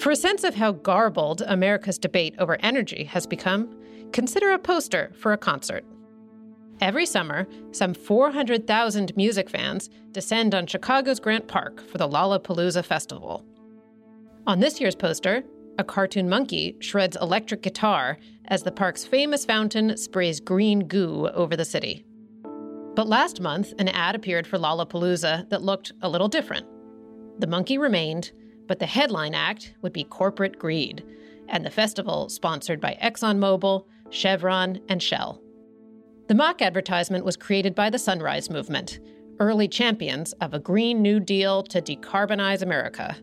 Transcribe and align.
For 0.00 0.10
a 0.10 0.16
sense 0.16 0.44
of 0.44 0.54
how 0.54 0.72
garbled 0.72 1.42
America's 1.46 1.98
debate 1.98 2.34
over 2.38 2.56
energy 2.62 3.04
has 3.04 3.26
become, 3.26 3.76
consider 4.12 4.52
a 4.52 4.58
poster 4.58 5.12
for 5.14 5.34
a 5.34 5.36
concert. 5.36 5.84
Every 6.80 7.04
summer, 7.04 7.46
some 7.72 7.92
400,000 7.92 9.14
music 9.14 9.50
fans 9.50 9.90
descend 10.12 10.54
on 10.54 10.66
Chicago's 10.66 11.20
Grant 11.20 11.48
Park 11.48 11.86
for 11.86 11.98
the 11.98 12.08
Lollapalooza 12.08 12.82
Festival. 12.82 13.44
On 14.46 14.58
this 14.58 14.80
year's 14.80 14.94
poster, 14.94 15.42
a 15.78 15.84
cartoon 15.84 16.30
monkey 16.30 16.76
shreds 16.80 17.18
electric 17.20 17.60
guitar 17.60 18.16
as 18.46 18.62
the 18.62 18.72
park's 18.72 19.04
famous 19.04 19.44
fountain 19.44 19.98
sprays 19.98 20.40
green 20.40 20.88
goo 20.88 21.28
over 21.34 21.56
the 21.56 21.64
city. 21.66 22.06
But 22.94 23.06
last 23.06 23.42
month, 23.42 23.74
an 23.78 23.88
ad 23.88 24.14
appeared 24.14 24.46
for 24.46 24.56
Lollapalooza 24.56 25.50
that 25.50 25.60
looked 25.60 25.92
a 26.00 26.08
little 26.08 26.28
different. 26.28 26.66
The 27.38 27.46
monkey 27.46 27.76
remained, 27.76 28.32
but 28.70 28.78
the 28.78 28.86
headline 28.86 29.34
act 29.34 29.74
would 29.82 29.92
be 29.92 30.04
corporate 30.04 30.56
greed, 30.56 31.04
and 31.48 31.66
the 31.66 31.70
festival 31.70 32.28
sponsored 32.28 32.80
by 32.80 32.96
ExxonMobil, 33.02 33.84
Chevron, 34.10 34.78
and 34.88 35.02
Shell. 35.02 35.42
The 36.28 36.36
mock 36.36 36.62
advertisement 36.62 37.24
was 37.24 37.36
created 37.36 37.74
by 37.74 37.90
the 37.90 37.98
Sunrise 37.98 38.48
Movement, 38.48 39.00
early 39.40 39.66
champions 39.66 40.34
of 40.34 40.54
a 40.54 40.60
Green 40.60 41.02
New 41.02 41.18
Deal 41.18 41.64
to 41.64 41.82
decarbonize 41.82 42.62
America. 42.62 43.16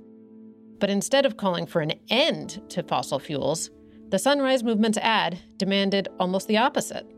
But 0.80 0.90
instead 0.90 1.26
of 1.26 1.38
calling 1.38 1.66
for 1.66 1.80
an 1.80 1.94
end 2.10 2.62
to 2.72 2.84
fossil 2.84 3.18
fuels, 3.18 3.70
the 4.10 4.20
Sunrise 4.20 4.66
Movement's 4.66 4.98
ad 4.98 5.40
demanded 5.56 6.10
almost 6.20 6.50
the 6.50 6.58
opposite 6.58 7.10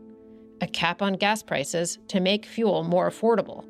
a 0.60 0.68
cap 0.68 1.02
on 1.02 1.14
gas 1.14 1.42
prices 1.42 1.98
to 2.06 2.20
make 2.20 2.46
fuel 2.46 2.84
more 2.84 3.10
affordable. 3.10 3.64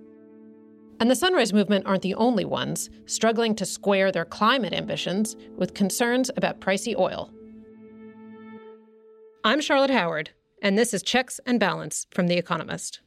And 1.00 1.10
the 1.10 1.16
Sunrise 1.16 1.54
Movement 1.54 1.86
aren't 1.86 2.02
the 2.02 2.14
only 2.16 2.44
ones 2.44 2.90
struggling 3.06 3.54
to 3.54 3.64
square 3.64 4.12
their 4.12 4.26
climate 4.26 4.74
ambitions 4.74 5.34
with 5.56 5.72
concerns 5.72 6.30
about 6.36 6.60
pricey 6.60 6.94
oil. 6.94 7.30
I'm 9.42 9.62
Charlotte 9.62 9.88
Howard, 9.88 10.28
and 10.60 10.76
this 10.76 10.92
is 10.92 11.02
Checks 11.02 11.40
and 11.46 11.58
Balance 11.58 12.06
from 12.10 12.26
The 12.26 12.36
Economist. 12.36 13.00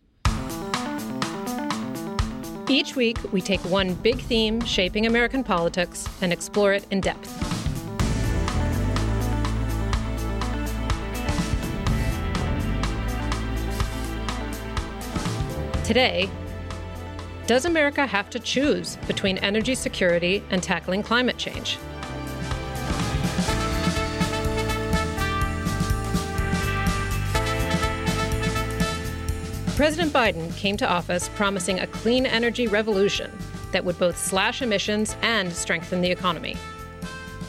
Each 2.68 2.96
week, 2.96 3.20
we 3.32 3.42
take 3.42 3.60
one 3.66 3.94
big 3.94 4.20
theme 4.22 4.60
shaping 4.62 5.06
American 5.06 5.44
politics 5.44 6.10
and 6.20 6.34
explore 6.34 6.74
it 6.74 6.88
in 6.90 7.00
depth. 7.00 7.30
Today, 15.86 16.28
does 17.46 17.66
America 17.66 18.06
have 18.06 18.30
to 18.30 18.40
choose 18.40 18.98
between 19.08 19.38
energy 19.40 19.76
security 19.76 20.42
and 20.50 20.64
tackling 20.64 21.04
climate 21.04 21.38
change? 21.38 21.78
President 29.76 30.14
Biden 30.14 30.56
came 30.56 30.78
to 30.78 30.88
office 30.88 31.30
promising 31.36 31.80
a 31.80 31.88
clean 31.88 32.26
energy 32.26 32.68
revolution 32.68 33.32
that 33.72 33.84
would 33.84 33.98
both 33.98 34.18
slash 34.18 34.62
emissions 34.62 35.16
and 35.22 35.52
strengthen 35.52 36.00
the 36.00 36.12
economy. 36.12 36.56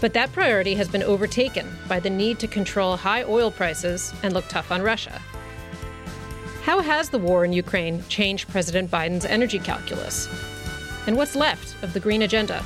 But 0.00 0.14
that 0.14 0.32
priority 0.32 0.74
has 0.74 0.88
been 0.88 1.02
overtaken 1.02 1.68
by 1.86 2.00
the 2.00 2.10
need 2.10 2.38
to 2.40 2.48
control 2.48 2.96
high 2.96 3.22
oil 3.22 3.50
prices 3.50 4.12
and 4.22 4.34
look 4.34 4.48
tough 4.48 4.72
on 4.72 4.82
Russia. 4.82 5.20
How 6.64 6.80
has 6.80 7.10
the 7.10 7.18
war 7.18 7.44
in 7.44 7.52
Ukraine 7.52 8.02
changed 8.08 8.48
President 8.48 8.90
Biden's 8.90 9.26
energy 9.26 9.58
calculus? 9.58 10.30
And 11.06 11.14
what's 11.14 11.36
left 11.36 11.76
of 11.84 11.92
the 11.92 12.00
green 12.00 12.22
agenda? 12.22 12.64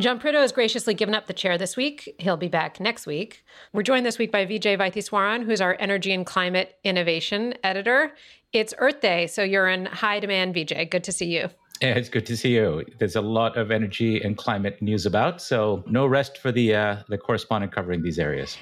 John 0.00 0.18
Prideaux 0.18 0.40
has 0.40 0.50
graciously 0.50 0.94
given 0.94 1.14
up 1.14 1.26
the 1.26 1.34
chair 1.34 1.58
this 1.58 1.76
week. 1.76 2.14
He'll 2.18 2.38
be 2.38 2.48
back 2.48 2.80
next 2.80 3.06
week. 3.06 3.44
We're 3.74 3.82
joined 3.82 4.06
this 4.06 4.16
week 4.16 4.32
by 4.32 4.46
Vijay 4.46 4.78
Vaitheeswaran, 4.78 5.44
who's 5.44 5.60
our 5.60 5.76
energy 5.78 6.12
and 6.12 6.24
climate 6.24 6.78
innovation 6.84 7.52
editor. 7.62 8.14
It's 8.54 8.72
Earth 8.78 9.02
Day, 9.02 9.26
so 9.26 9.42
you're 9.42 9.68
in 9.68 9.84
high 9.84 10.18
demand, 10.18 10.54
Vijay. 10.54 10.88
Good 10.90 11.04
to 11.04 11.12
see 11.12 11.26
you. 11.26 11.50
Yeah, 11.82 11.90
it's 11.90 12.08
good 12.08 12.24
to 12.26 12.36
see 12.36 12.54
you. 12.54 12.84
There's 12.98 13.16
a 13.16 13.20
lot 13.20 13.58
of 13.58 13.70
energy 13.70 14.22
and 14.22 14.38
climate 14.38 14.80
news 14.80 15.04
about, 15.04 15.42
so 15.42 15.84
no 15.86 16.06
rest 16.06 16.38
for 16.38 16.50
the 16.50 16.74
uh, 16.74 16.96
the 17.08 17.18
correspondent 17.18 17.72
covering 17.72 18.02
these 18.02 18.18
areas. 18.18 18.56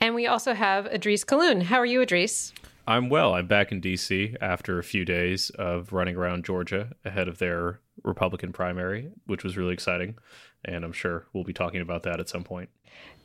And 0.00 0.14
we 0.14 0.26
also 0.26 0.52
have 0.52 0.84
Idrees 0.86 1.24
Kahloon. 1.24 1.62
How 1.62 1.78
are 1.78 1.86
you, 1.86 2.00
Idrees? 2.00 2.52
I'm 2.86 3.08
well. 3.08 3.34
I'm 3.34 3.46
back 3.46 3.72
in 3.72 3.80
DC 3.80 4.36
after 4.40 4.78
a 4.78 4.84
few 4.84 5.04
days 5.04 5.50
of 5.50 5.92
running 5.92 6.16
around 6.16 6.44
Georgia 6.44 6.90
ahead 7.04 7.28
of 7.28 7.38
their 7.38 7.80
Republican 8.02 8.52
primary, 8.52 9.10
which 9.26 9.44
was 9.44 9.56
really 9.56 9.72
exciting. 9.72 10.16
And 10.64 10.84
I'm 10.84 10.92
sure 10.92 11.26
we'll 11.32 11.44
be 11.44 11.52
talking 11.52 11.80
about 11.80 12.04
that 12.04 12.20
at 12.20 12.28
some 12.28 12.44
point. 12.44 12.68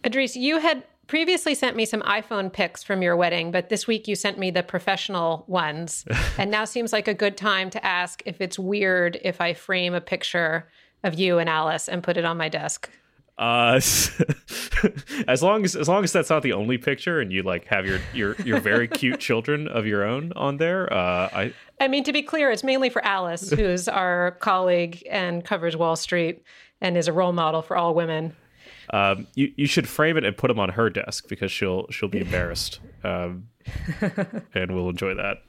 Idrees, 0.04 0.36
you 0.36 0.60
had 0.60 0.84
previously 1.08 1.56
sent 1.56 1.76
me 1.76 1.86
some 1.86 2.02
iPhone 2.02 2.52
pics 2.52 2.84
from 2.84 3.02
your 3.02 3.16
wedding, 3.16 3.52
but 3.52 3.70
this 3.70 3.88
week 3.88 4.08
you 4.08 4.16
sent 4.16 4.38
me 4.38 4.52
the 4.52 4.64
professional 4.64 5.46
ones. 5.48 6.06
and 6.38 6.52
now 6.52 6.66
seems 6.66 6.94
like 6.94 7.08
a 7.08 7.14
good 7.14 7.38
time 7.38 7.70
to 7.72 7.86
ask 7.86 8.22
if 8.26 8.42
it's 8.42 8.60
weird 8.60 9.20
if 9.24 9.42
I 9.42 9.54
frame 9.54 9.94
a 9.94 10.02
picture 10.02 10.68
of 11.04 11.14
you 11.16 11.40
and 11.40 11.50
Alice 11.50 11.88
and 11.88 12.04
put 12.04 12.18
it 12.18 12.26
on 12.26 12.38
my 12.38 12.50
desk. 12.50 12.90
Uh, 13.38 13.74
as 15.28 15.44
long 15.44 15.64
as 15.64 15.76
as 15.76 15.88
long 15.88 16.04
as 16.04 16.12
that's 16.12 16.32
not 16.32 16.42
the 16.42 16.54
only 16.54 16.80
picture, 16.80 17.20
and 17.20 17.32
you 17.32 17.44
like 17.44 17.66
have 17.66 17.86
your 17.86 18.00
your 18.12 18.36
your 18.38 18.60
very 18.60 18.88
cute 18.88 19.20
children 19.20 19.68
of 19.68 19.86
your 19.86 20.04
own 20.04 20.34
on 20.36 20.58
there, 20.58 20.92
uh, 20.92 21.30
I 21.32 21.54
I 21.80 21.88
mean 21.88 22.04
to 22.06 22.14
be 22.14 22.24
clear, 22.24 22.50
it's 22.50 22.64
mainly 22.64 22.90
for 22.90 23.06
Alice, 23.06 23.52
who's 23.52 23.88
our 23.88 24.32
colleague 24.40 25.04
and 25.08 25.46
covers 25.46 25.78
Wall 25.78 25.96
Street 25.96 26.42
and 26.82 26.98
is 26.98 27.08
a 27.08 27.14
role 27.14 27.34
model 27.34 27.62
for 27.62 27.78
all 27.78 27.94
women. 27.94 28.36
Um, 28.92 29.28
you 29.36 29.52
you 29.56 29.68
should 29.68 29.88
frame 29.88 30.18
it 30.18 30.24
and 30.24 30.36
put 30.36 30.48
them 30.48 30.60
on 30.60 30.70
her 30.70 30.90
desk 30.90 31.28
because 31.28 31.52
she'll 31.52 31.88
she'll 31.90 32.10
be 32.10 32.22
embarrassed, 32.22 32.80
um, 33.04 33.50
and 34.54 34.74
we'll 34.74 34.90
enjoy 34.90 35.14
that. 35.16 35.44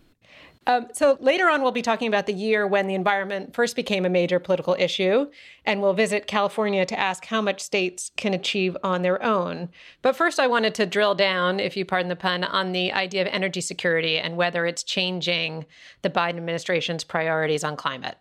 Um, 0.68 0.88
so 0.92 1.16
later 1.18 1.48
on, 1.48 1.62
we'll 1.62 1.72
be 1.72 1.80
talking 1.80 2.08
about 2.08 2.26
the 2.26 2.34
year 2.34 2.66
when 2.66 2.88
the 2.88 2.94
environment 2.94 3.54
first 3.54 3.74
became 3.74 4.04
a 4.04 4.10
major 4.10 4.38
political 4.38 4.76
issue, 4.78 5.26
and 5.64 5.80
we'll 5.80 5.94
visit 5.94 6.26
California 6.26 6.84
to 6.84 6.98
ask 6.98 7.24
how 7.24 7.40
much 7.40 7.62
states 7.62 8.10
can 8.18 8.34
achieve 8.34 8.76
on 8.84 9.00
their 9.00 9.22
own. 9.22 9.70
But 10.02 10.14
first, 10.14 10.38
I 10.38 10.46
wanted 10.46 10.74
to 10.74 10.84
drill 10.84 11.14
down, 11.14 11.58
if 11.58 11.74
you 11.74 11.86
pardon 11.86 12.10
the 12.10 12.16
pun, 12.16 12.44
on 12.44 12.72
the 12.72 12.92
idea 12.92 13.22
of 13.22 13.28
energy 13.28 13.62
security 13.62 14.18
and 14.18 14.36
whether 14.36 14.66
it's 14.66 14.82
changing 14.82 15.64
the 16.02 16.10
Biden 16.10 16.36
administration's 16.36 17.02
priorities 17.02 17.64
on 17.64 17.74
climate. 17.74 18.18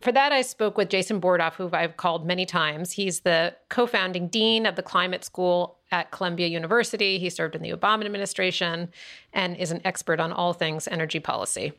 For 0.00 0.12
that, 0.12 0.32
I 0.32 0.42
spoke 0.42 0.76
with 0.76 0.88
Jason 0.88 1.20
Bordoff, 1.20 1.54
who 1.54 1.70
I've 1.72 1.96
called 1.96 2.26
many 2.26 2.46
times. 2.46 2.92
He's 2.92 3.20
the 3.20 3.56
co 3.68 3.86
founding 3.86 4.28
dean 4.28 4.66
of 4.66 4.76
the 4.76 4.82
climate 4.82 5.24
school 5.24 5.78
at 5.90 6.10
Columbia 6.10 6.46
University. 6.46 7.18
He 7.18 7.30
served 7.30 7.54
in 7.54 7.62
the 7.62 7.70
Obama 7.70 8.04
administration 8.04 8.90
and 9.32 9.56
is 9.56 9.70
an 9.70 9.80
expert 9.84 10.20
on 10.20 10.32
all 10.32 10.52
things 10.52 10.88
energy 10.88 11.20
policy. 11.20 11.72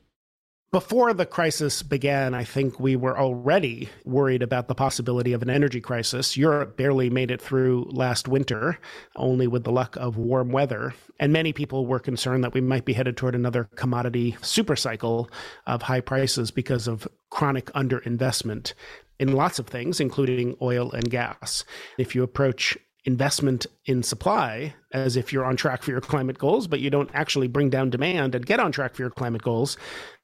Before 0.72 1.14
the 1.14 1.26
crisis 1.26 1.84
began, 1.84 2.34
I 2.34 2.46
think 2.46 2.80
we 2.80 2.96
were 2.96 3.20
already 3.20 3.90
worried 4.06 4.42
about 4.42 4.70
the 4.70 4.74
possibility 4.74 5.34
of 5.34 5.42
an 5.42 5.50
energy 5.50 5.82
crisis. 5.82 6.38
Europe 6.38 6.78
barely 6.78 7.10
made 7.10 7.30
it 7.30 7.42
through 7.42 7.90
last 7.92 8.30
winter, 8.30 8.80
only 9.18 9.48
with 9.48 9.66
the 9.66 9.72
luck 9.74 9.98
of 9.98 10.16
warm 10.16 10.50
weather. 10.50 10.94
And 11.20 11.34
many 11.34 11.52
people 11.52 11.86
were 11.86 12.00
concerned 12.00 12.46
that 12.46 12.54
we 12.54 12.62
might 12.62 12.86
be 12.86 12.94
headed 12.94 13.18
toward 13.18 13.36
another 13.36 13.66
commodity 13.76 14.38
supercycle 14.40 15.30
of 15.68 15.82
high 15.82 16.00
prices 16.00 16.52
because 16.52 16.88
of 16.88 17.06
chronic 17.30 17.66
underinvestment 17.74 18.74
in 19.20 19.34
lots 19.34 19.60
of 19.60 19.68
things, 19.68 20.00
including 20.00 20.56
oil 20.62 20.90
and 20.94 21.12
gas. 21.12 21.66
If 21.98 22.16
you 22.16 22.24
approach 22.24 22.78
investment 23.06 23.66
in 23.86 24.04
supply 24.04 24.76
as 24.94 25.16
if 25.16 25.34
you're 25.34 25.46
on 25.46 25.58
track 25.58 25.82
for 25.82 25.92
your 25.92 26.02
climate 26.02 26.38
goals, 26.38 26.68
but 26.68 26.80
you 26.80 26.90
don't 26.90 27.10
actually 27.14 27.48
bring 27.48 27.70
down 27.70 27.90
demand 27.90 28.36
and 28.36 28.46
get 28.46 28.60
on 28.60 28.72
track 28.72 28.96
for 28.96 29.02
your 29.02 29.10
climate 29.10 29.42
goals, 29.42 29.78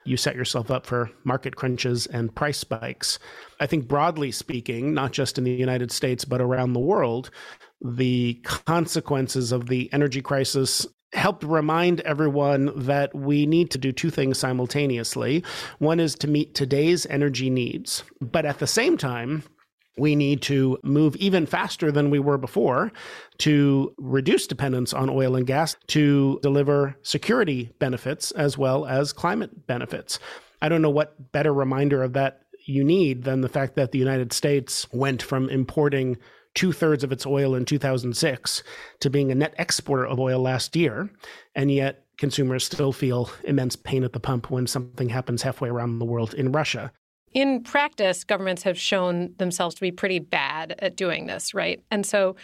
you 0.06 0.16
set 0.16 0.36
yourself 0.36 0.72
up 0.72 0.86
for 0.86 1.10
market 1.24 1.56
crunches 1.56 2.06
and 2.08 2.34
price 2.34 2.58
spikes. 2.58 3.20
I 3.60 3.66
think, 3.66 3.88
broadly 3.88 4.32
speaking, 4.32 4.94
not 4.94 5.12
just 5.12 5.38
in 5.38 5.44
the 5.44 5.52
United 5.52 5.92
States, 5.92 6.24
but 6.24 6.42
around 6.42 6.74
the 6.74 6.80
world, 6.80 7.30
the 7.82 8.36
consequences 8.44 9.52
of 9.52 9.68
the 9.68 9.92
energy 9.92 10.22
crisis 10.22 10.86
helped 11.14 11.44
remind 11.44 12.02
everyone 12.02 12.72
that 12.76 13.14
we 13.16 13.46
need 13.46 13.72
to 13.72 13.78
do 13.78 13.92
two 13.92 14.10
things 14.10 14.38
simultaneously. 14.38 15.44
One 15.80 16.00
is 16.00 16.16
to 16.16 16.28
meet 16.28 16.54
today's 16.54 17.06
energy 17.08 17.50
needs, 17.50 18.04
but 18.22 18.46
at 18.46 18.60
the 18.60 18.68
same 18.68 18.98
time, 18.98 19.44
we 19.98 20.16
need 20.16 20.42
to 20.44 20.78
move 20.84 21.16
even 21.18 21.46
faster 21.46 21.92
than 21.92 22.10
we 22.10 22.20
were 22.20 22.38
before 22.38 22.92
to 23.40 23.94
reduce 23.98 24.48
dependence 24.48 24.94
on 24.94 25.10
oil 25.10 25.36
and 25.36 25.48
gas 25.48 25.76
to 25.88 26.40
deliver 26.42 26.96
security 27.02 27.72
benefits 27.80 28.32
as 28.32 28.58
well 28.58 28.86
as 28.86 29.14
climate 29.14 29.68
benefits. 29.68 30.20
I 30.62 30.70
don't 30.70 30.82
know 30.82 30.90
what 30.90 31.32
better 31.32 31.54
reminder 31.54 32.04
of 32.04 32.14
that 32.14 32.42
you 32.66 32.84
need 32.84 33.24
than 33.24 33.42
the 33.42 33.50
fact 33.50 33.76
that 33.76 33.92
the 33.92 34.00
United 34.00 34.34
States 34.34 34.88
went 34.92 35.22
from 35.22 35.50
importing 35.50 36.18
two 36.54 36.72
thirds 36.72 37.04
of 37.04 37.12
its 37.12 37.26
oil 37.26 37.56
in 37.56 37.66
2006 37.66 38.64
to 39.00 39.10
being 39.10 39.32
a 39.32 39.36
net 39.36 39.54
exporter 39.58 40.06
of 40.06 40.20
oil 40.20 40.40
last 40.40 40.76
year. 40.76 41.10
And 41.56 41.72
yet, 41.72 42.04
consumers 42.18 42.66
still 42.66 42.92
feel 42.92 43.30
immense 43.44 43.76
pain 43.76 44.04
at 44.04 44.12
the 44.12 44.20
pump 44.20 44.50
when 44.50 44.66
something 44.66 45.10
happens 45.10 45.44
halfway 45.44 45.70
around 45.70 46.00
the 46.00 46.06
world 46.06 46.34
in 46.34 46.52
Russia. 46.52 46.92
In 47.34 47.64
practice, 47.64 48.24
governments 48.24 48.64
have 48.64 48.80
shown 48.80 49.34
themselves 49.38 49.76
to 49.76 49.82
be 49.82 49.92
pretty 49.92 50.20
bad 50.20 50.76
at 50.80 50.96
doing 50.96 51.28
this, 51.28 51.54
right? 51.54 51.82
And 51.92 52.06
so, 52.06 52.36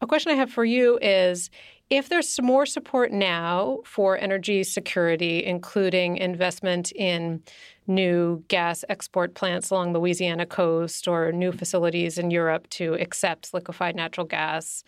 a 0.00 0.06
question 0.06 0.30
I 0.30 0.36
have 0.36 0.50
for 0.50 0.64
you 0.64 0.98
is 1.02 1.50
if 1.90 2.08
there's 2.08 2.40
more 2.40 2.66
support 2.66 3.12
now 3.12 3.78
for 3.84 4.16
energy 4.18 4.62
security, 4.62 5.44
including 5.44 6.18
investment 6.18 6.92
in 6.92 7.42
new 7.86 8.44
gas 8.48 8.84
export 8.88 9.34
plants 9.34 9.70
along 9.70 9.92
the 9.92 9.98
Louisiana 9.98 10.46
coast 10.46 11.08
or 11.08 11.32
new 11.32 11.50
facilities 11.50 12.18
in 12.18 12.30
Europe 12.30 12.68
to 12.70 12.94
accept 12.94 13.54
liquefied 13.54 13.96
natural 13.96 14.26
gas, 14.26 14.84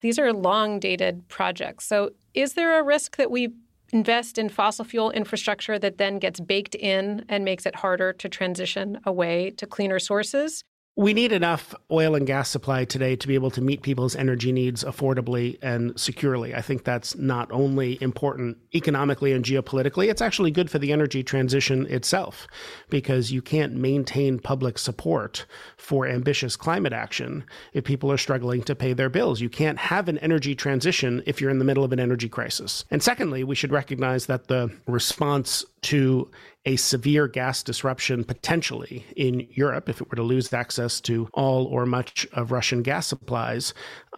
these 0.00 0.18
are 0.18 0.32
long 0.32 0.78
dated 0.78 1.28
projects. 1.28 1.86
So, 1.86 2.10
is 2.34 2.54
there 2.54 2.78
a 2.78 2.82
risk 2.82 3.16
that 3.16 3.30
we 3.30 3.52
invest 3.94 4.38
in 4.38 4.48
fossil 4.48 4.84
fuel 4.84 5.10
infrastructure 5.12 5.78
that 5.78 5.98
then 5.98 6.18
gets 6.18 6.40
baked 6.40 6.74
in 6.74 7.24
and 7.28 7.44
makes 7.44 7.64
it 7.64 7.76
harder 7.76 8.12
to 8.12 8.28
transition 8.28 8.98
away 9.06 9.50
to 9.52 9.66
cleaner 9.66 10.00
sources? 10.00 10.64
We 10.96 11.12
need 11.12 11.32
enough 11.32 11.74
oil 11.90 12.14
and 12.14 12.24
gas 12.24 12.48
supply 12.48 12.84
today 12.84 13.16
to 13.16 13.26
be 13.26 13.34
able 13.34 13.50
to 13.50 13.60
meet 13.60 13.82
people's 13.82 14.14
energy 14.14 14.52
needs 14.52 14.84
affordably 14.84 15.58
and 15.60 15.98
securely. 15.98 16.54
I 16.54 16.60
think 16.60 16.84
that's 16.84 17.16
not 17.16 17.50
only 17.50 18.00
important 18.00 18.58
economically 18.72 19.32
and 19.32 19.44
geopolitically, 19.44 20.08
it's 20.08 20.22
actually 20.22 20.52
good 20.52 20.70
for 20.70 20.78
the 20.78 20.92
energy 20.92 21.24
transition 21.24 21.84
itself 21.86 22.46
because 22.90 23.32
you 23.32 23.42
can't 23.42 23.72
maintain 23.74 24.38
public 24.38 24.78
support 24.78 25.46
for 25.76 26.06
ambitious 26.06 26.54
climate 26.54 26.92
action 26.92 27.44
if 27.72 27.82
people 27.82 28.12
are 28.12 28.16
struggling 28.16 28.62
to 28.62 28.76
pay 28.76 28.92
their 28.92 29.10
bills. 29.10 29.40
You 29.40 29.48
can't 29.48 29.78
have 29.78 30.08
an 30.08 30.18
energy 30.18 30.54
transition 30.54 31.24
if 31.26 31.40
you're 31.40 31.50
in 31.50 31.58
the 31.58 31.64
middle 31.64 31.82
of 31.82 31.92
an 31.92 31.98
energy 31.98 32.28
crisis. 32.28 32.84
And 32.92 33.02
secondly, 33.02 33.42
we 33.42 33.56
should 33.56 33.72
recognize 33.72 34.26
that 34.26 34.46
the 34.46 34.70
response 34.86 35.64
to 35.82 36.30
a 36.66 36.76
severe 36.76 37.28
gas 37.28 37.62
disruption 37.62 38.24
potentially 38.24 39.04
in 39.16 39.46
Europe 39.50 39.88
if 39.88 40.00
it 40.00 40.08
were 40.08 40.16
to 40.16 40.22
lose 40.22 40.52
access 40.52 41.00
to 41.02 41.28
all 41.34 41.66
or 41.66 41.84
much 41.84 42.26
of 42.32 42.52
Russian 42.52 42.82
gas 42.82 43.06
supplies. 43.06 43.74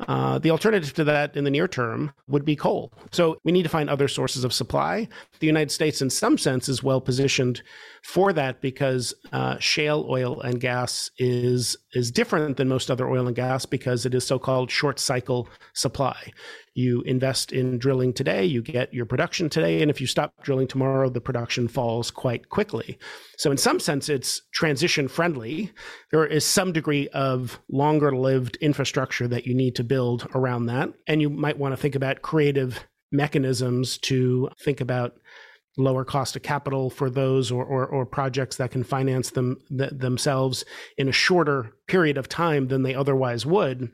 Uh, 0.06 0.38
the 0.38 0.50
alternative 0.50 0.94
to 0.94 1.04
that 1.04 1.36
in 1.36 1.44
the 1.44 1.50
near 1.50 1.66
term 1.66 2.12
would 2.28 2.44
be 2.44 2.54
coal. 2.54 2.92
So 3.10 3.38
we 3.44 3.52
need 3.52 3.64
to 3.64 3.68
find 3.68 3.90
other 3.90 4.08
sources 4.08 4.44
of 4.44 4.52
supply. 4.52 5.08
The 5.40 5.46
United 5.46 5.70
States, 5.72 6.00
in 6.00 6.10
some 6.10 6.38
sense, 6.38 6.68
is 6.68 6.82
well 6.82 7.00
positioned 7.00 7.62
for 8.02 8.32
that 8.34 8.60
because 8.60 9.12
uh, 9.32 9.58
shale 9.58 10.06
oil 10.08 10.40
and 10.42 10.60
gas 10.60 11.10
is 11.18 11.76
is 11.94 12.10
different 12.10 12.56
than 12.56 12.68
most 12.68 12.90
other 12.90 13.08
oil 13.08 13.26
and 13.26 13.34
gas 13.34 13.66
because 13.66 14.06
it 14.06 14.14
is 14.14 14.26
so-called 14.26 14.70
short 14.70 15.00
cycle 15.00 15.48
supply. 15.72 16.32
You 16.76 17.00
invest 17.06 17.52
in 17.52 17.78
drilling 17.78 18.12
today, 18.12 18.44
you 18.44 18.60
get 18.60 18.92
your 18.92 19.06
production 19.06 19.48
today, 19.48 19.80
and 19.80 19.90
if 19.90 19.98
you 19.98 20.06
stop 20.06 20.34
drilling 20.42 20.68
tomorrow, 20.68 21.08
the 21.08 21.22
production 21.22 21.68
falls 21.68 22.10
quite 22.10 22.50
quickly. 22.50 22.98
So, 23.38 23.50
in 23.50 23.56
some 23.56 23.80
sense, 23.80 24.10
it's 24.10 24.42
transition 24.52 25.08
friendly. 25.08 25.72
There 26.10 26.26
is 26.26 26.44
some 26.44 26.74
degree 26.74 27.08
of 27.08 27.58
longer 27.70 28.14
lived 28.14 28.56
infrastructure 28.56 29.26
that 29.26 29.46
you 29.46 29.54
need 29.54 29.74
to 29.76 29.84
build 29.84 30.28
around 30.34 30.66
that. 30.66 30.92
And 31.06 31.22
you 31.22 31.30
might 31.30 31.56
want 31.56 31.72
to 31.72 31.80
think 31.80 31.94
about 31.94 32.20
creative 32.20 32.84
mechanisms 33.10 33.96
to 33.98 34.50
think 34.60 34.82
about 34.82 35.16
lower 35.78 36.04
cost 36.04 36.36
of 36.36 36.42
capital 36.42 36.90
for 36.90 37.08
those 37.08 37.50
or, 37.50 37.64
or, 37.64 37.86
or 37.86 38.04
projects 38.04 38.56
that 38.56 38.70
can 38.70 38.84
finance 38.84 39.30
them 39.30 39.58
th- 39.74 39.92
themselves 39.92 40.62
in 40.98 41.08
a 41.08 41.12
shorter 41.12 41.72
period 41.86 42.18
of 42.18 42.28
time 42.28 42.68
than 42.68 42.82
they 42.82 42.94
otherwise 42.94 43.46
would 43.46 43.90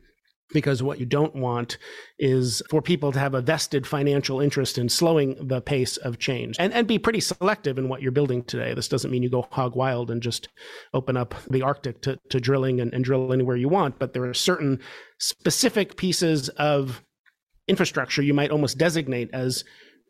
because 0.53 0.83
what 0.83 0.99
you 0.99 1.07
don't 1.07 1.35
want 1.35 1.79
is 2.19 2.63
for 2.71 2.83
people 2.83 3.13
to 3.13 3.19
have 3.19 3.35
a 3.35 3.41
vested 3.41 3.87
financial 3.87 4.41
interest 4.41 4.79
in 4.79 4.89
slowing 4.89 5.37
the 5.47 5.61
pace 5.61 5.97
of 5.99 6.19
change 6.19 6.57
and, 6.59 6.73
and 6.73 6.87
be 6.87 6.99
pretty 6.99 7.21
selective 7.21 7.79
in 7.79 7.89
what 7.89 8.03
you're 8.03 8.13
building 8.13 8.43
today. 8.45 8.75
This 8.75 8.89
doesn't 8.89 9.11
mean 9.11 9.23
you 9.23 9.31
go 9.31 9.47
hog 9.51 9.77
wild 9.77 10.11
and 10.11 10.23
just 10.23 10.49
open 10.95 11.17
up 11.17 11.35
the 11.51 11.63
Arctic 11.63 12.03
to, 12.03 12.19
to 12.31 12.41
drilling 12.41 12.81
and, 12.81 12.93
and 12.93 13.05
drill 13.05 13.33
anywhere 13.33 13.57
you 13.57 13.69
want, 13.69 13.99
but 13.99 14.13
there 14.13 14.25
are 14.25 14.35
certain 14.35 14.81
specific 15.19 15.97
pieces 15.97 16.49
of 16.51 17.03
infrastructure 17.69 18.23
you 18.23 18.35
might 18.35 18.51
almost 18.51 18.79
designate 18.79 19.31
as 19.33 19.65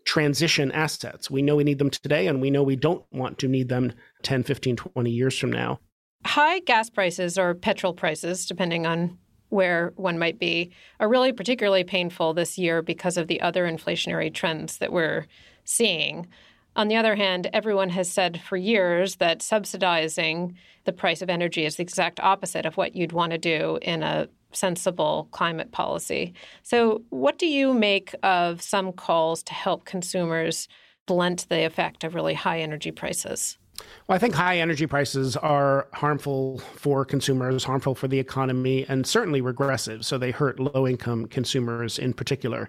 transition 0.04 0.72
assets. 0.72 1.30
We 1.30 1.42
know 1.42 1.56
we 1.56 1.64
need 1.64 1.78
them 1.78 1.90
today, 1.90 2.26
and 2.26 2.40
we 2.40 2.50
know 2.50 2.62
we 2.62 2.76
don't 2.76 3.04
want 3.12 3.38
to 3.38 3.48
need 3.48 3.68
them 3.68 3.92
10, 4.22 4.42
15, 4.42 4.76
20 4.76 5.10
years 5.10 5.38
from 5.38 5.52
now. 5.52 5.80
High 6.24 6.60
gas 6.60 6.88
prices 6.90 7.38
or 7.38 7.54
petrol 7.54 7.94
prices, 7.94 8.46
depending 8.46 8.86
on 8.86 9.18
where 9.52 9.92
one 9.96 10.18
might 10.18 10.38
be, 10.38 10.70
are 10.98 11.08
really 11.08 11.30
particularly 11.30 11.84
painful 11.84 12.32
this 12.32 12.56
year 12.56 12.80
because 12.80 13.18
of 13.18 13.28
the 13.28 13.40
other 13.42 13.66
inflationary 13.66 14.32
trends 14.32 14.78
that 14.78 14.92
we're 14.92 15.26
seeing. 15.64 16.26
On 16.74 16.88
the 16.88 16.96
other 16.96 17.16
hand, 17.16 17.50
everyone 17.52 17.90
has 17.90 18.10
said 18.10 18.40
for 18.40 18.56
years 18.56 19.16
that 19.16 19.42
subsidizing 19.42 20.56
the 20.84 20.92
price 20.92 21.20
of 21.20 21.28
energy 21.28 21.66
is 21.66 21.76
the 21.76 21.82
exact 21.82 22.18
opposite 22.20 22.64
of 22.64 22.78
what 22.78 22.96
you'd 22.96 23.12
want 23.12 23.32
to 23.32 23.38
do 23.38 23.78
in 23.82 24.02
a 24.02 24.26
sensible 24.52 25.28
climate 25.32 25.70
policy. 25.70 26.32
So, 26.62 27.02
what 27.10 27.38
do 27.38 27.46
you 27.46 27.74
make 27.74 28.14
of 28.22 28.62
some 28.62 28.90
calls 28.92 29.42
to 29.44 29.52
help 29.52 29.84
consumers 29.84 30.66
blunt 31.06 31.46
the 31.50 31.66
effect 31.66 32.04
of 32.04 32.14
really 32.14 32.34
high 32.34 32.60
energy 32.60 32.90
prices? 32.90 33.58
Well, 34.06 34.16
I 34.16 34.18
think 34.18 34.34
high 34.34 34.58
energy 34.58 34.86
prices 34.86 35.36
are 35.36 35.88
harmful 35.92 36.58
for 36.74 37.04
consumers, 37.04 37.64
harmful 37.64 37.94
for 37.94 38.08
the 38.08 38.18
economy, 38.18 38.84
and 38.88 39.06
certainly 39.06 39.40
regressive. 39.40 40.04
So 40.04 40.18
they 40.18 40.30
hurt 40.30 40.58
low 40.58 40.86
income 40.86 41.26
consumers 41.26 41.98
in 41.98 42.12
particular. 42.12 42.68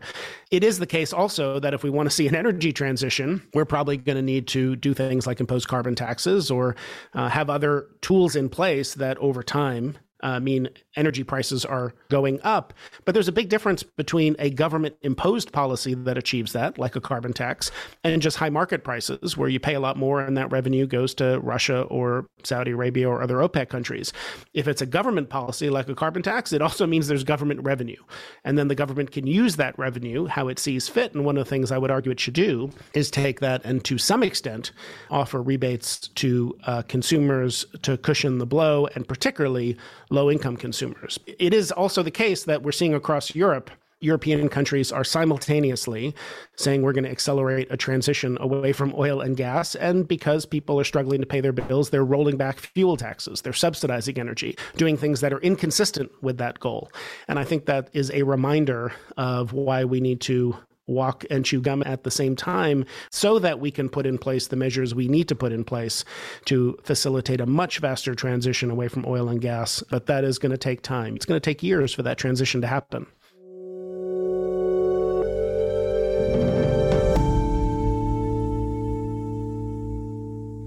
It 0.51 0.63
is 0.63 0.79
the 0.79 0.85
case 0.85 1.11
also 1.11 1.59
that 1.59 1.73
if 1.73 1.83
we 1.83 1.89
want 1.89 2.07
to 2.07 2.15
see 2.15 2.27
an 2.27 2.35
energy 2.35 2.71
transition, 2.71 3.45
we're 3.53 3.65
probably 3.65 3.97
going 3.97 4.15
to 4.15 4.21
need 4.21 4.47
to 4.49 4.75
do 4.75 4.93
things 4.93 5.27
like 5.27 5.39
impose 5.39 5.65
carbon 5.65 5.95
taxes 5.95 6.49
or 6.49 6.75
uh, 7.13 7.29
have 7.29 7.49
other 7.49 7.87
tools 8.01 8.35
in 8.35 8.47
place 8.47 8.93
that 8.93 9.17
over 9.17 9.43
time 9.43 9.97
uh, 10.21 10.39
mean 10.39 10.69
energy 10.95 11.23
prices 11.23 11.65
are 11.65 11.93
going 12.09 12.39
up. 12.43 12.73
But 13.05 13.13
there's 13.13 13.27
a 13.27 13.33
big 13.33 13.49
difference 13.49 13.83
between 13.83 14.35
a 14.39 14.49
government 14.49 14.95
imposed 15.01 15.51
policy 15.51 15.93
that 15.93 16.17
achieves 16.17 16.53
that, 16.53 16.77
like 16.77 16.95
a 16.95 17.01
carbon 17.01 17.33
tax, 17.33 17.71
and 18.03 18.21
just 18.21 18.37
high 18.37 18.49
market 18.49 18.83
prices, 18.83 19.37
where 19.37 19.49
you 19.49 19.59
pay 19.59 19.75
a 19.75 19.79
lot 19.79 19.97
more 19.97 20.21
and 20.21 20.37
that 20.37 20.51
revenue 20.51 20.85
goes 20.85 21.13
to 21.15 21.39
Russia 21.39 21.81
or 21.83 22.25
Saudi 22.43 22.71
Arabia 22.71 23.09
or 23.09 23.21
other 23.21 23.37
OPEC 23.37 23.69
countries. 23.69 24.13
If 24.53 24.67
it's 24.67 24.81
a 24.81 24.85
government 24.85 25.29
policy 25.29 25.69
like 25.69 25.89
a 25.89 25.95
carbon 25.95 26.23
tax, 26.23 26.53
it 26.53 26.61
also 26.61 26.85
means 26.85 27.07
there's 27.07 27.23
government 27.23 27.61
revenue. 27.63 28.01
And 28.43 28.57
then 28.57 28.67
the 28.67 28.75
government 28.75 29.11
can 29.11 29.27
use 29.27 29.55
that 29.57 29.77
revenue 29.77 30.25
how 30.25 30.47
it 30.47 30.59
sees 30.59 30.87
fit. 30.87 31.13
And 31.13 31.25
one 31.25 31.37
of 31.37 31.45
the 31.45 31.49
things 31.49 31.71
I 31.71 31.77
would 31.77 31.91
argue 31.91 32.11
it 32.11 32.19
should 32.19 32.33
do 32.33 32.69
is 32.93 33.09
take 33.09 33.39
that 33.39 33.61
and 33.63 33.83
to 33.85 33.97
some 33.97 34.23
extent 34.23 34.71
offer 35.09 35.41
rebates 35.41 36.07
to 36.09 36.57
uh, 36.65 36.81
consumers 36.83 37.65
to 37.81 37.97
cushion 37.97 38.37
the 38.37 38.45
blow, 38.45 38.87
and 38.95 39.07
particularly 39.07 39.77
low 40.09 40.29
income 40.29 40.57
consumers. 40.57 40.82
It 41.25 41.53
is 41.53 41.71
also 41.71 42.03
the 42.03 42.11
case 42.11 42.43
that 42.45 42.63
we're 42.63 42.71
seeing 42.71 42.93
across 42.93 43.35
Europe 43.35 43.71
European 44.03 44.49
countries 44.49 44.91
are 44.91 45.03
simultaneously 45.03 46.13
saying 46.57 46.81
we're 46.81 46.91
going 46.91 47.05
to 47.05 47.09
accelerate 47.09 47.67
a 47.71 47.77
transition 47.77 48.37
away 48.41 48.73
from 48.73 48.93
oil 48.97 49.21
and 49.21 49.37
gas. 49.37 49.75
And 49.75 50.07
because 50.07 50.45
people 50.45 50.79
are 50.79 50.83
struggling 50.83 51.21
to 51.21 51.25
pay 51.25 51.39
their 51.39 51.53
bills, 51.53 51.89
they're 51.89 52.03
rolling 52.03 52.35
back 52.35 52.59
fuel 52.59 52.97
taxes, 52.97 53.41
they're 53.41 53.53
subsidizing 53.53 54.19
energy, 54.19 54.57
doing 54.75 54.97
things 54.97 55.21
that 55.21 55.31
are 55.31 55.39
inconsistent 55.39 56.11
with 56.21 56.37
that 56.37 56.59
goal. 56.59 56.91
And 57.27 57.39
I 57.39 57.45
think 57.45 57.65
that 57.65 57.89
is 57.93 58.11
a 58.11 58.23
reminder 58.23 58.91
of 59.15 59.53
why 59.53 59.85
we 59.85 60.01
need 60.01 60.19
to 60.21 60.57
walk 60.87 61.25
and 61.29 61.45
chew 61.45 61.61
gum 61.61 61.83
at 61.85 62.03
the 62.03 62.11
same 62.11 62.35
time 62.35 62.85
so 63.09 63.39
that 63.39 63.59
we 63.59 63.71
can 63.71 63.89
put 63.89 64.05
in 64.05 64.17
place 64.17 64.47
the 64.47 64.55
measures 64.55 64.93
we 64.93 65.07
need 65.07 65.27
to 65.27 65.35
put 65.35 65.51
in 65.51 65.63
place 65.63 66.03
to 66.45 66.77
facilitate 66.83 67.39
a 67.39 67.45
much 67.45 67.79
faster 67.79 68.15
transition 68.15 68.69
away 68.69 68.87
from 68.87 69.05
oil 69.05 69.29
and 69.29 69.41
gas. 69.41 69.83
But 69.89 70.07
that 70.07 70.23
is 70.23 70.39
going 70.39 70.51
to 70.51 70.57
take 70.57 70.81
time. 70.81 71.15
It's 71.15 71.25
going 71.25 71.39
to 71.39 71.43
take 71.43 71.63
years 71.63 71.93
for 71.93 72.03
that 72.03 72.17
transition 72.17 72.61
to 72.61 72.67
happen. 72.67 73.07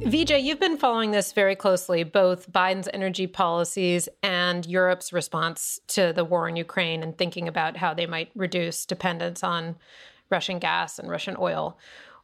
Vijay, 0.07 0.41
you've 0.41 0.61
been 0.61 0.77
following 0.77 1.11
this 1.11 1.33
very 1.33 1.57
closely, 1.57 2.05
both 2.05 2.53
Biden's 2.53 2.89
energy 2.95 3.27
policies 3.27 4.09
and 4.23 4.65
Europe's 4.65 5.13
response 5.13 5.81
to 5.89 6.13
the 6.13 6.25
war 6.25 6.49
in 6.49 6.55
Ukraine 6.55 7.03
and 7.03 7.19
thinking 7.19 7.49
about 7.49 7.77
how 7.77 7.93
they 7.93 8.07
might 8.07 8.31
reduce 8.37 8.87
dependence 8.87 9.43
on 9.43 9.75
Russian 10.31 10.61
gas 10.61 11.01
and 11.01 11.11
Russian 11.11 11.35
oil. 11.41 11.77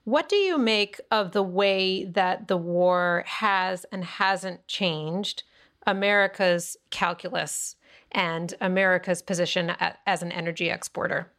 What 0.05 0.29
do 0.29 0.37
you 0.37 0.59
make 0.59 1.01
of 1.11 1.33
the 1.33 1.43
way 1.43 2.05
that 2.05 2.47
the 2.47 2.57
war 2.57 3.25
has 3.27 3.85
and 3.91 4.05
hasn't 4.05 4.69
changed 4.69 5.43
America's 5.85 6.77
calculus 6.91 7.75
and 8.12 8.55
America's 8.61 9.23
position 9.23 9.73
as 10.07 10.23
an 10.23 10.31
energy 10.31 10.71
exporter? 10.71 11.33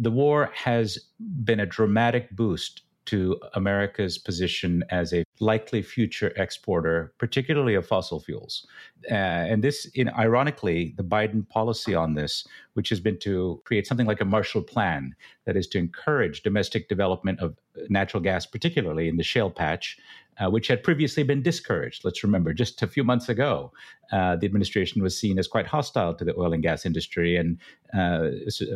The 0.00 0.10
war 0.10 0.50
has 0.54 0.98
been 1.44 1.60
a 1.60 1.66
dramatic 1.66 2.30
boost 2.30 2.84
to 3.04 3.38
America's 3.52 4.16
position 4.16 4.82
as 4.88 5.12
a 5.12 5.24
likely 5.40 5.82
future 5.82 6.32
exporter, 6.36 7.12
particularly 7.18 7.74
of 7.74 7.86
fossil 7.86 8.20
fuels. 8.20 8.66
Uh, 9.10 9.14
and 9.14 9.62
this, 9.62 9.86
in, 9.94 10.08
ironically, 10.10 10.94
the 10.96 11.04
Biden 11.04 11.48
policy 11.48 11.94
on 11.94 12.14
this, 12.14 12.46
which 12.74 12.88
has 12.88 13.00
been 13.00 13.18
to 13.20 13.60
create 13.64 13.86
something 13.86 14.06
like 14.06 14.20
a 14.20 14.24
Marshall 14.24 14.62
Plan, 14.62 15.14
that 15.44 15.56
is 15.56 15.66
to 15.68 15.78
encourage 15.78 16.42
domestic 16.42 16.88
development 16.88 17.40
of 17.40 17.56
natural 17.88 18.22
gas, 18.22 18.46
particularly 18.46 19.08
in 19.08 19.16
the 19.16 19.22
shale 19.22 19.50
patch, 19.50 19.98
uh, 20.38 20.50
which 20.50 20.68
had 20.68 20.82
previously 20.82 21.22
been 21.22 21.42
discouraged. 21.42 22.04
Let's 22.04 22.22
remember, 22.22 22.52
just 22.52 22.82
a 22.82 22.86
few 22.86 23.04
months 23.04 23.28
ago, 23.28 23.72
uh, 24.12 24.36
the 24.36 24.46
administration 24.46 25.02
was 25.02 25.18
seen 25.18 25.38
as 25.38 25.46
quite 25.46 25.66
hostile 25.66 26.14
to 26.14 26.24
the 26.24 26.34
oil 26.38 26.52
and 26.52 26.62
gas 26.62 26.86
industry 26.86 27.36
and 27.36 27.58
uh, 27.92 28.30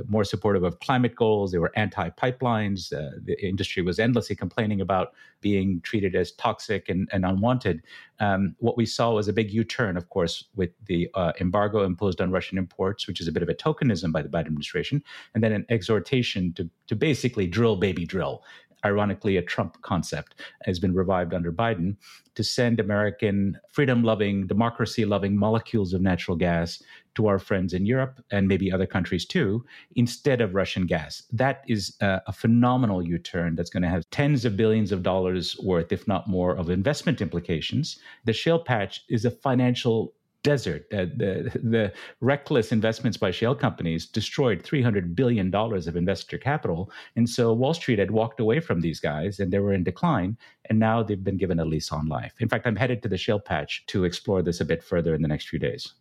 more 0.09 0.25
supportive 0.25 0.62
of 0.62 0.78
climate 0.81 1.14
goals. 1.14 1.52
They 1.52 1.59
were 1.59 1.73
anti 1.75 2.11
pipelines. 2.11 2.92
Uh, 2.92 3.19
the 3.25 3.37
industry 3.47 3.83
was 3.83 3.99
endlessly 3.99 4.37
complaining 4.37 4.81
about 4.81 5.12
being 5.40 5.81
treated 5.83 6.14
as 6.14 6.33
toxic 6.33 6.88
and, 6.88 7.09
and 7.12 7.25
unwanted. 7.25 7.83
Um, 8.21 8.54
what 8.59 8.76
we 8.76 8.85
saw 8.85 9.12
was 9.12 9.26
a 9.26 9.33
big 9.33 9.50
U 9.52 9.64
turn, 9.64 9.97
of 9.97 10.11
course, 10.11 10.45
with 10.54 10.71
the 10.87 11.09
uh, 11.14 11.33
embargo 11.40 11.83
imposed 11.85 12.21
on 12.21 12.31
Russian 12.31 12.59
imports, 12.59 13.07
which 13.07 13.21
is 13.21 13.26
a 13.26 13.33
bit 13.33 13.42
of 13.42 13.49
a 13.49 13.54
tokenism 13.54 14.12
by 14.12 14.23
the 14.23 14.28
Biden 14.28 14.47
administration, 14.47 15.02
and 15.35 15.42
then 15.42 15.52
an 15.52 15.66
exhortation 15.71 16.52
to, 16.54 16.69
to 16.88 16.95
basically 16.95 17.47
drill, 17.47 17.76
baby, 17.76 18.04
drill 18.04 18.42
ironically 18.85 19.37
a 19.37 19.43
Trump 19.43 19.81
concept, 19.83 20.41
has 20.65 20.79
been 20.79 20.95
revived 20.95 21.35
under 21.35 21.53
Biden 21.53 21.97
to 22.35 22.43
send 22.43 22.81
American 22.81 23.59
freedom 23.71 24.03
loving, 24.03 24.47
democracy 24.47 25.05
loving 25.05 25.37
molecules 25.37 25.93
of 25.93 26.01
natural 26.01 26.37
gas 26.37 26.83
to 27.15 27.27
our 27.27 27.39
friends 27.39 27.75
in 27.75 27.85
Europe 27.85 28.25
and 28.31 28.49
maybe 28.49 28.73
other 28.73 28.87
countries 28.87 29.27
too, 29.27 29.65
instead 29.97 30.41
of 30.41 30.55
Russian 30.55 30.87
gas. 30.87 31.25
That 31.31 31.62
is 31.69 31.95
a, 32.01 32.23
a 32.27 32.33
phenomenal 32.33 33.07
U 33.07 33.19
turn 33.19 33.55
that's 33.55 33.71
going 33.71 33.83
to 33.83 33.89
have 33.89 34.09
tens 34.11 34.45
of 34.45 34.57
billions 34.57 34.93
of 34.93 35.03
dollars 35.03 35.57
worth, 35.62 35.93
if 35.93 36.09
not 36.09 36.27
more, 36.27 36.57
of 36.57 36.71
investment 36.71 37.21
implications. 37.21 37.99
The 38.25 38.33
shale 38.33 38.61
patch 38.61 39.05
is 39.09 39.25
a 39.25 39.31
financial 39.31 40.15
desert. 40.43 40.87
Uh, 40.93 41.07
the, 41.17 41.61
the 41.63 41.93
reckless 42.21 42.73
investments 42.73 43.17
by 43.17 43.31
shale 43.31 43.55
companies 43.55 44.07
destroyed 44.07 44.63
$300 44.63 45.15
billion 45.15 45.55
of 45.55 45.97
investor 45.97 46.39
capital. 46.39 46.91
And 47.17 47.29
so 47.29 47.53
Wall 47.53 47.75
Street 47.75 47.99
had 47.99 48.11
walked 48.11 48.41
away 48.41 48.61
from 48.61 48.81
these 48.81 49.01
guys 49.01 49.41
and 49.41 49.53
they 49.53 49.59
were 49.59 49.73
in 49.73 49.85
decline. 49.85 50.37
And 50.67 50.79
now 50.79 51.03
they've 51.03 51.23
been 51.23 51.37
given 51.37 51.59
a 51.61 51.65
lease 51.65 51.93
on 51.93 52.07
life. 52.07 52.35
In 52.41 52.49
fact, 52.49 52.67
I'm 52.67 52.77
headed 52.77 53.03
to 53.03 53.09
the 53.09 53.19
shale 53.19 53.41
patch 53.41 53.85
to 53.87 54.05
explore 54.05 54.43
this 54.43 54.61
a 54.61 54.65
bit 54.65 54.83
further 54.83 55.15
in 55.15 55.23
the 55.23 55.29
next 55.29 55.49
few 55.49 55.59
days. 55.59 55.95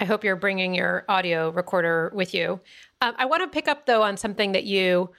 I 0.00 0.04
hope 0.04 0.24
you're 0.24 0.36
bringing 0.36 0.74
your 0.74 1.04
audio 1.08 1.50
recorder 1.50 2.10
with 2.14 2.34
you. 2.34 2.60
Um, 3.00 3.14
I 3.16 3.26
want 3.26 3.42
to 3.42 3.48
pick 3.48 3.68
up, 3.68 3.86
though, 3.86 4.02
on 4.02 4.16
something 4.16 4.52
that 4.52 4.64
you 4.64 5.10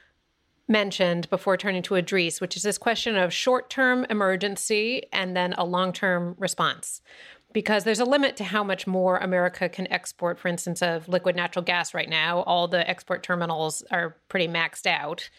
mentioned 0.67 1.29
before 1.29 1.57
turning 1.57 1.81
to 1.83 1.93
Idrees, 1.93 2.41
which 2.41 2.57
is 2.57 2.63
this 2.63 2.77
question 2.77 3.15
of 3.15 3.31
short 3.31 3.69
term 3.69 4.05
emergency 4.09 5.03
and 5.13 5.35
then 5.35 5.53
a 5.53 5.63
long 5.63 5.93
term 5.93 6.35
response 6.37 7.01
because 7.55 7.85
there's 7.85 8.01
a 8.01 8.05
limit 8.05 8.35
to 8.35 8.43
how 8.43 8.65
much 8.65 8.85
more 8.85 9.17
America 9.19 9.69
can 9.69 9.89
export, 9.89 10.37
for 10.37 10.49
instance, 10.49 10.81
of 10.81 11.07
liquid 11.07 11.37
natural 11.37 11.63
gas 11.63 11.93
right 11.93 12.09
now. 12.09 12.41
All 12.41 12.67
the 12.67 12.85
export 12.89 13.23
terminals 13.23 13.81
are 13.91 14.17
pretty 14.27 14.49
maxed 14.49 14.85
out. 14.85 15.29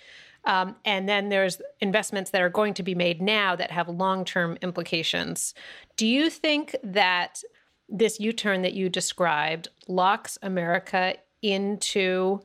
Um, 0.47 0.77
and 0.87 1.07
then 1.07 1.29
there's 1.29 1.61
investments 1.83 2.31
that 2.31 2.41
are 2.41 2.49
going 2.49 2.73
to 2.73 2.83
be 2.83 2.95
made 2.95 3.21
now 3.21 3.55
that 3.57 3.71
have 3.71 3.91
long 3.91 4.25
term 4.25 4.57
implications. 4.63 5.53
Do 5.99 6.07
you 6.07 6.31
think 6.31 6.75
that 6.83 7.43
this 7.87 8.19
U 8.19 8.33
turn 8.33 8.63
that 8.63 8.73
you 8.73 8.89
described 8.89 9.69
locks 9.87 10.39
America 10.41 11.17
into 11.43 12.41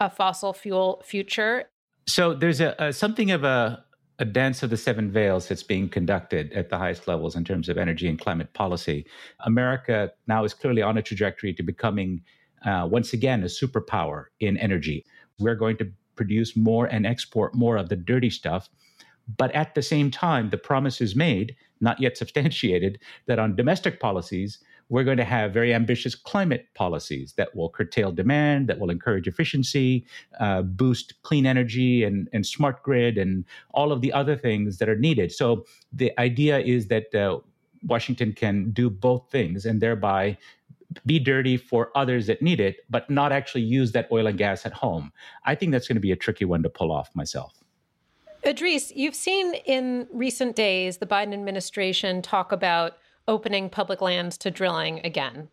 a 0.00 0.10
fossil 0.10 0.52
fuel 0.52 1.00
future? 1.06 1.66
So 2.08 2.34
there's 2.34 2.60
a, 2.60 2.74
a 2.76 2.92
something 2.92 3.30
of 3.30 3.44
a 3.44 3.84
a 4.18 4.24
dance 4.24 4.62
of 4.62 4.70
the 4.70 4.76
seven 4.76 5.10
veils 5.10 5.48
that's 5.48 5.62
being 5.62 5.88
conducted 5.88 6.52
at 6.52 6.68
the 6.68 6.78
highest 6.78 7.08
levels 7.08 7.34
in 7.34 7.44
terms 7.44 7.68
of 7.68 7.78
energy 7.78 8.08
and 8.08 8.20
climate 8.20 8.52
policy. 8.52 9.06
America 9.40 10.12
now 10.26 10.44
is 10.44 10.54
clearly 10.54 10.82
on 10.82 10.98
a 10.98 11.02
trajectory 11.02 11.52
to 11.54 11.62
becoming, 11.62 12.22
uh, 12.64 12.86
once 12.90 13.12
again, 13.12 13.42
a 13.42 13.46
superpower 13.46 14.26
in 14.40 14.56
energy. 14.58 15.04
We're 15.38 15.56
going 15.56 15.76
to 15.78 15.90
produce 16.14 16.56
more 16.56 16.86
and 16.86 17.06
export 17.06 17.54
more 17.54 17.76
of 17.76 17.88
the 17.88 17.96
dirty 17.96 18.30
stuff. 18.30 18.68
But 19.36 19.50
at 19.52 19.74
the 19.74 19.82
same 19.82 20.10
time, 20.10 20.50
the 20.50 20.58
promise 20.58 21.00
is 21.00 21.16
made, 21.16 21.56
not 21.80 22.00
yet 22.00 22.16
substantiated, 22.16 22.98
that 23.26 23.38
on 23.38 23.56
domestic 23.56 23.98
policies, 23.98 24.58
we're 24.88 25.04
going 25.04 25.16
to 25.16 25.24
have 25.24 25.52
very 25.52 25.72
ambitious 25.72 26.14
climate 26.14 26.66
policies 26.74 27.34
that 27.34 27.54
will 27.54 27.70
curtail 27.70 28.12
demand, 28.12 28.68
that 28.68 28.78
will 28.78 28.90
encourage 28.90 29.26
efficiency, 29.26 30.06
uh, 30.40 30.62
boost 30.62 31.22
clean 31.22 31.46
energy 31.46 32.04
and, 32.04 32.28
and 32.32 32.46
smart 32.46 32.82
grid, 32.82 33.18
and 33.18 33.44
all 33.72 33.92
of 33.92 34.00
the 34.00 34.12
other 34.12 34.36
things 34.36 34.78
that 34.78 34.88
are 34.88 34.98
needed. 34.98 35.32
So 35.32 35.64
the 35.92 36.12
idea 36.20 36.58
is 36.58 36.88
that 36.88 37.14
uh, 37.14 37.38
Washington 37.86 38.32
can 38.32 38.70
do 38.72 38.90
both 38.90 39.30
things 39.30 39.64
and 39.66 39.80
thereby 39.80 40.36
be 41.06 41.18
dirty 41.18 41.56
for 41.56 41.90
others 41.94 42.26
that 42.26 42.42
need 42.42 42.60
it, 42.60 42.76
but 42.90 43.08
not 43.08 43.32
actually 43.32 43.62
use 43.62 43.92
that 43.92 44.08
oil 44.12 44.26
and 44.26 44.36
gas 44.36 44.66
at 44.66 44.72
home. 44.72 45.12
I 45.46 45.54
think 45.54 45.72
that's 45.72 45.88
going 45.88 45.96
to 45.96 46.00
be 46.00 46.12
a 46.12 46.16
tricky 46.16 46.44
one 46.44 46.62
to 46.62 46.68
pull 46.68 46.92
off 46.92 47.10
myself. 47.14 47.54
Idrees, 48.44 48.92
you've 48.94 49.14
seen 49.14 49.54
in 49.54 50.06
recent 50.12 50.56
days 50.56 50.98
the 50.98 51.06
Biden 51.06 51.32
administration 51.32 52.22
talk 52.22 52.50
about 52.50 52.98
opening 53.28 53.70
public 53.70 54.00
lands 54.00 54.36
to 54.38 54.50
drilling 54.50 55.00
again. 55.04 55.48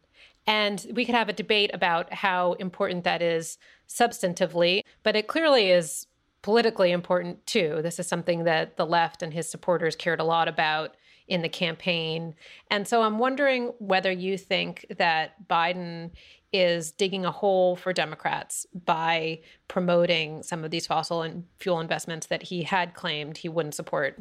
And 0.47 0.85
we 0.93 1.05
could 1.05 1.15
have 1.15 1.29
a 1.29 1.33
debate 1.33 1.71
about 1.73 2.11
how 2.13 2.53
important 2.53 3.03
that 3.03 3.21
is 3.21 3.57
substantively, 3.87 4.81
but 5.03 5.15
it 5.15 5.27
clearly 5.27 5.69
is 5.69 6.07
politically 6.41 6.91
important 6.91 7.45
too. 7.45 7.81
This 7.83 7.99
is 7.99 8.07
something 8.07 8.45
that 8.45 8.77
the 8.77 8.85
left 8.85 9.21
and 9.21 9.33
his 9.33 9.49
supporters 9.49 9.95
cared 9.95 10.19
a 10.19 10.23
lot 10.23 10.47
about 10.47 10.95
in 11.27 11.41
the 11.41 11.49
campaign. 11.49 12.33
And 12.71 12.87
so 12.87 13.03
I'm 13.03 13.19
wondering 13.19 13.73
whether 13.77 14.11
you 14.11 14.37
think 14.37 14.85
that 14.97 15.47
Biden 15.47 16.11
is 16.51 16.91
digging 16.91 17.25
a 17.25 17.31
hole 17.31 17.75
for 17.75 17.93
Democrats 17.93 18.65
by 18.85 19.41
promoting 19.67 20.41
some 20.41 20.63
of 20.63 20.71
these 20.71 20.87
fossil 20.87 21.21
and 21.21 21.43
fuel 21.59 21.79
investments 21.79 22.27
that 22.27 22.43
he 22.43 22.63
had 22.63 22.95
claimed 22.95 23.37
he 23.37 23.49
wouldn't 23.49 23.75
support. 23.75 24.19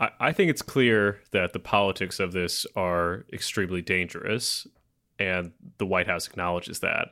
I, 0.00 0.32
think 0.32 0.50
it's 0.50 0.62
clear 0.62 1.20
that 1.32 1.52
the 1.52 1.58
politics 1.58 2.20
of 2.20 2.32
this 2.32 2.66
are 2.74 3.26
extremely 3.32 3.82
dangerous, 3.82 4.66
and 5.18 5.52
the 5.76 5.84
White 5.84 6.06
House 6.06 6.26
acknowledges 6.26 6.80
that. 6.80 7.08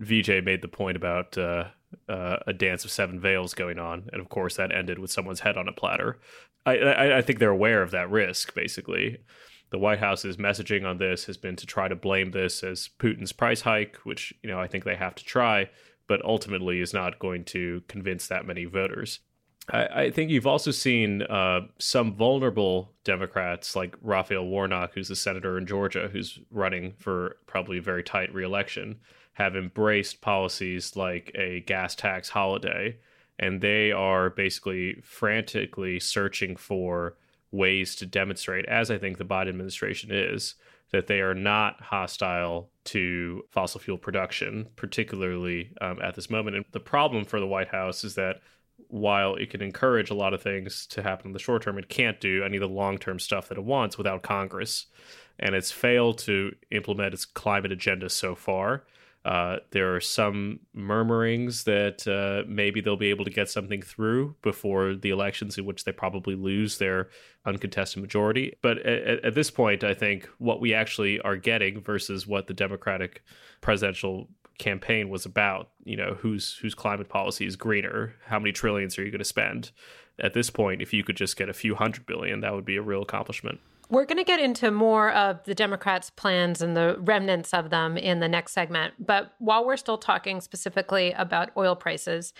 Vijay 0.00 0.42
made 0.42 0.62
the 0.62 0.68
point 0.68 0.96
about 0.96 1.36
uh, 1.36 1.64
uh, 2.08 2.38
a 2.46 2.52
dance 2.54 2.84
of 2.84 2.90
seven 2.90 3.20
veils 3.20 3.52
going 3.52 3.78
on, 3.78 4.08
and 4.12 4.22
of 4.22 4.30
course 4.30 4.56
that 4.56 4.74
ended 4.74 4.98
with 4.98 5.12
someone's 5.12 5.40
head 5.40 5.58
on 5.58 5.68
a 5.68 5.72
platter. 5.72 6.18
I, 6.64 6.78
I, 6.78 7.18
I 7.18 7.22
think 7.22 7.38
they're 7.38 7.50
aware 7.50 7.82
of 7.82 7.90
that 7.90 8.10
risk. 8.10 8.54
Basically, 8.54 9.18
the 9.70 9.78
White 9.78 9.98
House's 9.98 10.36
messaging 10.38 10.86
on 10.86 10.96
this 10.96 11.26
has 11.26 11.36
been 11.36 11.56
to 11.56 11.66
try 11.66 11.88
to 11.88 11.96
blame 11.96 12.30
this 12.30 12.62
as 12.62 12.88
Putin's 12.98 13.32
price 13.32 13.62
hike, 13.62 13.96
which 14.04 14.32
you 14.42 14.48
know 14.48 14.58
I 14.58 14.66
think 14.66 14.84
they 14.84 14.96
have 14.96 15.14
to 15.16 15.24
try, 15.24 15.68
but 16.06 16.24
ultimately 16.24 16.80
is 16.80 16.94
not 16.94 17.18
going 17.18 17.44
to 17.46 17.82
convince 17.88 18.26
that 18.28 18.46
many 18.46 18.64
voters. 18.64 19.20
I, 19.70 20.02
I 20.02 20.10
think 20.10 20.30
you've 20.30 20.46
also 20.46 20.70
seen 20.70 21.22
uh, 21.22 21.60
some 21.78 22.14
vulnerable 22.14 22.92
Democrats 23.04 23.76
like 23.76 23.96
Raphael 24.02 24.46
Warnock, 24.46 24.92
who's 24.94 25.10
a 25.10 25.16
senator 25.16 25.56
in 25.58 25.66
Georgia, 25.66 26.08
who's 26.12 26.38
running 26.50 26.94
for 26.98 27.36
probably 27.46 27.78
a 27.78 27.82
very 27.82 28.02
tight 28.02 28.32
reelection, 28.34 28.98
have 29.34 29.56
embraced 29.56 30.20
policies 30.20 30.96
like 30.96 31.30
a 31.34 31.60
gas 31.60 31.94
tax 31.94 32.28
holiday. 32.28 32.96
And 33.38 33.60
they 33.60 33.90
are 33.90 34.28
basically 34.28 35.00
frantically 35.02 35.98
searching 35.98 36.56
for 36.56 37.16
ways 37.50 37.96
to 37.96 38.06
demonstrate, 38.06 38.66
as 38.66 38.90
I 38.90 38.98
think 38.98 39.16
the 39.16 39.24
Biden 39.24 39.48
administration 39.48 40.10
is, 40.12 40.56
that 40.90 41.06
they 41.06 41.20
are 41.20 41.34
not 41.34 41.80
hostile 41.80 42.68
to 42.84 43.44
fossil 43.50 43.80
fuel 43.80 43.96
production, 43.96 44.68
particularly 44.76 45.70
um, 45.80 46.00
at 46.02 46.16
this 46.16 46.28
moment. 46.28 46.56
And 46.56 46.64
the 46.72 46.80
problem 46.80 47.24
for 47.24 47.40
the 47.40 47.46
White 47.46 47.68
House 47.68 48.04
is 48.04 48.14
that 48.16 48.40
while 48.88 49.34
it 49.34 49.50
can 49.50 49.62
encourage 49.62 50.10
a 50.10 50.14
lot 50.14 50.34
of 50.34 50.42
things 50.42 50.86
to 50.86 51.02
happen 51.02 51.28
in 51.28 51.32
the 51.32 51.38
short 51.38 51.62
term, 51.62 51.78
it 51.78 51.88
can't 51.88 52.20
do 52.20 52.42
any 52.44 52.56
of 52.56 52.60
the 52.60 52.68
long 52.68 52.98
term 52.98 53.18
stuff 53.18 53.48
that 53.48 53.58
it 53.58 53.64
wants 53.64 53.98
without 53.98 54.22
Congress. 54.22 54.86
And 55.38 55.54
it's 55.54 55.72
failed 55.72 56.18
to 56.18 56.54
implement 56.70 57.14
its 57.14 57.24
climate 57.24 57.72
agenda 57.72 58.10
so 58.10 58.34
far. 58.34 58.84
Uh, 59.22 59.56
there 59.72 59.94
are 59.94 60.00
some 60.00 60.60
murmurings 60.72 61.64
that 61.64 62.06
uh, 62.08 62.48
maybe 62.48 62.80
they'll 62.80 62.96
be 62.96 63.10
able 63.10 63.24
to 63.26 63.30
get 63.30 63.50
something 63.50 63.82
through 63.82 64.34
before 64.40 64.94
the 64.94 65.10
elections, 65.10 65.58
in 65.58 65.66
which 65.66 65.84
they 65.84 65.92
probably 65.92 66.34
lose 66.34 66.78
their 66.78 67.10
uncontested 67.44 68.00
majority. 68.00 68.54
But 68.62 68.78
at, 68.78 69.24
at 69.24 69.34
this 69.34 69.50
point, 69.50 69.84
I 69.84 69.92
think 69.92 70.26
what 70.38 70.60
we 70.60 70.72
actually 70.72 71.20
are 71.20 71.36
getting 71.36 71.82
versus 71.82 72.26
what 72.26 72.46
the 72.46 72.54
Democratic 72.54 73.22
presidential 73.60 74.28
campaign 74.60 75.08
was 75.08 75.26
about. 75.26 75.70
You 75.82 75.96
know, 75.96 76.16
whose 76.20 76.58
whose 76.62 76.74
climate 76.74 77.08
policy 77.08 77.46
is 77.46 77.56
greener? 77.56 78.14
How 78.26 78.38
many 78.38 78.52
trillions 78.52 78.96
are 78.98 79.04
you 79.04 79.10
going 79.10 79.18
to 79.18 79.24
spend? 79.24 79.72
At 80.20 80.34
this 80.34 80.50
point, 80.50 80.82
if 80.82 80.92
you 80.92 81.02
could 81.02 81.16
just 81.16 81.36
get 81.36 81.48
a 81.48 81.54
few 81.54 81.74
hundred 81.74 82.06
billion, 82.06 82.40
that 82.40 82.54
would 82.54 82.66
be 82.66 82.76
a 82.76 82.82
real 82.82 83.02
accomplishment. 83.02 83.58
We're 83.88 84.04
going 84.04 84.18
to 84.18 84.24
get 84.24 84.38
into 84.38 84.70
more 84.70 85.10
of 85.10 85.42
the 85.44 85.54
Democrats' 85.54 86.10
plans 86.10 86.62
and 86.62 86.76
the 86.76 86.96
remnants 87.00 87.52
of 87.52 87.70
them 87.70 87.96
in 87.96 88.20
the 88.20 88.28
next 88.28 88.52
segment. 88.52 88.94
But 89.00 89.32
while 89.40 89.66
we're 89.66 89.76
still 89.76 89.98
talking 89.98 90.40
specifically 90.40 91.10
about 91.10 91.50
oil 91.56 91.74
prices, 91.74 92.32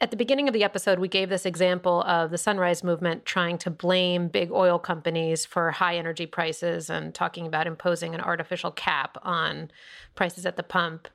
at 0.00 0.10
the 0.10 0.16
beginning 0.16 0.48
of 0.48 0.54
the 0.54 0.64
episode, 0.64 0.98
we 0.98 1.08
gave 1.08 1.28
this 1.28 1.44
example 1.44 2.02
of 2.04 2.30
the 2.30 2.38
Sunrise 2.38 2.82
Movement 2.82 3.26
trying 3.26 3.58
to 3.58 3.70
blame 3.70 4.28
big 4.28 4.50
oil 4.50 4.78
companies 4.78 5.44
for 5.44 5.72
high 5.72 5.96
energy 5.96 6.24
prices 6.24 6.88
and 6.88 7.14
talking 7.14 7.46
about 7.46 7.66
imposing 7.66 8.14
an 8.14 8.22
artificial 8.22 8.70
cap 8.70 9.18
on 9.22 9.70
prices 10.14 10.46
at 10.46 10.56
the 10.56 10.62
pump. 10.62 11.08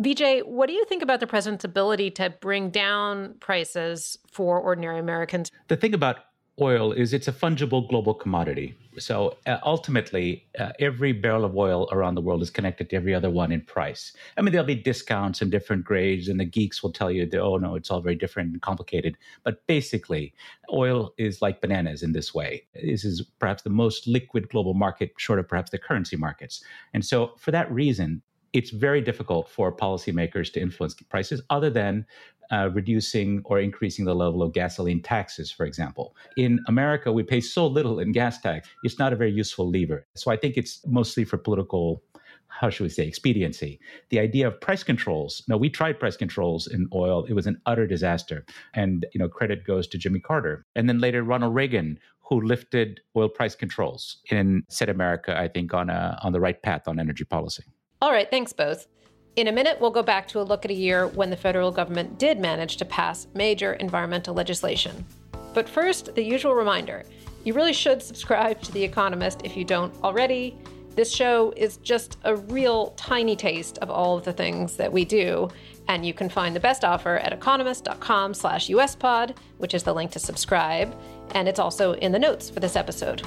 Vijay, 0.00 0.44
what 0.46 0.66
do 0.68 0.72
you 0.72 0.84
think 0.86 1.02
about 1.02 1.20
the 1.20 1.26
president's 1.26 1.64
ability 1.64 2.10
to 2.12 2.30
bring 2.40 2.70
down 2.70 3.34
prices 3.40 4.18
for 4.30 4.60
ordinary 4.60 4.98
Americans? 4.98 5.50
The 5.68 5.76
thing 5.76 5.94
about 5.94 6.18
oil 6.60 6.92
is 6.92 7.12
it's 7.12 7.28
a 7.28 7.32
fungible 7.32 7.88
global 7.88 8.14
commodity. 8.14 8.74
So 8.98 9.38
uh, 9.46 9.56
ultimately, 9.64 10.46
uh, 10.58 10.72
every 10.78 11.12
barrel 11.12 11.46
of 11.46 11.56
oil 11.56 11.88
around 11.92 12.14
the 12.14 12.20
world 12.20 12.42
is 12.42 12.50
connected 12.50 12.90
to 12.90 12.96
every 12.96 13.14
other 13.14 13.30
one 13.30 13.50
in 13.50 13.62
price. 13.62 14.12
I 14.36 14.42
mean, 14.42 14.52
there'll 14.52 14.66
be 14.66 14.74
discounts 14.74 15.40
and 15.40 15.50
different 15.50 15.84
grades, 15.84 16.28
and 16.28 16.38
the 16.38 16.44
geeks 16.44 16.82
will 16.82 16.92
tell 16.92 17.10
you 17.10 17.24
that, 17.24 17.40
oh, 17.40 17.56
no, 17.56 17.74
it's 17.74 17.90
all 17.90 18.02
very 18.02 18.16
different 18.16 18.52
and 18.52 18.60
complicated. 18.60 19.16
But 19.44 19.66
basically, 19.66 20.34
oil 20.70 21.14
is 21.16 21.40
like 21.40 21.62
bananas 21.62 22.02
in 22.02 22.12
this 22.12 22.34
way. 22.34 22.64
This 22.74 23.04
is 23.04 23.22
perhaps 23.38 23.62
the 23.62 23.70
most 23.70 24.06
liquid 24.06 24.50
global 24.50 24.74
market, 24.74 25.12
short 25.16 25.38
of 25.38 25.48
perhaps 25.48 25.70
the 25.70 25.78
currency 25.78 26.16
markets. 26.16 26.62
And 26.92 27.04
so, 27.04 27.32
for 27.38 27.50
that 27.50 27.72
reason, 27.72 28.20
it's 28.52 28.70
very 28.70 29.00
difficult 29.00 29.48
for 29.48 29.74
policymakers 29.74 30.52
to 30.52 30.60
influence 30.60 30.94
prices 30.94 31.42
other 31.50 31.70
than 31.70 32.04
uh, 32.50 32.68
reducing 32.74 33.40
or 33.44 33.58
increasing 33.58 34.04
the 34.04 34.14
level 34.14 34.42
of 34.42 34.52
gasoline 34.52 35.02
taxes, 35.02 35.50
for 35.50 35.64
example. 35.64 36.14
In 36.36 36.60
America, 36.68 37.10
we 37.10 37.22
pay 37.22 37.40
so 37.40 37.66
little 37.66 37.98
in 37.98 38.12
gas 38.12 38.40
tax, 38.40 38.68
it's 38.82 38.98
not 38.98 39.12
a 39.12 39.16
very 39.16 39.32
useful 39.32 39.68
lever. 39.68 40.06
So 40.14 40.30
I 40.30 40.36
think 40.36 40.56
it's 40.56 40.86
mostly 40.86 41.24
for 41.24 41.38
political 41.38 42.02
how 42.48 42.68
should 42.68 42.84
we 42.84 42.90
say 42.90 43.06
expediency 43.06 43.80
the 44.10 44.18
idea 44.18 44.46
of 44.46 44.60
price 44.60 44.82
controls 44.82 45.42
no 45.48 45.56
we 45.56 45.70
tried 45.70 45.98
price 45.98 46.18
controls 46.18 46.66
in 46.66 46.86
oil 46.92 47.24
it 47.24 47.32
was 47.32 47.46
an 47.46 47.58
utter 47.64 47.86
disaster 47.86 48.44
and 48.74 49.06
you 49.14 49.18
know 49.18 49.26
credit 49.26 49.64
goes 49.64 49.88
to 49.88 49.96
jimmy 49.96 50.20
carter 50.20 50.66
and 50.76 50.86
then 50.86 50.98
later 50.98 51.22
ronald 51.22 51.54
reagan 51.54 51.98
who 52.20 52.42
lifted 52.42 53.00
oil 53.16 53.28
price 53.28 53.54
controls 53.54 54.18
and 54.30 54.64
set 54.68 54.90
america 54.90 55.38
i 55.40 55.48
think 55.48 55.72
on 55.72 55.88
a 55.88 56.18
on 56.22 56.32
the 56.32 56.40
right 56.40 56.62
path 56.62 56.86
on 56.86 57.00
energy 57.00 57.24
policy 57.24 57.64
all 58.02 58.10
right, 58.10 58.28
thanks 58.28 58.52
both. 58.52 58.88
In 59.36 59.46
a 59.46 59.52
minute, 59.52 59.80
we'll 59.80 59.92
go 59.92 60.02
back 60.02 60.26
to 60.28 60.40
a 60.40 60.42
look 60.42 60.64
at 60.64 60.72
a 60.72 60.74
year 60.74 61.06
when 61.06 61.30
the 61.30 61.36
federal 61.36 61.70
government 61.70 62.18
did 62.18 62.40
manage 62.40 62.76
to 62.78 62.84
pass 62.84 63.28
major 63.32 63.74
environmental 63.74 64.34
legislation. 64.34 65.06
But 65.54 65.68
first, 65.68 66.14
the 66.16 66.22
usual 66.24 66.54
reminder 66.54 67.04
you 67.44 67.54
really 67.54 67.72
should 67.72 68.02
subscribe 68.02 68.60
to 68.62 68.72
The 68.72 68.82
Economist 68.82 69.42
if 69.44 69.56
you 69.56 69.64
don't 69.64 69.94
already. 70.02 70.58
This 70.96 71.12
show 71.12 71.54
is 71.56 71.76
just 71.76 72.18
a 72.24 72.34
real 72.34 72.90
tiny 72.96 73.36
taste 73.36 73.78
of 73.78 73.88
all 73.88 74.18
of 74.18 74.24
the 74.24 74.32
things 74.32 74.76
that 74.78 74.92
we 74.92 75.04
do, 75.04 75.48
and 75.86 76.04
you 76.04 76.12
can 76.12 76.28
find 76.28 76.56
the 76.56 76.60
best 76.60 76.84
offer 76.84 77.18
at 77.18 77.32
economist.com 77.32 78.34
slash 78.34 78.68
uspod, 78.68 79.36
which 79.58 79.74
is 79.74 79.84
the 79.84 79.94
link 79.94 80.10
to 80.10 80.18
subscribe, 80.18 80.92
and 81.36 81.48
it's 81.48 81.60
also 81.60 81.92
in 81.92 82.10
the 82.10 82.18
notes 82.18 82.50
for 82.50 82.58
this 82.58 82.74
episode. 82.74 83.22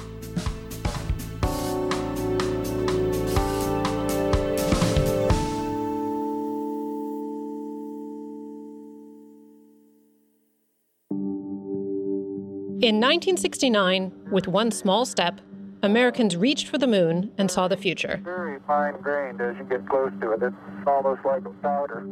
In 12.86 13.00
1969, 13.00 14.12
with 14.30 14.46
one 14.46 14.70
small 14.70 15.04
step, 15.04 15.40
Americans 15.82 16.36
reached 16.36 16.68
for 16.68 16.78
the 16.78 16.86
moon 16.86 17.32
and 17.36 17.50
saw 17.50 17.66
the 17.66 17.76
future. 17.76 18.20
Very 18.22 18.60
fine 18.64 19.00
grained 19.00 19.40
as 19.40 19.56
you 19.58 19.64
get 19.64 19.88
close 19.88 20.12
to 20.20 20.30
it. 20.30 20.40
It's 20.40 20.54
almost 20.86 21.24
like 21.24 21.44
a 21.44 21.50
powder. 21.50 22.06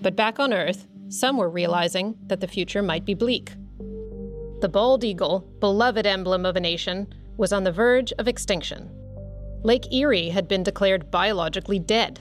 But 0.00 0.14
back 0.14 0.38
on 0.38 0.52
Earth, 0.52 0.86
some 1.08 1.36
were 1.36 1.50
realizing 1.50 2.14
that 2.28 2.38
the 2.38 2.46
future 2.46 2.80
might 2.80 3.04
be 3.04 3.14
bleak. 3.14 3.50
The 4.60 4.68
bald 4.68 5.02
eagle, 5.02 5.40
beloved 5.58 6.06
emblem 6.06 6.46
of 6.46 6.54
a 6.54 6.60
nation, 6.60 7.12
was 7.36 7.52
on 7.52 7.64
the 7.64 7.72
verge 7.72 8.12
of 8.20 8.28
extinction. 8.28 8.88
Lake 9.64 9.92
Erie 9.92 10.28
had 10.28 10.46
been 10.46 10.62
declared 10.62 11.10
biologically 11.10 11.80
dead. 11.80 12.20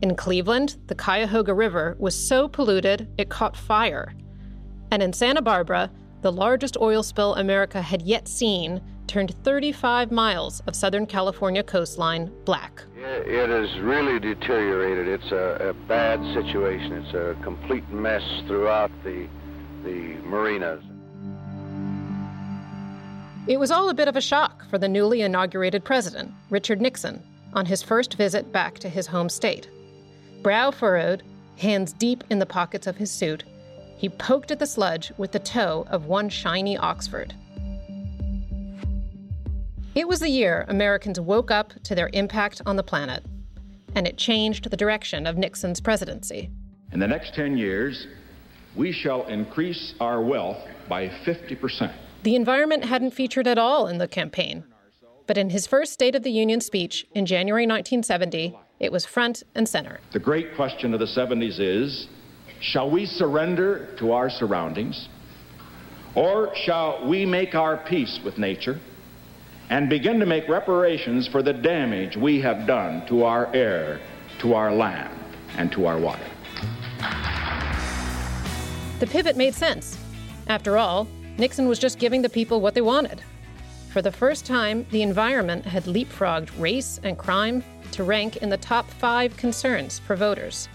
In 0.00 0.14
Cleveland, 0.14 0.76
the 0.86 0.94
Cuyahoga 0.94 1.54
River 1.54 1.96
was 1.98 2.14
so 2.14 2.46
polluted 2.46 3.08
it 3.18 3.30
caught 3.30 3.56
fire. 3.56 4.14
And 4.92 5.02
in 5.02 5.12
Santa 5.12 5.42
Barbara, 5.42 5.90
the 6.24 6.32
largest 6.32 6.78
oil 6.80 7.02
spill 7.02 7.34
America 7.34 7.82
had 7.82 8.00
yet 8.00 8.26
seen, 8.26 8.80
turned 9.06 9.34
35 9.44 10.10
miles 10.10 10.60
of 10.66 10.74
Southern 10.74 11.04
California 11.04 11.62
coastline 11.62 12.32
black. 12.46 12.82
It 12.96 13.50
has 13.50 13.78
really 13.82 14.18
deteriorated. 14.18 15.06
It's 15.06 15.30
a, 15.32 15.68
a 15.68 15.74
bad 15.86 16.20
situation. 16.32 16.92
It's 16.92 17.12
a 17.12 17.36
complete 17.42 17.86
mess 17.90 18.22
throughout 18.46 18.90
the, 19.04 19.28
the 19.84 20.14
marinas. 20.24 20.82
It 23.46 23.60
was 23.60 23.70
all 23.70 23.90
a 23.90 23.94
bit 23.94 24.08
of 24.08 24.16
a 24.16 24.22
shock 24.22 24.64
for 24.70 24.78
the 24.78 24.88
newly 24.88 25.20
inaugurated 25.20 25.84
president, 25.84 26.32
Richard 26.48 26.80
Nixon, 26.80 27.22
on 27.52 27.66
his 27.66 27.82
first 27.82 28.14
visit 28.14 28.50
back 28.50 28.78
to 28.78 28.88
his 28.88 29.06
home 29.06 29.28
state. 29.28 29.68
Brow 30.42 30.70
furrowed, 30.70 31.22
hands 31.58 31.92
deep 31.92 32.24
in 32.30 32.38
the 32.38 32.46
pockets 32.46 32.86
of 32.86 32.96
his 32.96 33.10
suit, 33.10 33.44
he 34.04 34.10
poked 34.10 34.50
at 34.50 34.58
the 34.58 34.66
sludge 34.66 35.14
with 35.16 35.32
the 35.32 35.38
toe 35.38 35.86
of 35.88 36.04
one 36.04 36.28
shiny 36.28 36.76
Oxford. 36.76 37.32
It 39.94 40.06
was 40.06 40.20
the 40.20 40.28
year 40.28 40.66
Americans 40.68 41.18
woke 41.18 41.50
up 41.50 41.72
to 41.84 41.94
their 41.94 42.10
impact 42.12 42.60
on 42.66 42.76
the 42.76 42.82
planet, 42.82 43.24
and 43.94 44.06
it 44.06 44.18
changed 44.18 44.70
the 44.70 44.76
direction 44.76 45.26
of 45.26 45.38
Nixon's 45.38 45.80
presidency. 45.80 46.50
In 46.92 47.00
the 47.00 47.06
next 47.06 47.34
10 47.34 47.56
years, 47.56 48.06
we 48.76 48.92
shall 48.92 49.26
increase 49.26 49.94
our 50.00 50.20
wealth 50.20 50.62
by 50.86 51.08
50%. 51.08 51.90
The 52.24 52.36
environment 52.36 52.84
hadn't 52.84 53.12
featured 53.12 53.46
at 53.46 53.56
all 53.56 53.88
in 53.88 53.96
the 53.96 54.06
campaign. 54.06 54.64
But 55.26 55.38
in 55.38 55.48
his 55.48 55.66
first 55.66 55.94
State 55.94 56.14
of 56.14 56.24
the 56.24 56.30
Union 56.30 56.60
speech 56.60 57.06
in 57.14 57.24
January 57.24 57.62
1970, 57.62 58.54
it 58.80 58.92
was 58.92 59.06
front 59.06 59.44
and 59.54 59.66
center. 59.66 60.00
The 60.12 60.18
great 60.18 60.54
question 60.54 60.92
of 60.92 61.00
the 61.00 61.06
70s 61.06 61.58
is 61.58 62.08
Shall 62.64 62.90
we 62.90 63.04
surrender 63.04 63.94
to 63.98 64.12
our 64.12 64.30
surroundings? 64.30 65.10
Or 66.14 66.50
shall 66.56 67.06
we 67.06 67.26
make 67.26 67.54
our 67.54 67.76
peace 67.76 68.20
with 68.24 68.38
nature 68.38 68.80
and 69.68 69.90
begin 69.90 70.18
to 70.20 70.24
make 70.24 70.48
reparations 70.48 71.28
for 71.28 71.42
the 71.42 71.52
damage 71.52 72.16
we 72.16 72.40
have 72.40 72.66
done 72.66 73.06
to 73.08 73.24
our 73.24 73.54
air, 73.54 74.00
to 74.38 74.54
our 74.54 74.72
land, 74.72 75.12
and 75.58 75.70
to 75.72 75.84
our 75.84 75.98
water? 75.98 76.24
The 78.98 79.08
pivot 79.08 79.36
made 79.36 79.54
sense. 79.54 79.98
After 80.46 80.78
all, 80.78 81.06
Nixon 81.36 81.68
was 81.68 81.78
just 81.78 81.98
giving 81.98 82.22
the 82.22 82.30
people 82.30 82.62
what 82.62 82.72
they 82.72 82.80
wanted. 82.80 83.22
For 83.92 84.00
the 84.00 84.10
first 84.10 84.46
time, 84.46 84.86
the 84.90 85.02
environment 85.02 85.66
had 85.66 85.84
leapfrogged 85.84 86.58
race 86.58 86.98
and 87.02 87.18
crime 87.18 87.62
to 87.92 88.04
rank 88.04 88.38
in 88.38 88.48
the 88.48 88.56
top 88.56 88.88
five 88.88 89.36
concerns 89.36 89.98
for 89.98 90.16
voters. 90.16 90.70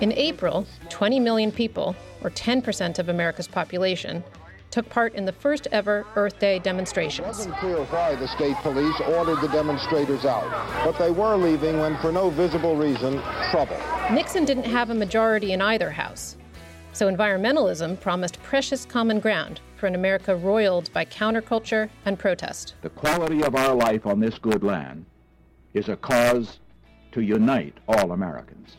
In 0.00 0.12
April, 0.12 0.66
20 0.90 1.20
million 1.20 1.50
people, 1.50 1.96
or 2.22 2.30
10% 2.30 2.98
of 2.98 3.08
America's 3.08 3.48
population, 3.48 4.22
took 4.70 4.88
part 4.90 5.14
in 5.14 5.24
the 5.24 5.32
first 5.32 5.66
ever 5.72 6.06
Earth 6.16 6.38
Day 6.38 6.58
demonstrations. 6.58 7.26
It 7.26 7.48
wasn't 7.48 7.56
clear 7.56 7.76
why 7.84 8.14
the 8.14 8.28
state 8.28 8.56
police 8.56 8.94
ordered 9.00 9.40
the 9.40 9.48
demonstrators 9.48 10.26
out, 10.26 10.50
but 10.84 10.98
they 10.98 11.10
were 11.10 11.36
leaving 11.36 11.80
when, 11.80 11.96
for 11.98 12.12
no 12.12 12.28
visible 12.28 12.76
reason, 12.76 13.22
trouble. 13.50 13.78
Nixon 14.12 14.44
didn't 14.44 14.64
have 14.64 14.90
a 14.90 14.94
majority 14.94 15.52
in 15.52 15.62
either 15.62 15.90
house, 15.90 16.36
so 16.92 17.10
environmentalism 17.10 17.98
promised 17.98 18.42
precious 18.42 18.84
common 18.84 19.18
ground 19.18 19.60
for 19.76 19.86
an 19.86 19.94
America 19.94 20.34
roiled 20.34 20.92
by 20.92 21.04
counterculture 21.04 21.88
and 22.04 22.18
protest. 22.18 22.74
The 22.82 22.90
quality 22.90 23.42
of 23.42 23.54
our 23.54 23.74
life 23.74 24.06
on 24.06 24.20
this 24.20 24.38
good 24.38 24.62
land 24.62 25.04
is 25.74 25.88
a 25.88 25.96
cause 25.96 26.60
to 27.12 27.20
unite 27.20 27.74
all 27.88 28.12
Americans. 28.12 28.76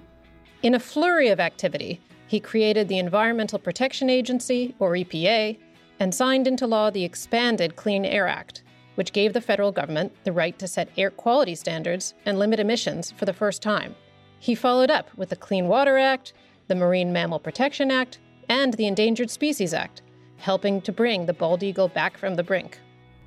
In 0.64 0.74
a 0.74 0.80
flurry 0.80 1.30
of 1.30 1.40
activity, 1.40 2.02
he 2.28 2.40
created 2.40 2.88
the 2.88 3.00
Environmental 3.00 3.60
Protection 3.60 4.10
Agency, 4.10 4.76
or 4.80 4.92
EPA, 4.92 5.58
and 6.00 6.14
signed 6.14 6.48
into 6.48 6.68
law 6.68 6.90
the 6.90 7.04
expanded 7.04 7.76
Clean 7.76 8.04
Air 8.04 8.28
Act, 8.28 8.64
which 8.96 9.14
gave 9.14 9.34
the 9.34 9.42
federal 9.42 9.72
government 9.72 10.12
the 10.24 10.32
right 10.32 10.58
to 10.60 10.68
set 10.68 10.90
air 10.98 11.10
quality 11.10 11.56
standards 11.56 12.16
and 12.26 12.38
limit 12.38 12.60
emissions 12.60 13.12
for 13.12 13.26
the 13.26 13.34
first 13.34 13.62
time. 13.62 13.96
He 14.40 14.56
followed 14.56 14.92
up 14.92 15.10
with 15.16 15.30
the 15.30 15.36
Clean 15.36 15.68
Water 15.68 15.98
Act, 15.98 16.34
the 16.68 16.76
Marine 16.76 17.14
Mammal 17.14 17.40
Protection 17.40 17.92
Act, 17.92 18.20
and 18.50 18.74
the 18.74 18.88
Endangered 18.88 19.30
Species 19.30 19.74
Act, 19.74 20.02
helping 20.38 20.82
to 20.82 20.92
bring 20.92 21.26
the 21.26 21.34
bald 21.34 21.64
eagle 21.64 21.88
back 21.88 22.18
from 22.18 22.36
the 22.36 22.44
brink. 22.44 22.80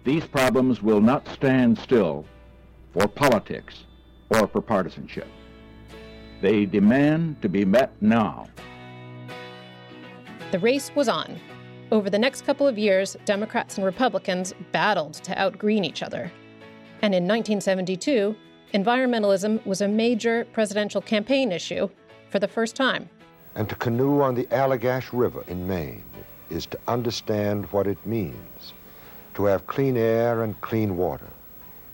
These 0.04 0.26
problems 0.26 0.82
will 0.82 1.00
not 1.00 1.28
stand 1.28 1.78
still 1.78 2.24
for 2.92 3.06
politics 3.06 3.84
or 4.30 4.46
for 4.46 4.60
partisanship. 4.60 5.26
They 6.40 6.64
demand 6.64 7.42
to 7.42 7.48
be 7.48 7.64
met 7.64 7.92
now. 8.00 8.48
The 10.52 10.58
race 10.58 10.90
was 10.94 11.08
on. 11.08 11.38
Over 11.92 12.08
the 12.08 12.18
next 12.18 12.46
couple 12.46 12.66
of 12.66 12.78
years, 12.78 13.16
Democrats 13.24 13.76
and 13.76 13.84
Republicans 13.84 14.54
battled 14.72 15.14
to 15.14 15.34
outgreen 15.34 15.84
each 15.84 16.02
other. 16.02 16.32
And 17.02 17.14
in 17.14 17.24
1972, 17.24 18.34
environmentalism 18.72 19.64
was 19.66 19.80
a 19.80 19.88
major 19.88 20.46
presidential 20.52 21.00
campaign 21.00 21.52
issue 21.52 21.88
for 22.30 22.38
the 22.38 22.48
first 22.48 22.76
time. 22.76 23.08
And 23.54 23.68
to 23.68 23.74
canoe 23.74 24.20
on 24.20 24.34
the 24.34 24.44
Allagash 24.44 25.08
River 25.12 25.44
in 25.48 25.66
Maine 25.66 26.04
is 26.50 26.66
to 26.66 26.78
understand 26.88 27.66
what 27.66 27.86
it 27.86 27.98
means 28.04 28.74
to 29.34 29.44
have 29.44 29.66
clean 29.66 29.96
air 29.96 30.42
and 30.42 30.60
clean 30.60 30.96
water 30.96 31.28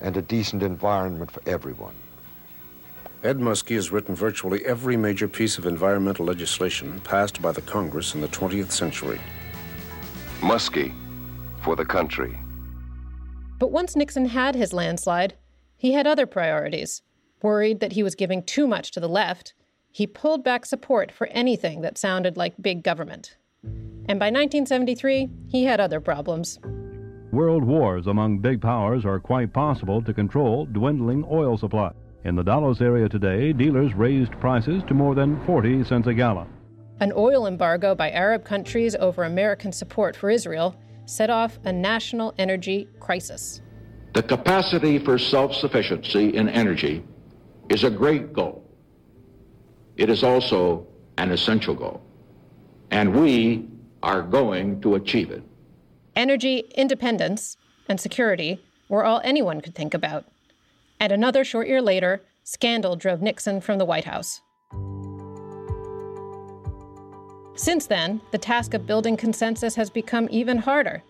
and 0.01 0.16
a 0.16 0.23
decent 0.23 0.62
environment 0.62 1.31
for 1.31 1.40
everyone. 1.47 1.95
Ed 3.23 3.38
Muskie 3.38 3.75
has 3.75 3.90
written 3.90 4.14
virtually 4.14 4.64
every 4.64 4.97
major 4.97 5.27
piece 5.27 5.59
of 5.59 5.66
environmental 5.66 6.27
legislation 6.27 7.01
passed 7.01 7.40
by 7.40 7.53
the 7.53 7.62
Congress 7.62 8.14
in 8.14 8.21
the 8.21 8.29
20th 8.29 8.71
century. 8.71 9.21
Muskie 10.40 10.95
for 11.62 11.77
the 11.77 11.85
country. 11.85 12.38
But 13.59 13.73
once 13.73 13.97
Nixon 13.97 14.27
had 14.27 14.55
his 14.55 14.73
landslide, 14.73 15.35
he 15.77 15.92
had 15.92 16.07
other 16.07 16.27
priorities. 16.27 17.03
Worried 17.42 17.81
that 17.81 17.92
he 17.92 18.03
was 18.03 18.14
giving 18.14 18.42
too 18.42 18.66
much 18.66 18.90
to 18.92 19.01
the 19.01 19.09
left, 19.09 19.55
he 19.90 20.07
pulled 20.07 20.45
back 20.45 20.66
support 20.66 21.11
for 21.11 21.27
anything 21.29 21.81
that 21.81 21.99
sounded 21.99 22.37
like 22.37 22.55
big 22.61 22.83
government. 22.83 23.37
And 24.09 24.21
by 24.21 24.27
1973, 24.27 25.29
he 25.49 25.64
had 25.64 25.81
other 25.81 26.01
problems. 26.01 26.61
World 27.33 27.64
wars 27.64 28.07
among 28.07 28.38
big 28.38 28.61
powers 28.61 29.05
are 29.05 29.19
quite 29.19 29.53
possible 29.53 30.01
to 30.03 30.14
control 30.14 30.64
dwindling 30.66 31.25
oil 31.31 31.59
supply. 31.59 31.90
In 32.25 32.37
the 32.37 32.42
Dallas 32.42 32.81
area 32.81 33.09
today, 33.09 33.53
dealers 33.53 33.95
raised 33.95 34.33
prices 34.40 34.83
to 34.88 34.95
more 34.95 35.14
than 35.14 35.45
40 35.45 35.85
cents 35.85 36.07
a 36.07 36.14
gallon. 36.14 36.49
An 37.01 37.12
oil 37.16 37.47
embargo 37.47 37.95
by 37.95 38.11
Arab 38.11 38.45
countries 38.45 38.95
over 38.95 39.25
American 39.25 39.73
support 39.73 40.16
for 40.16 40.31
Israel 40.31 40.77
set 41.05 41.31
off 41.31 41.59
a 41.64 41.73
national 41.73 42.33
energy 42.38 42.88
crisis. 43.01 43.61
The 44.14 44.23
capacity 44.23 44.99
for 44.99 45.19
self 45.19 45.55
sufficiency 45.55 46.35
in 46.37 46.49
energy 46.49 47.05
is 47.69 47.85
a 47.85 47.90
great 47.90 48.33
goal. 48.33 48.64
It 49.97 50.09
is 50.09 50.23
also 50.23 50.87
an 51.19 51.33
essential 51.33 51.75
goal. 51.75 52.03
And 52.90 53.14
we 53.14 53.69
are 54.07 54.23
going 54.23 54.81
to 54.81 54.95
achieve 54.95 55.33
it. 55.33 55.42
Energy 56.14 56.64
independence 56.77 57.57
and 57.88 58.01
security 58.01 58.61
were 58.88 59.05
all 59.05 59.21
anyone 59.25 59.61
could 59.61 59.75
think 59.75 59.95
about. 59.95 60.25
And 61.01 61.11
another 61.11 61.42
short 61.42 61.66
year 61.66 61.83
later, 61.83 62.23
scandal 62.45 62.95
drove 62.95 63.21
Nixon 63.21 63.61
from 63.61 63.79
the 63.79 63.85
White 63.85 64.05
House. 64.05 64.40
Since 67.57 67.87
then, 67.87 68.21
the 68.31 68.38
task 68.38 68.75
of 68.75 68.87
building 68.87 69.16
consensus 69.16 69.75
has 69.75 69.90
become 69.90 70.29
even 70.31 70.59
harder 70.59 71.03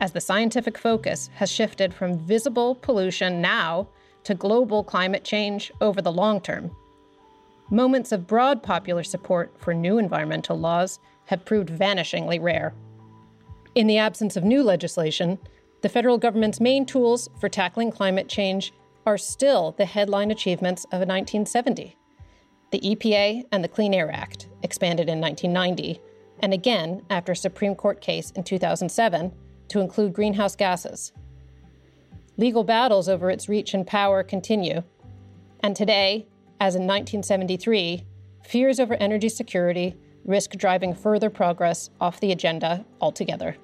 as 0.00 0.10
the 0.10 0.20
scientific 0.20 0.76
focus 0.76 1.30
has 1.34 1.52
shifted 1.52 1.94
from 1.94 2.18
visible 2.18 2.74
pollution 2.74 3.40
now 3.40 3.86
to 4.24 4.34
global 4.34 4.82
climate 4.82 5.22
change 5.22 5.70
over 5.80 6.02
the 6.02 6.10
long 6.10 6.40
term. 6.40 6.72
Moments 7.70 8.10
of 8.10 8.26
broad 8.26 8.60
popular 8.60 9.04
support 9.04 9.52
for 9.58 9.72
new 9.72 9.98
environmental 9.98 10.58
laws 10.58 10.98
have 11.30 11.44
proved 11.44 11.68
vanishingly 11.68 12.42
rare. 12.42 12.74
In 13.76 13.86
the 13.86 13.98
absence 13.98 14.36
of 14.36 14.42
new 14.42 14.64
legislation, 14.64 15.38
the 15.80 15.88
federal 15.88 16.18
government's 16.18 16.60
main 16.60 16.84
tools 16.84 17.28
for 17.40 17.48
tackling 17.48 17.92
climate 17.92 18.28
change 18.28 18.72
are 19.06 19.16
still 19.16 19.72
the 19.78 19.84
headline 19.86 20.30
achievements 20.30 20.84
of 20.86 21.00
1970 21.00 21.96
the 22.72 22.80
EPA 22.80 23.42
and 23.50 23.64
the 23.64 23.68
Clean 23.68 23.92
Air 23.92 24.12
Act, 24.12 24.46
expanded 24.62 25.08
in 25.08 25.20
1990, 25.20 26.00
and 26.38 26.54
again 26.54 27.02
after 27.10 27.32
a 27.32 27.36
Supreme 27.36 27.74
Court 27.74 28.00
case 28.00 28.30
in 28.30 28.44
2007 28.44 29.32
to 29.66 29.80
include 29.80 30.12
greenhouse 30.12 30.54
gases. 30.54 31.12
Legal 32.36 32.62
battles 32.62 33.08
over 33.08 33.28
its 33.28 33.48
reach 33.48 33.74
and 33.74 33.84
power 33.84 34.22
continue, 34.22 34.84
and 35.64 35.74
today, 35.74 36.28
as 36.60 36.76
in 36.76 36.82
1973, 36.82 38.06
fears 38.44 38.78
over 38.78 38.94
energy 38.94 39.28
security 39.28 39.96
risk 40.24 40.52
driving 40.52 40.94
further 40.94 41.30
progress 41.30 41.90
off 42.00 42.20
the 42.20 42.32
agenda 42.32 42.84
altogether. 43.00 43.56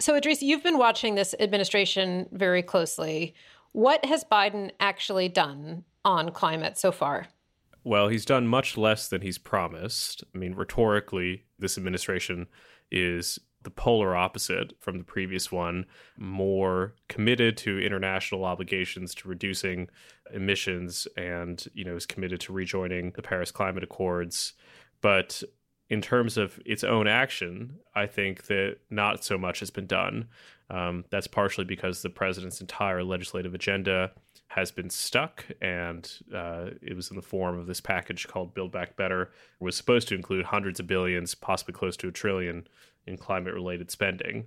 So, 0.00 0.18
Idrees, 0.18 0.40
you've 0.40 0.62
been 0.62 0.78
watching 0.78 1.14
this 1.14 1.34
administration 1.38 2.26
very 2.32 2.62
closely. 2.62 3.34
What 3.72 4.04
has 4.06 4.24
Biden 4.24 4.70
actually 4.80 5.28
done 5.28 5.84
on 6.04 6.30
climate 6.30 6.78
so 6.78 6.90
far? 6.90 7.28
Well, 7.84 8.08
he's 8.08 8.24
done 8.24 8.46
much 8.46 8.76
less 8.76 9.08
than 9.08 9.20
he's 9.20 9.38
promised. 9.38 10.24
I 10.34 10.38
mean, 10.38 10.54
rhetorically, 10.54 11.44
this 11.58 11.76
administration 11.76 12.46
is 12.90 13.38
the 13.62 13.70
polar 13.70 14.16
opposite 14.16 14.72
from 14.78 14.98
the 14.98 15.04
previous 15.04 15.52
one, 15.52 15.84
more 16.16 16.94
committed 17.08 17.56
to 17.58 17.78
international 17.78 18.44
obligations 18.44 19.14
to 19.16 19.28
reducing 19.28 19.88
emissions 20.32 21.06
and, 21.16 21.66
you 21.74 21.84
know, 21.84 21.96
is 21.96 22.06
committed 22.06 22.40
to 22.40 22.52
rejoining 22.52 23.10
the 23.12 23.22
Paris 23.22 23.50
Climate 23.50 23.84
Accords. 23.84 24.54
But 25.00 25.42
in 25.90 26.00
terms 26.00 26.38
of 26.38 26.60
its 26.64 26.84
own 26.84 27.06
action, 27.06 27.80
I 27.94 28.06
think 28.06 28.46
that 28.46 28.78
not 28.90 29.24
so 29.24 29.36
much 29.36 29.60
has 29.60 29.70
been 29.70 29.86
done. 29.86 30.28
Um, 30.70 31.04
that's 31.10 31.26
partially 31.26 31.64
because 31.64 32.00
the 32.00 32.10
president's 32.10 32.60
entire 32.60 33.02
legislative 33.02 33.54
agenda 33.54 34.12
has 34.46 34.70
been 34.70 34.90
stuck, 34.90 35.44
and 35.60 36.10
uh, 36.34 36.70
it 36.80 36.94
was 36.94 37.10
in 37.10 37.16
the 37.16 37.22
form 37.22 37.58
of 37.58 37.66
this 37.66 37.80
package 37.80 38.26
called 38.26 38.54
Build 38.54 38.72
Back 38.72 38.96
Better. 38.96 39.22
It 39.22 39.64
was 39.64 39.76
supposed 39.76 40.08
to 40.08 40.14
include 40.14 40.46
hundreds 40.46 40.80
of 40.80 40.86
billions, 40.86 41.34
possibly 41.34 41.74
close 41.74 41.96
to 41.98 42.08
a 42.08 42.12
trillion, 42.12 42.66
in 43.10 43.18
climate 43.18 43.52
related 43.52 43.90
spending. 43.90 44.46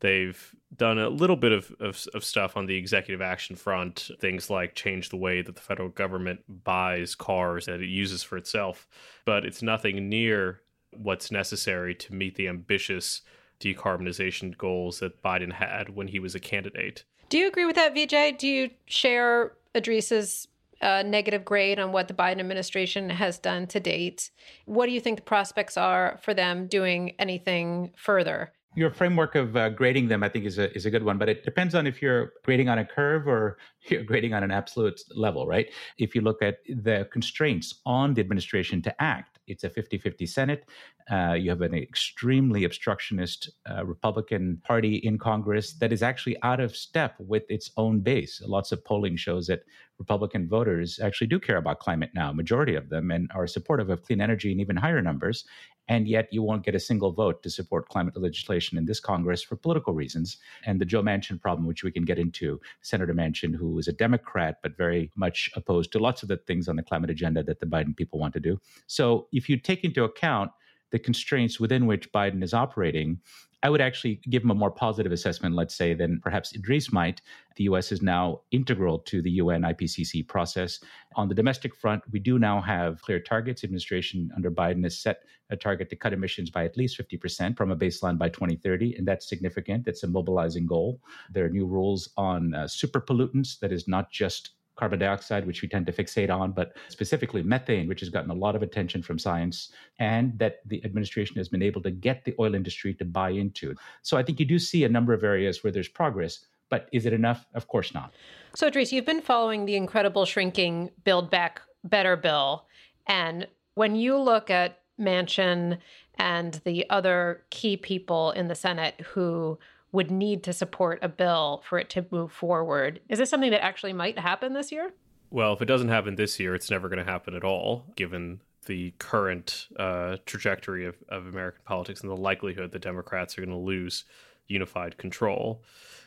They've 0.00 0.54
done 0.76 0.98
a 0.98 1.08
little 1.08 1.36
bit 1.36 1.52
of, 1.52 1.74
of, 1.80 2.06
of, 2.14 2.24
stuff 2.24 2.56
on 2.56 2.66
the 2.66 2.76
executive 2.76 3.22
action 3.22 3.56
front, 3.56 4.10
things 4.20 4.50
like 4.50 4.74
change 4.74 5.08
the 5.08 5.16
way 5.16 5.40
that 5.40 5.54
the 5.54 5.62
federal 5.62 5.88
government 5.88 6.40
buys 6.64 7.14
cars 7.14 7.66
that 7.66 7.80
it 7.80 7.88
uses 7.88 8.22
for 8.22 8.36
itself, 8.36 8.86
but 9.24 9.44
it's 9.44 9.62
nothing 9.62 10.08
near 10.08 10.60
what's 10.90 11.30
necessary 11.30 11.94
to 11.94 12.14
meet 12.14 12.34
the 12.34 12.48
ambitious 12.48 13.22
decarbonization 13.60 14.56
goals 14.56 14.98
that 14.98 15.22
Biden 15.22 15.52
had 15.52 15.88
when 15.88 16.08
he 16.08 16.18
was 16.18 16.34
a 16.34 16.40
candidate. 16.40 17.04
Do 17.28 17.38
you 17.38 17.48
agree 17.48 17.64
with 17.64 17.76
that, 17.76 17.94
Vijay? 17.94 18.36
Do 18.36 18.46
you 18.46 18.70
share 18.86 19.52
Idrees's 19.74 20.48
uh, 20.80 21.02
negative 21.02 21.44
grade 21.44 21.78
on 21.78 21.92
what 21.92 22.08
the 22.08 22.14
Biden 22.14 22.40
administration 22.40 23.10
has 23.10 23.38
done 23.38 23.66
to 23.68 23.80
date? 23.80 24.30
What 24.66 24.86
do 24.86 24.92
you 24.92 25.00
think 25.00 25.18
the 25.18 25.22
prospects 25.22 25.76
are 25.76 26.18
for 26.22 26.34
them 26.34 26.66
doing 26.66 27.14
anything 27.18 27.92
further? 27.96 28.52
Your 28.76 28.90
framework 28.90 29.36
of 29.36 29.56
uh, 29.56 29.68
grading 29.68 30.08
them, 30.08 30.24
I 30.24 30.28
think, 30.28 30.44
is 30.44 30.58
a 30.58 30.74
is 30.74 30.84
a 30.84 30.90
good 30.90 31.04
one, 31.04 31.16
but 31.16 31.28
it 31.28 31.44
depends 31.44 31.76
on 31.76 31.86
if 31.86 32.02
you're 32.02 32.32
grading 32.44 32.68
on 32.68 32.78
a 32.78 32.84
curve 32.84 33.28
or 33.28 33.58
you're 33.88 34.02
grading 34.02 34.34
on 34.34 34.42
an 34.42 34.50
absolute 34.50 35.00
level, 35.14 35.46
right? 35.46 35.70
If 35.98 36.14
you 36.14 36.22
look 36.22 36.42
at 36.42 36.58
the 36.68 37.08
constraints 37.12 37.80
on 37.86 38.14
the 38.14 38.20
administration 38.20 38.82
to 38.82 39.02
act, 39.02 39.38
it's 39.46 39.62
a 39.62 39.70
50 39.70 39.98
50 39.98 40.26
Senate. 40.26 40.68
Uh, 41.10 41.34
you 41.34 41.50
have 41.50 41.60
an 41.60 41.74
extremely 41.74 42.64
obstructionist 42.64 43.50
uh, 43.70 43.84
Republican 43.84 44.60
Party 44.64 44.96
in 44.96 45.18
Congress 45.18 45.74
that 45.74 45.92
is 45.92 46.02
actually 46.02 46.36
out 46.42 46.60
of 46.60 46.74
step 46.74 47.14
with 47.18 47.44
its 47.50 47.70
own 47.76 48.00
base. 48.00 48.42
Lots 48.44 48.72
of 48.72 48.84
polling 48.84 49.16
shows 49.16 49.46
that 49.46 49.60
Republican 49.98 50.48
voters 50.48 50.98
actually 50.98 51.28
do 51.28 51.38
care 51.38 51.56
about 51.56 51.78
climate 51.78 52.10
now, 52.14 52.32
majority 52.32 52.74
of 52.74 52.88
them, 52.88 53.10
and 53.10 53.30
are 53.34 53.46
supportive 53.46 53.90
of 53.90 54.02
clean 54.02 54.20
energy 54.20 54.52
in 54.52 54.60
even 54.60 54.76
higher 54.76 55.00
numbers 55.00 55.44
and 55.88 56.08
yet 56.08 56.28
you 56.30 56.42
won't 56.42 56.64
get 56.64 56.74
a 56.74 56.80
single 56.80 57.12
vote 57.12 57.42
to 57.42 57.50
support 57.50 57.88
climate 57.88 58.16
legislation 58.16 58.78
in 58.78 58.86
this 58.86 59.00
Congress 59.00 59.42
for 59.42 59.56
political 59.56 59.92
reasons. 59.92 60.38
And 60.64 60.80
the 60.80 60.84
Joe 60.84 61.02
Manchin 61.02 61.40
problem, 61.40 61.66
which 61.66 61.84
we 61.84 61.90
can 61.90 62.04
get 62.04 62.18
into, 62.18 62.60
Senator 62.80 63.14
Manchin, 63.14 63.54
who 63.54 63.78
is 63.78 63.88
a 63.88 63.92
Democrat 63.92 64.58
but 64.62 64.76
very 64.76 65.10
much 65.16 65.50
opposed 65.54 65.92
to 65.92 65.98
lots 65.98 66.22
of 66.22 66.28
the 66.28 66.36
things 66.36 66.68
on 66.68 66.76
the 66.76 66.82
climate 66.82 67.10
agenda 67.10 67.42
that 67.42 67.60
the 67.60 67.66
Biden 67.66 67.96
people 67.96 68.18
want 68.18 68.34
to 68.34 68.40
do. 68.40 68.60
So 68.86 69.28
if 69.32 69.48
you 69.48 69.58
take 69.58 69.84
into 69.84 70.04
account 70.04 70.50
the 70.94 70.98
constraints 71.00 71.58
within 71.58 71.86
which 71.86 72.12
Biden 72.12 72.40
is 72.44 72.54
operating, 72.54 73.18
I 73.64 73.68
would 73.68 73.80
actually 73.80 74.20
give 74.30 74.44
him 74.44 74.52
a 74.52 74.54
more 74.54 74.70
positive 74.70 75.10
assessment, 75.10 75.56
let's 75.56 75.74
say, 75.74 75.92
than 75.92 76.20
perhaps 76.22 76.56
Idrees 76.56 76.92
might. 76.92 77.20
The 77.56 77.64
US 77.64 77.90
is 77.90 78.00
now 78.00 78.42
integral 78.52 79.00
to 79.00 79.20
the 79.20 79.32
UN 79.42 79.62
IPCC 79.62 80.28
process. 80.28 80.78
On 81.16 81.28
the 81.28 81.34
domestic 81.34 81.74
front, 81.74 82.04
we 82.12 82.20
do 82.20 82.38
now 82.38 82.60
have 82.60 83.02
clear 83.02 83.18
targets. 83.18 83.64
Administration 83.64 84.30
under 84.36 84.52
Biden 84.52 84.84
has 84.84 84.96
set 84.96 85.24
a 85.50 85.56
target 85.56 85.90
to 85.90 85.96
cut 85.96 86.12
emissions 86.12 86.48
by 86.48 86.64
at 86.64 86.76
least 86.76 86.96
50% 86.96 87.56
from 87.56 87.72
a 87.72 87.76
baseline 87.76 88.16
by 88.16 88.28
2030, 88.28 88.94
and 88.94 89.08
that's 89.08 89.28
significant. 89.28 89.84
That's 89.84 90.04
a 90.04 90.06
mobilizing 90.06 90.68
goal. 90.68 91.00
There 91.32 91.44
are 91.44 91.50
new 91.50 91.66
rules 91.66 92.08
on 92.16 92.54
uh, 92.54 92.68
super 92.68 93.00
pollutants, 93.00 93.58
that 93.58 93.72
is 93.72 93.88
not 93.88 94.12
just 94.12 94.50
carbon 94.76 94.98
dioxide, 94.98 95.46
which 95.46 95.62
we 95.62 95.68
tend 95.68 95.86
to 95.86 95.92
fixate 95.92 96.30
on, 96.30 96.52
but 96.52 96.76
specifically 96.88 97.42
methane, 97.42 97.88
which 97.88 98.00
has 98.00 98.08
gotten 98.08 98.30
a 98.30 98.34
lot 98.34 98.56
of 98.56 98.62
attention 98.62 99.02
from 99.02 99.18
science, 99.18 99.70
and 99.98 100.38
that 100.38 100.60
the 100.66 100.84
administration 100.84 101.36
has 101.36 101.48
been 101.48 101.62
able 101.62 101.82
to 101.82 101.90
get 101.90 102.24
the 102.24 102.34
oil 102.38 102.54
industry 102.54 102.94
to 102.94 103.04
buy 103.04 103.30
into. 103.30 103.74
So 104.02 104.16
I 104.16 104.22
think 104.22 104.40
you 104.40 104.46
do 104.46 104.58
see 104.58 104.84
a 104.84 104.88
number 104.88 105.12
of 105.12 105.22
areas 105.22 105.62
where 105.62 105.72
there's 105.72 105.88
progress, 105.88 106.46
but 106.70 106.88
is 106.92 107.06
it 107.06 107.12
enough? 107.12 107.46
Of 107.54 107.68
course 107.68 107.94
not. 107.94 108.12
So, 108.54 108.70
Idrees, 108.70 108.92
you've 108.92 109.06
been 109.06 109.22
following 109.22 109.66
the 109.66 109.76
incredible 109.76 110.24
shrinking 110.24 110.90
Build 111.04 111.30
Back 111.30 111.62
Better 111.84 112.16
bill. 112.16 112.66
And 113.06 113.46
when 113.74 113.94
you 113.94 114.16
look 114.16 114.50
at 114.50 114.80
Manchin 114.98 115.78
and 116.18 116.60
the 116.64 116.88
other 116.90 117.42
key 117.50 117.76
people 117.76 118.30
in 118.32 118.48
the 118.48 118.54
Senate 118.54 119.00
who 119.00 119.58
would 119.94 120.10
need 120.10 120.42
to 120.42 120.52
support 120.52 120.98
a 121.02 121.08
bill 121.08 121.62
for 121.64 121.78
it 121.78 121.88
to 121.88 122.04
move 122.10 122.32
forward. 122.32 123.00
Is 123.08 123.20
this 123.20 123.30
something 123.30 123.52
that 123.52 123.64
actually 123.64 123.92
might 123.92 124.18
happen 124.18 124.52
this 124.52 124.72
year? 124.72 124.92
Well, 125.30 125.52
if 125.52 125.62
it 125.62 125.66
doesn't 125.66 125.88
happen 125.88 126.16
this 126.16 126.40
year, 126.40 126.54
it's 126.54 126.68
never 126.68 126.88
going 126.88 126.98
to 126.98 127.10
happen 127.10 127.34
at 127.34 127.44
all, 127.44 127.84
given 127.94 128.40
the 128.66 128.92
current 128.98 129.68
uh, 129.78 130.16
trajectory 130.26 130.84
of, 130.84 130.96
of 131.08 131.26
American 131.26 131.62
politics 131.64 132.00
and 132.00 132.10
the 132.10 132.16
likelihood 132.16 132.72
that 132.72 132.82
Democrats 132.82 133.38
are 133.38 133.42
going 133.42 133.56
to 133.56 133.64
lose 133.64 134.04
unified 134.48 134.98
control. 134.98 135.62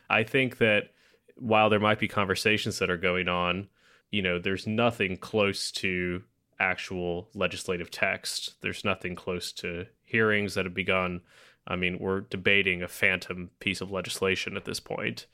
I 0.10 0.23
think 0.23 0.58
that 0.58 0.91
while 1.38 1.69
there 1.69 1.80
might 1.80 2.00
be 2.00 2.10
conversations 2.10 2.80
that 2.80 2.89
are 2.89 2.97
going 2.97 3.30
on, 3.30 3.69
you 4.12 4.21
know, 4.21 4.38
there's 4.38 4.67
nothing 4.67 5.15
close 5.15 5.71
to 5.71 6.23
actual 6.60 7.30
legislative 7.34 7.89
text. 7.89 8.60
There's 8.62 8.84
nothing 8.84 9.15
close 9.15 9.54
to 9.54 9.86
hearings 10.04 10.56
that 10.56 10.65
have 10.65 10.73
begun. 10.73 11.21
I 11.67 11.75
mean, 11.75 11.97
we're 11.99 12.21
debating 12.21 12.82
a 12.82 12.88
phantom 12.88 13.51
piece 13.60 13.82
of 13.82 13.91
legislation 13.91 14.56
at 14.56 14.65
this 14.65 14.80
point. 14.80 15.27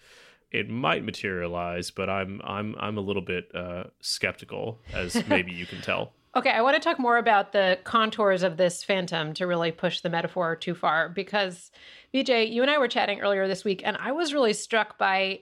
It 0.51 0.69
might 0.69 1.03
materialize, 1.03 1.91
but 1.91 2.09
I'm 2.09 2.41
I'm 2.43 2.75
I'm 2.79 2.97
a 2.97 3.01
little 3.01 3.21
bit 3.21 3.49
uh, 3.55 3.85
skeptical, 4.01 4.79
as 4.93 5.27
maybe 5.27 5.51
you 5.51 5.65
can 5.65 5.81
tell. 5.81 6.13
Okay, 6.35 6.49
I 6.49 6.61
want 6.61 6.75
to 6.75 6.79
talk 6.79 6.97
more 6.97 7.17
about 7.17 7.51
the 7.51 7.77
contours 7.83 8.41
of 8.41 8.57
this 8.57 8.83
phantom 8.83 9.35
to 9.35 9.45
really 9.45 9.71
push 9.71 10.01
the 10.01 10.09
metaphor 10.09 10.55
too 10.55 10.73
far 10.73 11.07
because 11.09 11.69
Vijay, 12.11 12.51
you 12.51 12.63
and 12.63 12.71
I 12.71 12.79
were 12.79 12.87
chatting 12.87 13.19
earlier 13.19 13.47
this 13.47 13.63
week, 13.63 13.81
and 13.85 13.97
I 13.97 14.11
was 14.11 14.33
really 14.33 14.53
struck 14.53 14.97
by 14.97 15.41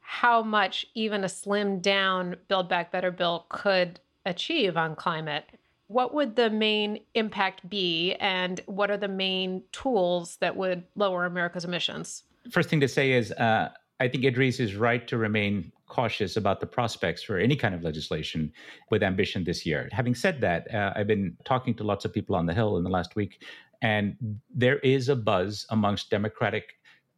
how 0.00 0.42
much 0.42 0.84
even 0.94 1.22
a 1.22 1.28
slimmed 1.28 1.82
down 1.82 2.36
Build 2.48 2.68
Back 2.68 2.90
Better 2.90 3.12
bill 3.12 3.46
could 3.48 4.00
achieve 4.26 4.76
on 4.76 4.96
climate 4.96 5.44
what 5.92 6.14
would 6.14 6.36
the 6.36 6.50
main 6.50 7.00
impact 7.14 7.68
be 7.68 8.14
and 8.14 8.60
what 8.66 8.90
are 8.90 8.96
the 8.96 9.08
main 9.08 9.62
tools 9.72 10.36
that 10.36 10.56
would 10.56 10.84
lower 10.96 11.26
America's 11.26 11.64
emissions? 11.64 12.24
First 12.50 12.68
thing 12.68 12.80
to 12.80 12.88
say 12.88 13.12
is 13.12 13.30
uh, 13.32 13.70
I 14.00 14.08
think 14.08 14.24
Idrees 14.24 14.58
is 14.58 14.74
right 14.74 15.06
to 15.06 15.16
remain 15.16 15.70
cautious 15.86 16.36
about 16.36 16.60
the 16.60 16.66
prospects 16.66 17.22
for 17.22 17.36
any 17.36 17.54
kind 17.54 17.74
of 17.74 17.82
legislation 17.82 18.50
with 18.90 19.02
ambition 19.02 19.44
this 19.44 19.66
year. 19.66 19.88
Having 19.92 20.14
said 20.14 20.40
that, 20.40 20.72
uh, 20.74 20.92
I've 20.96 21.06
been 21.06 21.36
talking 21.44 21.74
to 21.74 21.84
lots 21.84 22.04
of 22.04 22.12
people 22.12 22.34
on 22.34 22.46
the 22.46 22.54
Hill 22.54 22.78
in 22.78 22.84
the 22.84 22.90
last 22.90 23.14
week, 23.14 23.44
and 23.82 24.16
there 24.52 24.78
is 24.78 25.10
a 25.10 25.16
buzz 25.16 25.66
amongst 25.70 26.08
Democratic 26.08 26.64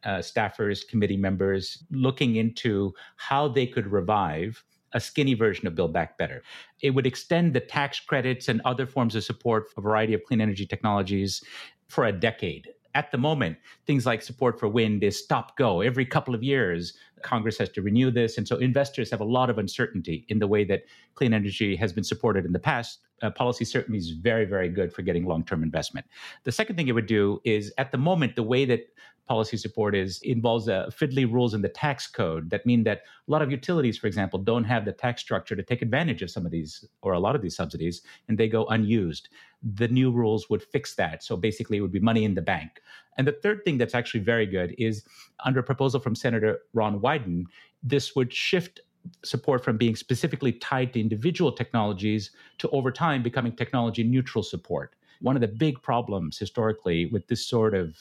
uh, 0.02 0.18
staffers, 0.18 0.87
committee 0.87 1.16
members 1.16 1.84
looking 1.90 2.37
into 2.37 2.92
how 3.16 3.48
they 3.48 3.66
could 3.66 3.87
revive 3.87 4.62
a 4.94 5.00
skinny 5.00 5.35
version 5.35 5.66
of 5.66 5.74
Build 5.74 5.92
Back 5.92 6.16
Better. 6.16 6.42
It 6.80 6.90
would 6.90 7.07
extend 7.07 7.52
the 7.52 7.61
tax 7.61 8.00
credits 8.00 8.48
and 8.48 8.62
other 8.64 8.87
forms 8.87 9.14
of 9.14 9.24
support 9.24 9.70
for 9.70 9.80
a 9.80 9.83
variety 9.83 10.14
of 10.14 10.24
clean 10.24 10.40
energy 10.40 10.64
technologies 10.64 11.42
for 11.88 12.07
a 12.07 12.12
decade. 12.12 12.68
At 12.94 13.11
the 13.11 13.18
moment, 13.18 13.59
things 13.87 14.07
like 14.07 14.22
support 14.22 14.59
for 14.59 14.68
wind 14.68 15.02
is 15.02 15.18
stop 15.18 15.57
go. 15.57 15.80
Every 15.80 16.07
couple 16.07 16.35
of 16.35 16.44
years, 16.44 16.94
Congress 17.22 17.59
has 17.59 17.68
to 17.70 17.83
renew 17.83 18.12
this. 18.12 18.38
And 18.38 18.46
so 18.46 18.57
investors 18.57 19.11
have 19.11 19.20
a 19.20 19.24
lot 19.24 19.50
of 19.50 19.59
uncertainty 19.59 20.24
in 20.28 20.38
the 20.38 20.46
way 20.46 20.64
that 20.64 20.85
clean 21.16 21.35
energy 21.35 21.74
has 21.74 21.92
been 21.92 22.04
supported 22.04 22.44
in 22.44 22.52
the 22.52 22.59
past. 22.61 23.00
Uh, 23.22 23.31
policy 23.31 23.64
certainly 23.64 23.98
is 23.98 24.11
very, 24.11 24.44
very 24.44 24.68
good 24.68 24.92
for 24.92 25.03
getting 25.03 25.24
long 25.24 25.44
term 25.44 25.62
investment. 25.62 26.07
The 26.42 26.53
second 26.53 26.77
thing 26.77 26.88
it 26.88 26.92
would 26.92 27.07
do 27.07 27.40
is 27.44 27.72
at 27.79 27.92
the 27.92 27.98
moment, 27.98 28.37
the 28.37 28.42
way 28.42 28.64
that 28.64 28.88
policy 29.27 29.57
support 29.57 29.94
is 29.94 30.20
involves 30.22 30.68
uh, 30.68 30.90
fiddly 30.90 31.31
rules 31.31 31.55
in 31.55 31.62
the 31.62 31.68
tax 31.68 32.07
code 32.07 32.50
that 32.50 32.66
mean 32.66 32.85
that 32.85 33.03
a 33.27 33.31
lot 33.31 33.42
of 33.42 33.50
utilities, 33.50 33.96
for 33.96 34.07
example, 34.07 34.38
don't 34.38 34.64
have 34.64 34.85
the 34.85 34.92
tax 34.92 35.22
structure 35.22 35.57
to 35.57 35.62
take 35.62 35.83
advantage 35.83 36.22
of 36.22 36.31
some 36.31 36.44
of 36.44 36.53
these 36.53 36.85
or 37.03 37.12
a 37.12 37.18
lot 37.18 37.35
of 37.35 37.42
these 37.42 37.57
subsidies, 37.57 38.03
and 38.29 38.37
they 38.37 38.48
go 38.48 38.66
unused. 38.66 39.29
The 39.62 39.88
new 39.88 40.11
rules 40.11 40.50
would 40.50 40.62
fix 40.62 40.94
that. 40.96 41.22
So 41.22 41.37
basically, 41.37 41.79
it 41.79 41.81
would 41.81 41.92
be 41.92 42.00
money 42.00 42.24
in 42.24 42.35
the 42.35 42.42
bank. 42.42 42.83
And 43.16 43.27
the 43.27 43.33
third 43.33 43.64
thing 43.64 43.79
that's 43.79 43.94
actually 43.94 44.20
very 44.20 44.46
good 44.46 44.74
is 44.77 45.05
under 45.44 45.61
a 45.61 45.64
proposal 45.64 46.00
from 46.00 46.14
Senator 46.14 46.61
Ron 46.74 47.00
Wyden, 47.00 47.44
this 47.83 48.14
would 48.14 48.33
shift 48.33 48.81
support 49.24 49.64
from 49.64 49.76
being 49.76 49.96
specifically 49.96 50.52
tied 50.52 50.92
to 50.92 51.00
individual 51.00 51.52
technologies 51.52 52.30
to 52.58 52.68
over 52.70 52.90
time 52.90 53.22
becoming 53.22 53.54
technology 53.54 54.02
neutral 54.02 54.42
support. 54.42 54.94
One 55.20 55.36
of 55.36 55.40
the 55.40 55.48
big 55.48 55.80
problems 55.82 56.38
historically 56.38 57.06
with 57.06 57.26
this 57.28 57.46
sort 57.46 57.74
of 57.74 57.96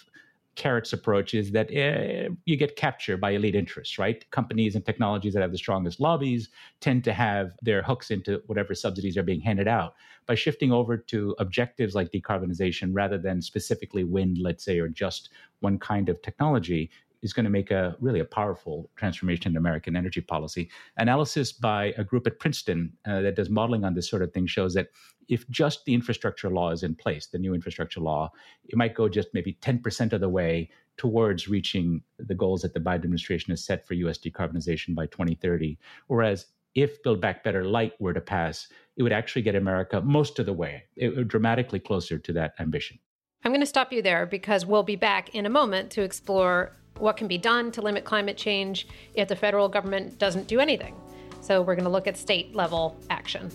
carrots 0.56 0.94
approach 0.94 1.34
is 1.34 1.52
that 1.52 1.70
uh, 1.76 2.30
you 2.46 2.56
get 2.56 2.76
captured 2.76 3.20
by 3.20 3.32
elite 3.32 3.56
interests, 3.56 3.98
right? 3.98 4.30
Companies 4.32 4.76
and 4.76 4.86
technologies 4.86 5.34
that 5.34 5.42
have 5.42 5.52
the 5.52 5.58
strongest 5.58 6.00
lobbies 6.00 6.50
tend 6.80 7.04
to 7.04 7.14
have 7.14 7.54
their 7.62 7.82
hooks 7.82 8.12
into 8.12 8.42
whatever 8.46 8.76
subsidies 8.76 9.18
are 9.18 9.24
being 9.24 9.42
handed 9.42 9.68
out. 9.68 9.96
By 10.26 10.36
shifting 10.36 10.72
over 10.72 10.96
to 10.96 11.36
objectives 11.40 11.96
like 11.96 12.12
decarbonization 12.12 12.92
rather 12.94 13.18
than 13.18 13.42
specifically 13.42 14.04
wind, 14.04 14.38
let's 14.40 14.64
say, 14.64 14.80
or 14.80 14.88
just 14.88 15.30
one 15.60 15.80
kind 15.80 16.08
of 16.08 16.22
technology, 16.22 16.92
is 17.24 17.34
going 17.34 17.46
to 17.46 17.50
make 17.50 17.72
a 17.72 17.96
really 18.00 18.20
a 18.20 18.26
powerful 18.26 18.92
transformation 18.96 19.54
in 19.54 19.58
American 19.58 19.96
energy 19.96 20.22
policy. 20.22 20.70
Analysis 20.98 21.52
by 21.52 21.94
a 21.98 22.04
group 22.04 22.28
at 22.28 22.40
Princeton 22.40 22.94
uh, 23.08 23.22
that 23.22 23.36
does 23.36 23.50
modeling 23.50 23.84
on 23.84 23.96
this 23.96 24.10
sort 24.10 24.22
of 24.22 24.32
thing 24.32 24.46
shows 24.46 24.74
that 24.76 24.90
if 25.30 25.50
just 25.50 25.86
the 25.86 25.94
infrastructure 25.94 26.50
law 26.50 26.70
is 26.70 26.84
in 26.84 26.94
place, 26.94 27.28
the 27.28 27.40
new 27.40 27.54
infrastructure 27.54 28.02
law, 28.02 28.32
it 28.66 28.76
might 28.76 28.94
go 28.94 29.08
just 29.08 29.30
maybe 29.34 29.58
10% 29.62 30.14
of 30.14 30.20
the 30.20 30.30
way 30.30 30.70
towards 30.98 31.48
reaching 31.48 32.04
the 32.20 32.36
goals 32.36 32.62
that 32.62 32.74
the 32.74 32.80
Biden 32.80 33.06
administration 33.06 33.52
has 33.52 33.64
set 33.64 33.88
for 33.88 33.94
US 33.96 34.18
decarbonization 34.18 34.94
by 34.94 35.08
2030. 35.08 35.80
Whereas 36.08 36.48
if 36.76 37.02
Build 37.04 37.22
Back 37.22 37.44
Better 37.44 37.64
Light 37.64 37.94
were 38.00 38.14
to 38.14 38.22
pass, 38.22 38.68
it 38.98 39.04
would 39.04 39.14
actually 39.14 39.44
get 39.44 39.56
America 39.56 40.02
most 40.02 40.40
of 40.40 40.46
the 40.46 40.54
way, 40.54 40.84
it 40.96 41.16
would 41.16 41.28
dramatically 41.30 41.80
closer 41.80 42.20
to 42.20 42.34
that 42.34 42.54
ambition. 42.60 43.00
I'm 43.46 43.52
going 43.52 43.62
to 43.62 43.68
stop 43.68 43.92
you 43.92 44.02
there 44.02 44.26
because 44.26 44.66
we'll 44.66 44.84
be 44.84 44.96
back 44.96 45.34
in 45.36 45.46
a 45.46 45.50
moment 45.50 45.92
to 45.92 46.02
explore 46.02 46.78
what 46.98 47.18
can 47.18 47.28
be 47.28 47.38
done 47.38 47.72
to 47.72 47.82
limit 47.82 48.06
climate 48.06 48.38
change 48.38 48.88
if 49.14 49.28
the 49.28 49.36
federal 49.36 49.70
government 49.70 50.18
doesn't 50.20 50.48
do 50.48 50.60
anything. 50.60 50.96
So 51.42 51.62
we're 51.62 51.76
going 51.76 51.86
to 51.86 51.92
look 51.92 52.08
at 52.08 52.18
state 52.18 52.56
level 52.56 52.98
action. 53.10 53.52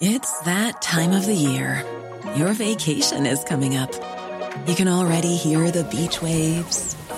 It's 0.00 0.40
that 0.42 0.80
time 0.80 1.10
of 1.10 1.26
the 1.26 1.34
year. 1.34 1.84
Your 2.36 2.52
vacation 2.52 3.26
is 3.26 3.42
coming 3.42 3.76
up. 3.76 3.92
You 4.68 4.76
can 4.76 4.86
already 4.86 5.34
hear 5.34 5.70
the 5.70 5.82
beach 5.84 6.22
waves, 6.22 6.94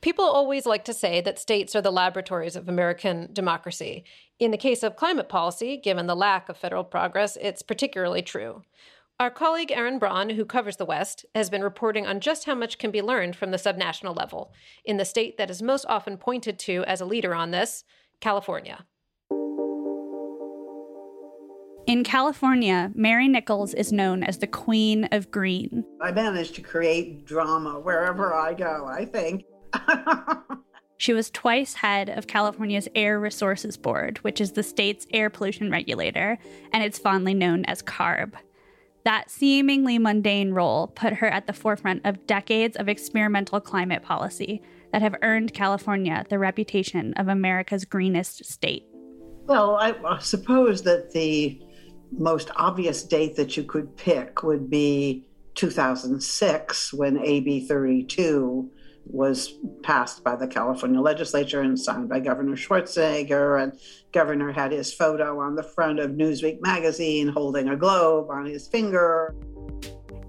People 0.00 0.24
always 0.24 0.64
like 0.64 0.84
to 0.86 0.94
say 0.94 1.20
that 1.20 1.38
states 1.38 1.76
are 1.76 1.82
the 1.82 1.90
laboratories 1.90 2.56
of 2.56 2.68
American 2.68 3.28
democracy. 3.34 4.04
In 4.38 4.50
the 4.50 4.56
case 4.56 4.82
of 4.82 4.96
climate 4.96 5.28
policy, 5.28 5.76
given 5.76 6.06
the 6.06 6.16
lack 6.16 6.48
of 6.48 6.56
federal 6.56 6.84
progress, 6.84 7.36
it's 7.40 7.60
particularly 7.60 8.22
true. 8.22 8.62
Our 9.18 9.30
colleague 9.30 9.68
Aryn 9.68 10.00
Braun, 10.00 10.30
who 10.30 10.46
covers 10.46 10.78
the 10.78 10.86
West, 10.86 11.26
has 11.34 11.50
been 11.50 11.62
reporting 11.62 12.06
on 12.06 12.20
just 12.20 12.46
how 12.46 12.54
much 12.54 12.78
can 12.78 12.90
be 12.90 13.02
learned 13.02 13.36
from 13.36 13.50
the 13.50 13.58
subnational 13.58 14.16
level 14.16 14.54
in 14.86 14.96
the 14.96 15.04
state 15.04 15.36
that 15.36 15.50
is 15.50 15.60
most 15.60 15.84
often 15.90 16.16
pointed 16.16 16.58
to 16.60 16.82
as 16.86 17.02
a 17.02 17.04
leader 17.04 17.34
on 17.34 17.50
this, 17.50 17.84
California. 18.20 18.86
In 21.86 22.04
California, 22.04 22.90
Mary 22.94 23.28
Nichols 23.28 23.74
is 23.74 23.92
known 23.92 24.22
as 24.22 24.38
the 24.38 24.46
Queen 24.46 25.04
of 25.12 25.30
Green. 25.30 25.84
I 26.00 26.12
manage 26.12 26.52
to 26.52 26.62
create 26.62 27.26
drama 27.26 27.78
wherever 27.80 28.32
I 28.32 28.54
go, 28.54 28.86
I 28.86 29.04
think. 29.04 29.44
she 30.96 31.12
was 31.12 31.30
twice 31.30 31.74
head 31.74 32.08
of 32.08 32.26
California's 32.26 32.88
Air 32.94 33.18
Resources 33.18 33.76
Board, 33.76 34.18
which 34.18 34.40
is 34.40 34.52
the 34.52 34.62
state's 34.62 35.06
air 35.12 35.30
pollution 35.30 35.70
regulator, 35.70 36.38
and 36.72 36.82
it's 36.82 36.98
fondly 36.98 37.34
known 37.34 37.64
as 37.64 37.82
CARB. 37.82 38.34
That 39.04 39.30
seemingly 39.30 39.98
mundane 39.98 40.52
role 40.52 40.88
put 40.88 41.14
her 41.14 41.28
at 41.28 41.46
the 41.46 41.52
forefront 41.52 42.04
of 42.04 42.26
decades 42.26 42.76
of 42.76 42.88
experimental 42.88 43.60
climate 43.60 44.02
policy 44.02 44.62
that 44.92 45.02
have 45.02 45.16
earned 45.22 45.54
California 45.54 46.24
the 46.28 46.38
reputation 46.38 47.14
of 47.14 47.28
America's 47.28 47.84
greenest 47.84 48.44
state. 48.44 48.84
Well, 49.46 49.76
I 49.76 50.18
suppose 50.20 50.82
that 50.82 51.12
the 51.12 51.60
most 52.12 52.50
obvious 52.56 53.02
date 53.02 53.36
that 53.36 53.56
you 53.56 53.62
could 53.62 53.96
pick 53.96 54.42
would 54.42 54.68
be 54.68 55.24
2006 55.54 56.92
when 56.92 57.18
AB 57.18 57.66
32 57.66 58.70
was 59.04 59.54
passed 59.82 60.22
by 60.22 60.36
the 60.36 60.46
California 60.46 61.00
legislature 61.00 61.60
and 61.60 61.78
signed 61.78 62.08
by 62.08 62.20
Governor 62.20 62.56
Schwarzenegger. 62.56 63.62
And 63.62 63.78
governor 64.12 64.52
had 64.52 64.72
his 64.72 64.92
photo 64.92 65.40
on 65.40 65.54
the 65.54 65.62
front 65.62 65.98
of 65.98 66.12
Newsweek 66.12 66.60
magazine 66.60 67.28
holding 67.28 67.68
a 67.68 67.76
globe 67.76 68.30
on 68.30 68.46
his 68.46 68.66
finger. 68.66 69.34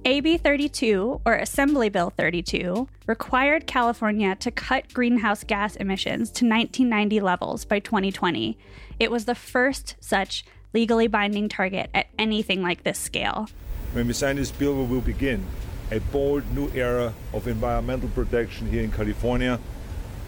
AB 0.03 0.37
32, 0.37 1.21
or 1.25 1.35
Assembly 1.35 1.89
Bill 1.89 2.09
32, 2.09 2.87
required 3.05 3.67
California 3.67 4.35
to 4.37 4.49
cut 4.49 4.91
greenhouse 4.93 5.43
gas 5.43 5.75
emissions 5.75 6.29
to 6.31 6.45
1990 6.45 7.19
levels 7.19 7.65
by 7.65 7.77
2020. 7.77 8.57
It 8.99 9.11
was 9.11 9.25
the 9.25 9.35
first 9.35 9.95
such 9.99 10.43
legally 10.73 11.05
binding 11.05 11.49
target 11.49 11.91
at 11.93 12.07
anything 12.17 12.63
like 12.63 12.83
this 12.83 12.97
scale. 12.97 13.47
When 13.93 14.07
we 14.07 14.13
sign 14.13 14.37
this 14.37 14.51
bill, 14.51 14.73
we 14.73 14.85
will 14.85 15.01
begin 15.01 15.45
a 15.91 15.99
bold 16.11 16.43
new 16.55 16.69
era 16.73 17.13
of 17.33 17.47
environmental 17.47 18.09
protection 18.09 18.67
here 18.69 18.83
in 18.83 18.91
California 18.91 19.59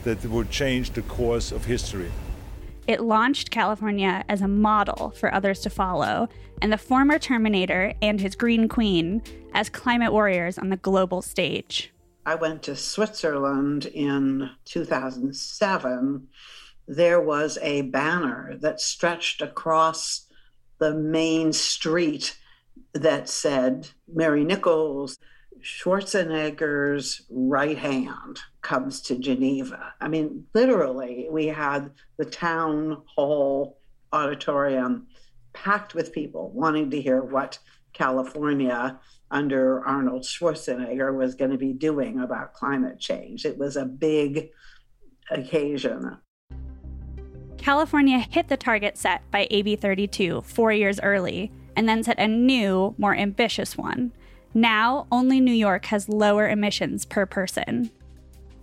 that 0.04 0.24
will 0.26 0.44
change 0.46 0.92
the 0.92 1.02
course 1.04 1.52
of 1.52 1.66
history. 1.66 2.12
It 2.86 3.00
launched 3.00 3.50
California 3.50 4.26
as 4.28 4.42
a 4.42 4.48
model 4.48 5.12
for 5.12 5.34
others 5.34 5.62
to 5.62 5.70
follow, 5.70 6.28
and 6.62 6.72
the 6.72 6.78
former 6.78 7.18
Terminator 7.18 7.94
and 8.02 8.20
his 8.20 8.36
Green 8.36 8.68
Queen 8.68 9.22
as 9.54 9.70
climate 9.70 10.12
warriors 10.12 10.58
on 10.58 10.70
the 10.70 10.78
global 10.78 11.22
stage. 11.22 11.94
I 12.26 12.36
went 12.36 12.64
to 12.64 12.76
Switzerland 12.76 13.86
in 13.86 14.50
2007. 14.66 16.28
There 16.88 17.22
was 17.22 17.58
a 17.62 17.84
banner 17.84 18.58
that 18.60 18.82
stretched 18.82 19.42
across 19.42 20.28
the 20.80 20.94
main 20.94 21.54
street 21.54 22.38
that 22.94 23.30
said, 23.30 23.88
Mary 24.14 24.44
Nichols, 24.44 25.18
Schwarzenegger's 25.64 27.22
right 27.30 27.78
hand 27.78 28.40
comes 28.62 29.00
to 29.04 29.18
Geneva. 29.18 29.94
I 30.02 30.10
mean, 30.10 30.46
literally, 30.54 31.28
we 31.32 31.48
had 31.48 31.92
the 32.18 32.26
town 32.26 33.02
hall 33.06 33.80
auditorium 34.12 35.08
packed 35.54 35.96
with 35.96 36.12
people 36.12 36.52
wanting 36.52 36.90
to 36.92 37.02
hear 37.02 37.22
what 37.22 37.60
California 37.94 39.00
under 39.32 39.86
Arnold 39.86 40.24
Schwarzenegger 40.24 41.16
was 41.16 41.36
going 41.36 41.52
to 41.52 41.58
be 41.58 41.72
doing 41.72 42.20
about 42.20 42.54
climate 42.54 43.00
change. 43.00 43.46
It 43.46 43.58
was 43.58 43.78
a 43.78 43.86
big 43.86 44.50
occasion. 45.32 46.18
California 47.58 48.20
hit 48.20 48.50
the 48.50 48.58
target 48.58 48.98
set 48.98 49.22
by 49.32 49.48
AB 49.50 49.78
32 49.78 50.42
four 50.42 50.74
years 50.74 51.00
early 51.02 51.52
and 51.78 51.88
then 51.88 52.04
set 52.04 52.20
a 52.20 52.28
new, 52.28 52.94
more 52.98 53.16
ambitious 53.16 53.78
one. 53.78 54.12
Now, 54.54 55.08
only 55.12 55.40
New 55.40 55.54
York 55.54 55.86
has 55.86 56.08
lower 56.08 56.48
emissions 56.48 57.06
per 57.06 57.26
person. 57.26 57.90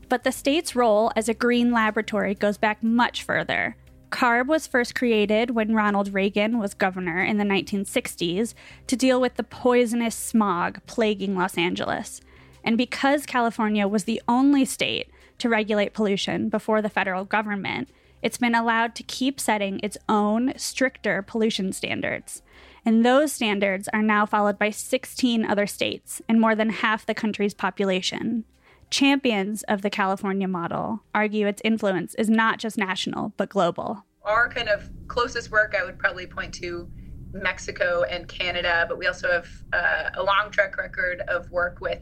But 0.09 0.25
the 0.25 0.33
state's 0.33 0.77
role 0.77 1.13
as 1.17 1.29
a 1.29 1.35
green 1.35 1.73
laboratory 1.73 2.35
goes 2.35 2.59
back 2.59 2.83
much 2.83 3.23
further. 3.23 3.77
CARB 4.11 4.49
was 4.49 4.67
first 4.67 4.95
created 4.95 5.53
when 5.53 5.75
Ronald 5.75 6.13
Reagan 6.13 6.59
was 6.59 6.75
governor 6.75 7.23
in 7.23 7.39
the 7.39 7.45
1960s 7.45 8.55
to 8.89 8.97
deal 8.97 9.21
with 9.21 9.37
the 9.37 9.45
poisonous 9.45 10.17
smog 10.17 10.81
plaguing 10.87 11.37
Los 11.37 11.57
Angeles. 11.57 12.21
And 12.65 12.77
because 12.77 13.25
California 13.25 13.87
was 13.87 14.05
the 14.05 14.21
only 14.29 14.65
state 14.65 15.09
to 15.39 15.49
regulate 15.49 15.95
pollution 15.95 16.49
before 16.49 16.83
the 16.83 16.89
federal 16.89 17.25
government, 17.25 17.89
it's 18.23 18.37
been 18.37 18.55
allowed 18.55 18.95
to 18.97 19.03
keep 19.03 19.41
setting 19.41 19.81
its 19.83 19.97
own 20.09 20.53
stricter 20.57 21.23
pollution 21.23 21.73
standards. 21.73 22.43
And 22.85 23.05
those 23.05 23.33
standards 23.33 23.89
are 23.93 24.03
now 24.03 24.27
followed 24.27 24.59
by 24.59 24.71
16 24.71 25.45
other 25.45 25.67
states 25.67 26.23
and 26.29 26.41
more 26.41 26.55
than 26.55 26.71
half 26.71 27.07
the 27.07 27.15
country's 27.15 27.55
population. 27.55 28.45
Champions 28.91 29.63
of 29.65 29.83
the 29.83 29.91
California 29.91 30.49
model 30.49 31.03
argue 31.15 31.47
its 31.47 31.63
influence 31.65 32.15
is 32.15 32.29
not 32.29 32.59
just 32.59 32.77
national, 32.77 33.33
but 33.37 33.49
global. 33.49 34.05
Our 34.25 34.49
kind 34.49 34.69
of 34.69 34.91
closest 35.07 35.51
work, 35.51 35.75
I 35.79 35.85
would 35.85 35.99
probably 35.99 36.27
point 36.27 36.53
to 36.55 36.91
Mexico 37.33 38.03
and 38.03 38.27
Canada, 38.27 38.87
but 38.89 38.99
we 38.99 39.07
also 39.07 39.31
have 39.31 39.49
uh, 39.73 40.11
a 40.15 40.23
long 40.23 40.51
track 40.51 40.77
record 40.77 41.21
of 41.29 41.51
work 41.51 41.81
with 41.81 42.01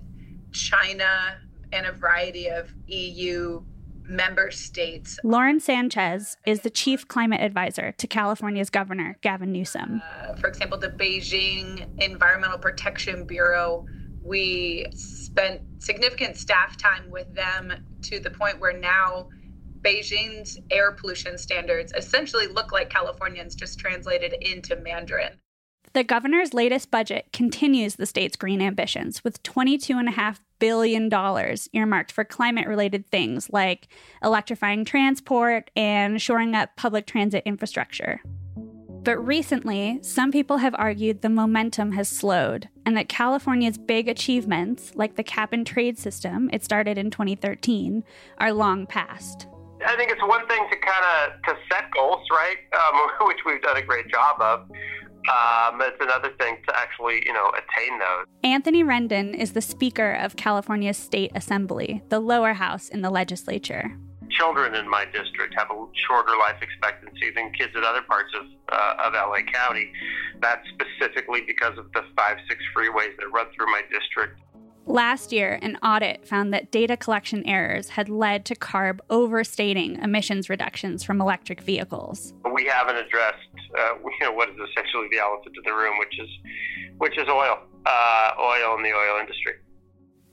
China 0.53 1.39
and 1.73 1.87
a 1.87 1.93
variety 1.93 2.49
of 2.49 2.73
EU 2.87 3.63
member 4.09 4.51
states. 4.51 5.19
Lauren 5.23 5.61
Sanchez 5.61 6.37
is 6.47 6.61
the 6.61 6.71
chief 6.71 7.07
climate 7.07 7.41
advisor 7.41 7.93
to 7.93 8.07
California's 8.07 8.71
governor, 8.71 9.19
Gavin 9.21 9.53
Newsom. 9.53 10.03
Uh, 10.03 10.35
for 10.35 10.49
example, 10.49 10.79
the 10.79 10.89
Beijing 10.89 11.87
Environmental 12.03 12.59
Protection 12.59 13.25
Bureau, 13.25 13.87
we 14.23 14.87
spent 14.93 15.61
significant 15.79 16.37
staff 16.37 16.77
time 16.77 17.11
with 17.11 17.33
them 17.35 17.73
to 18.03 18.19
the 18.19 18.31
point 18.31 18.59
where 18.59 18.77
now 18.77 19.29
Beijing's 19.83 20.59
air 20.71 20.93
pollution 20.93 21.39
standards 21.39 21.93
essentially 21.97 22.47
look 22.47 22.73
like 22.73 22.91
Californians 22.91 23.55
just 23.55 23.79
translated 23.79 24.35
into 24.41 24.77
Mandarin. 24.77 25.33
The 25.95 26.05
governor's 26.05 26.55
latest 26.55 26.91
budget 26.91 27.29
continues 27.33 27.97
the 27.97 28.07
state's 28.07 28.37
green 28.37 28.61
ambitions 28.61 29.25
with 29.25 29.43
$22.5 29.43 30.39
billion 30.59 31.11
earmarked 31.73 32.13
for 32.13 32.25
climate 32.25 32.67
related 32.67 33.07
things 33.11 33.49
like 33.51 33.89
electrifying 34.23 34.85
transport 34.85 35.71
and 35.77 36.21
shoring 36.21 36.55
up 36.55 36.77
public 36.77 37.07
transit 37.07 37.43
infrastructure. 37.47 38.21
But 39.03 39.19
recently, 39.27 40.01
some 40.03 40.31
people 40.31 40.59
have 40.59 40.75
argued 40.77 41.23
the 41.23 41.31
momentum 41.31 41.93
has 41.93 42.09
slowed 42.09 42.69
and 42.85 42.97
that 42.97 43.09
California's 43.09 43.79
big 43.79 44.09
achievements, 44.09 44.93
like 44.95 45.15
the 45.15 45.23
cap 45.23 45.53
and 45.53 45.67
trade 45.67 45.99
system 45.99 46.51
it 46.53 46.65
started 46.65 46.99
in 46.99 47.11
2013, 47.11 48.05
are 48.39 48.53
long 48.53 48.87
past. 48.87 49.47
I 49.87 49.97
think 49.97 50.11
it's 50.11 50.21
one 50.23 50.47
thing 50.49 50.67
to 50.71 50.77
kind 50.77 51.05
of 51.05 51.43
to 51.45 51.61
set 51.73 51.91
goals, 51.93 52.27
right? 52.31 52.57
Um, 52.75 53.27
which 53.29 53.39
we've 53.47 53.63
done 53.63 53.77
a 53.77 53.83
great 53.83 54.09
job 54.09 54.41
of. 54.41 54.69
Um, 55.29 55.81
it's 55.83 56.01
another 56.01 56.31
thing 56.39 56.57
to 56.67 56.79
actually, 56.79 57.23
you 57.27 57.33
know, 57.33 57.51
attain 57.51 57.99
those. 57.99 58.27
Anthony 58.45 58.83
Rendon 58.83 59.35
is 59.35 59.53
the 59.53 59.61
Speaker 59.61 60.13
of 60.13 60.37
California's 60.37 60.97
State 60.97 61.33
Assembly, 61.35 62.03
the 62.09 62.21
lower 62.21 62.55
house 62.55 62.89
in 62.89 63.03
the 63.03 63.11
legislature. 63.11 63.97
Children 64.31 64.75
in 64.75 64.89
my 64.89 65.05
district 65.07 65.55
have 65.57 65.71
a 65.71 65.87
shorter 66.07 66.37
life 66.39 66.57
expectancy 66.63 67.31
than 67.35 67.53
kids 67.53 67.73
in 67.75 67.83
other 67.85 68.03
parts 68.03 68.33
of, 68.39 68.47
uh, 68.71 69.07
of 69.07 69.15
LA 69.15 69.41
County. 69.53 69.91
That's 70.41 70.67
specifically 70.69 71.43
because 71.47 71.77
of 71.79 71.91
the 71.93 72.03
five, 72.17 72.37
six 72.49 72.63
freeways 72.77 73.17
that 73.19 73.31
run 73.33 73.47
through 73.57 73.67
my 73.67 73.83
district. 73.91 74.41
Last 74.89 75.33
year, 75.33 75.59
an 75.61 75.77
audit 75.83 76.27
found 76.27 76.55
that 76.55 76.71
data 76.71 76.97
collection 76.97 77.47
errors 77.47 77.91
had 77.91 78.09
led 78.09 78.47
to 78.47 78.55
CARB 78.55 79.01
overstating 79.11 79.97
emissions 79.97 80.49
reductions 80.49 81.05
from 81.05 81.21
electric 81.21 81.61
vehicles. 81.61 82.33
We 82.55 82.65
haven't 82.65 82.97
addressed, 82.97 83.37
uh, 83.77 83.95
you 84.05 84.11
know, 84.21 84.33
what 84.33 84.49
is 84.49 84.57
essentially 84.71 85.09
the 85.11 85.19
elephant 85.19 85.57
in 85.57 85.63
the 85.65 85.77
room, 85.77 85.99
which 85.99 86.19
is, 86.19 86.29
which 86.99 87.19
is 87.19 87.29
oil, 87.29 87.59
uh, 87.87 88.31
oil 88.41 88.77
in 88.77 88.83
the 88.83 88.93
oil 88.93 89.21
industry. 89.21 89.55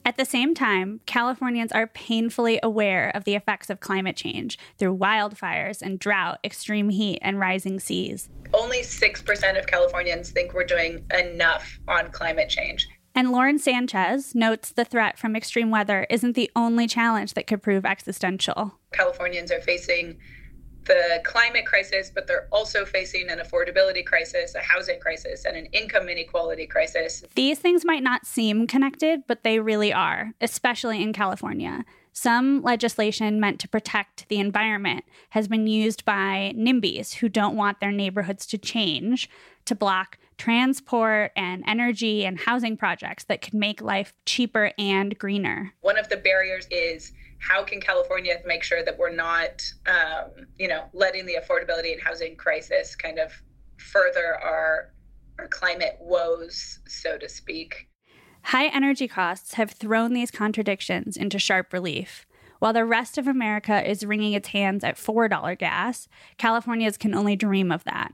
At 0.07 0.17
the 0.17 0.25
same 0.25 0.53
time, 0.53 1.01
Californians 1.07 1.71
are 1.71 1.87
painfully 1.87 2.59
aware 2.61 3.09
of 3.15 3.23
the 3.23 3.33
effects 3.33 3.71
of 3.71 3.79
climate 3.79 4.15
change 4.15 4.59
through 4.77 4.95
wildfires 4.97 5.81
and 5.81 5.97
drought, 5.97 6.37
extreme 6.43 6.89
heat, 6.89 7.17
and 7.23 7.39
rising 7.39 7.79
seas. 7.79 8.29
Only 8.53 8.81
6% 8.81 9.59
of 9.59 9.65
Californians 9.65 10.29
think 10.29 10.53
we're 10.53 10.63
doing 10.63 11.03
enough 11.11 11.79
on 11.87 12.11
climate 12.11 12.49
change. 12.49 12.87
And 13.15 13.31
Lauren 13.31 13.57
Sanchez 13.57 14.35
notes 14.35 14.71
the 14.71 14.85
threat 14.85 15.17
from 15.17 15.35
extreme 15.35 15.71
weather 15.71 16.05
isn't 16.09 16.35
the 16.35 16.51
only 16.55 16.85
challenge 16.85 17.33
that 17.33 17.47
could 17.47 17.63
prove 17.63 17.83
existential. 17.85 18.77
Californians 18.91 19.51
are 19.51 19.61
facing 19.61 20.19
the 20.85 21.21
climate 21.23 21.65
crisis, 21.65 22.11
but 22.13 22.27
they're 22.27 22.47
also 22.51 22.85
facing 22.85 23.29
an 23.29 23.39
affordability 23.39 24.05
crisis, 24.05 24.55
a 24.55 24.59
housing 24.59 24.99
crisis, 24.99 25.45
and 25.45 25.57
an 25.57 25.65
income 25.67 26.09
inequality 26.09 26.67
crisis. 26.67 27.23
These 27.35 27.59
things 27.59 27.83
might 27.85 28.03
not 28.03 28.25
seem 28.25 28.67
connected, 28.67 29.23
but 29.27 29.43
they 29.43 29.59
really 29.59 29.91
are, 29.91 30.33
especially 30.41 31.01
in 31.01 31.13
California. 31.13 31.83
Some 32.13 32.61
legislation 32.61 33.41
meant 33.41 33.59
to 33.59 33.67
protect 33.67 34.29
the 34.29 34.39
environment 34.39 35.03
has 35.31 35.49
been 35.49 35.67
used 35.67 36.05
by 36.05 36.53
NIMBYs 36.55 37.15
who 37.15 37.27
don't 37.27 37.57
want 37.57 37.81
their 37.81 37.91
neighborhoods 37.91 38.45
to 38.47 38.57
change 38.57 39.29
to 39.65 39.75
block 39.75 40.17
transport 40.37 41.31
and 41.35 41.63
energy 41.67 42.25
and 42.25 42.39
housing 42.39 42.77
projects 42.77 43.25
that 43.25 43.41
could 43.41 43.53
make 43.53 43.81
life 43.81 44.13
cheaper 44.25 44.71
and 44.77 45.17
greener. 45.17 45.73
One 45.81 45.97
of 45.97 46.07
the 46.07 46.17
barriers 46.17 46.67
is 46.71 47.11
how 47.47 47.63
can 47.63 47.79
California 47.79 48.35
make 48.45 48.63
sure 48.63 48.83
that 48.83 48.97
we're 48.97 49.13
not, 49.13 49.61
um, 49.85 50.47
you 50.57 50.67
know, 50.67 50.85
letting 50.93 51.25
the 51.25 51.35
affordability 51.35 51.93
and 51.93 52.01
housing 52.01 52.35
crisis 52.35 52.95
kind 52.95 53.19
of 53.19 53.31
further 53.77 54.37
our 54.41 54.91
our 55.37 55.47
climate 55.49 55.97
woes, 55.99 56.79
so 56.87 57.17
to 57.17 57.27
speak. 57.27 57.89
High 58.43 58.67
energy 58.67 59.07
costs 59.07 59.55
have 59.55 59.71
thrown 59.71 60.13
these 60.13 60.31
contradictions 60.31 61.17
into 61.17 61.37
sharp 61.37 61.73
relief. 61.73 62.25
While 62.59 62.71
the 62.71 62.85
rest 62.85 63.17
of 63.17 63.27
America 63.27 63.87
is 63.87 64.05
wringing 64.05 64.31
its 64.31 64.49
hands 64.49 64.81
at 64.81 64.95
$4 64.95 65.59
gas, 65.59 66.07
Californians 66.37 66.97
can 66.97 67.13
only 67.13 67.35
dream 67.35 67.69
of 67.69 67.83
that. 67.83 68.13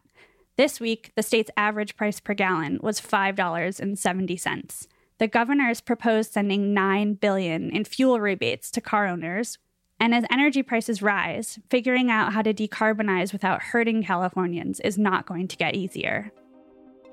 This 0.58 0.80
week, 0.80 1.12
the 1.16 1.22
state's 1.22 1.52
average 1.56 1.96
price 1.96 2.20
per 2.20 2.34
gallon 2.34 2.80
was 2.82 3.00
$5.70. 3.00 4.88
The 5.22 5.28
governor 5.28 5.66
has 5.66 5.82
proposed 5.82 6.32
sending 6.32 6.74
9 6.74 7.14
billion 7.14 7.70
in 7.70 7.84
fuel 7.86 8.20
rebates 8.20 8.72
to 8.72 8.82
car 8.82 9.06
owners. 9.06 9.60
And 10.00 10.16
as 10.16 10.26
energy 10.32 10.64
prices 10.64 11.04
rise, 11.04 11.60
figuring 11.70 12.10
out 12.10 12.34
how 12.34 12.42
to 12.42 12.56
decarbonize 12.56 13.32
without 13.32 13.62
hurting 13.62 14.02
Californians 14.02 14.80
is 14.80 14.98
not 14.98 15.28
going 15.28 15.48
to 15.50 15.58
get 15.58 15.76
easier. 15.76 16.32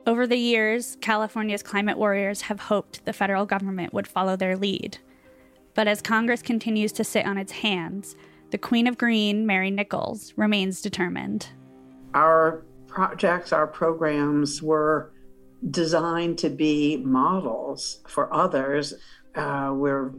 Over 0.06 0.26
the 0.26 0.38
years, 0.38 0.96
California's 1.02 1.62
climate 1.62 1.98
warriors 1.98 2.40
have 2.40 2.61
hoped 2.61 3.04
the 3.04 3.12
federal 3.12 3.44
government 3.44 3.92
would 3.92 4.09
follow 4.09 4.36
their 4.36 4.56
lead. 4.56 4.96
But 5.74 5.86
as 5.86 6.00
Congress 6.00 6.40
continues 6.40 6.92
to 6.92 7.04
sit 7.04 7.26
on 7.26 7.36
its 7.36 7.52
hands, 7.52 8.16
the 8.52 8.56
Queen 8.56 8.86
of 8.86 8.96
Green, 8.96 9.44
Mary 9.44 9.70
Nichols, 9.70 10.32
remains 10.34 10.80
determined. 10.80 11.48
Our 12.14 12.64
projects, 12.86 13.52
our 13.52 13.66
programs 13.66 14.62
were 14.62 15.12
designed 15.70 16.38
to 16.38 16.50
be 16.50 16.96
models 16.98 18.00
for 18.06 18.32
others. 18.32 18.94
Uh, 19.34 19.72
we're 19.74 20.12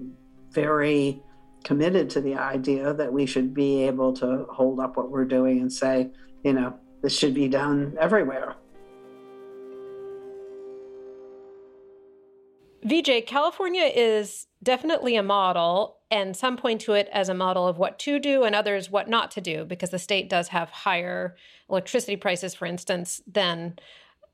very 0.51 1.21
committed 1.63 2.09
to 2.09 2.21
the 2.21 2.35
idea 2.35 2.93
that 2.93 3.11
we 3.11 3.25
should 3.25 3.53
be 3.53 3.83
able 3.83 4.13
to 4.13 4.45
hold 4.49 4.79
up 4.79 4.97
what 4.97 5.09
we're 5.11 5.25
doing 5.25 5.59
and 5.59 5.71
say, 5.71 6.09
you 6.43 6.53
know, 6.53 6.73
this 7.01 7.17
should 7.17 7.33
be 7.33 7.47
done 7.47 7.95
everywhere. 7.99 8.55
Vijay, 12.85 13.25
California 13.25 13.91
is 13.93 14.47
definitely 14.63 15.17
a 15.17 15.23
model, 15.23 15.97
and 16.09 16.35
some 16.35 16.55
point 16.55 16.79
to 16.81 16.93
it 16.93 17.09
as 17.11 17.27
a 17.27 17.33
model 17.33 17.67
of 17.67 17.77
what 17.77 17.99
to 17.99 18.19
do 18.19 18.43
and 18.43 18.55
others 18.55 18.89
what 18.89 19.09
not 19.09 19.31
to 19.31 19.41
do, 19.41 19.65
because 19.65 19.89
the 19.89 19.99
state 19.99 20.29
does 20.29 20.47
have 20.47 20.69
higher 20.69 21.35
electricity 21.69 22.15
prices, 22.15 22.55
for 22.55 22.65
instance, 22.65 23.21
than 23.27 23.77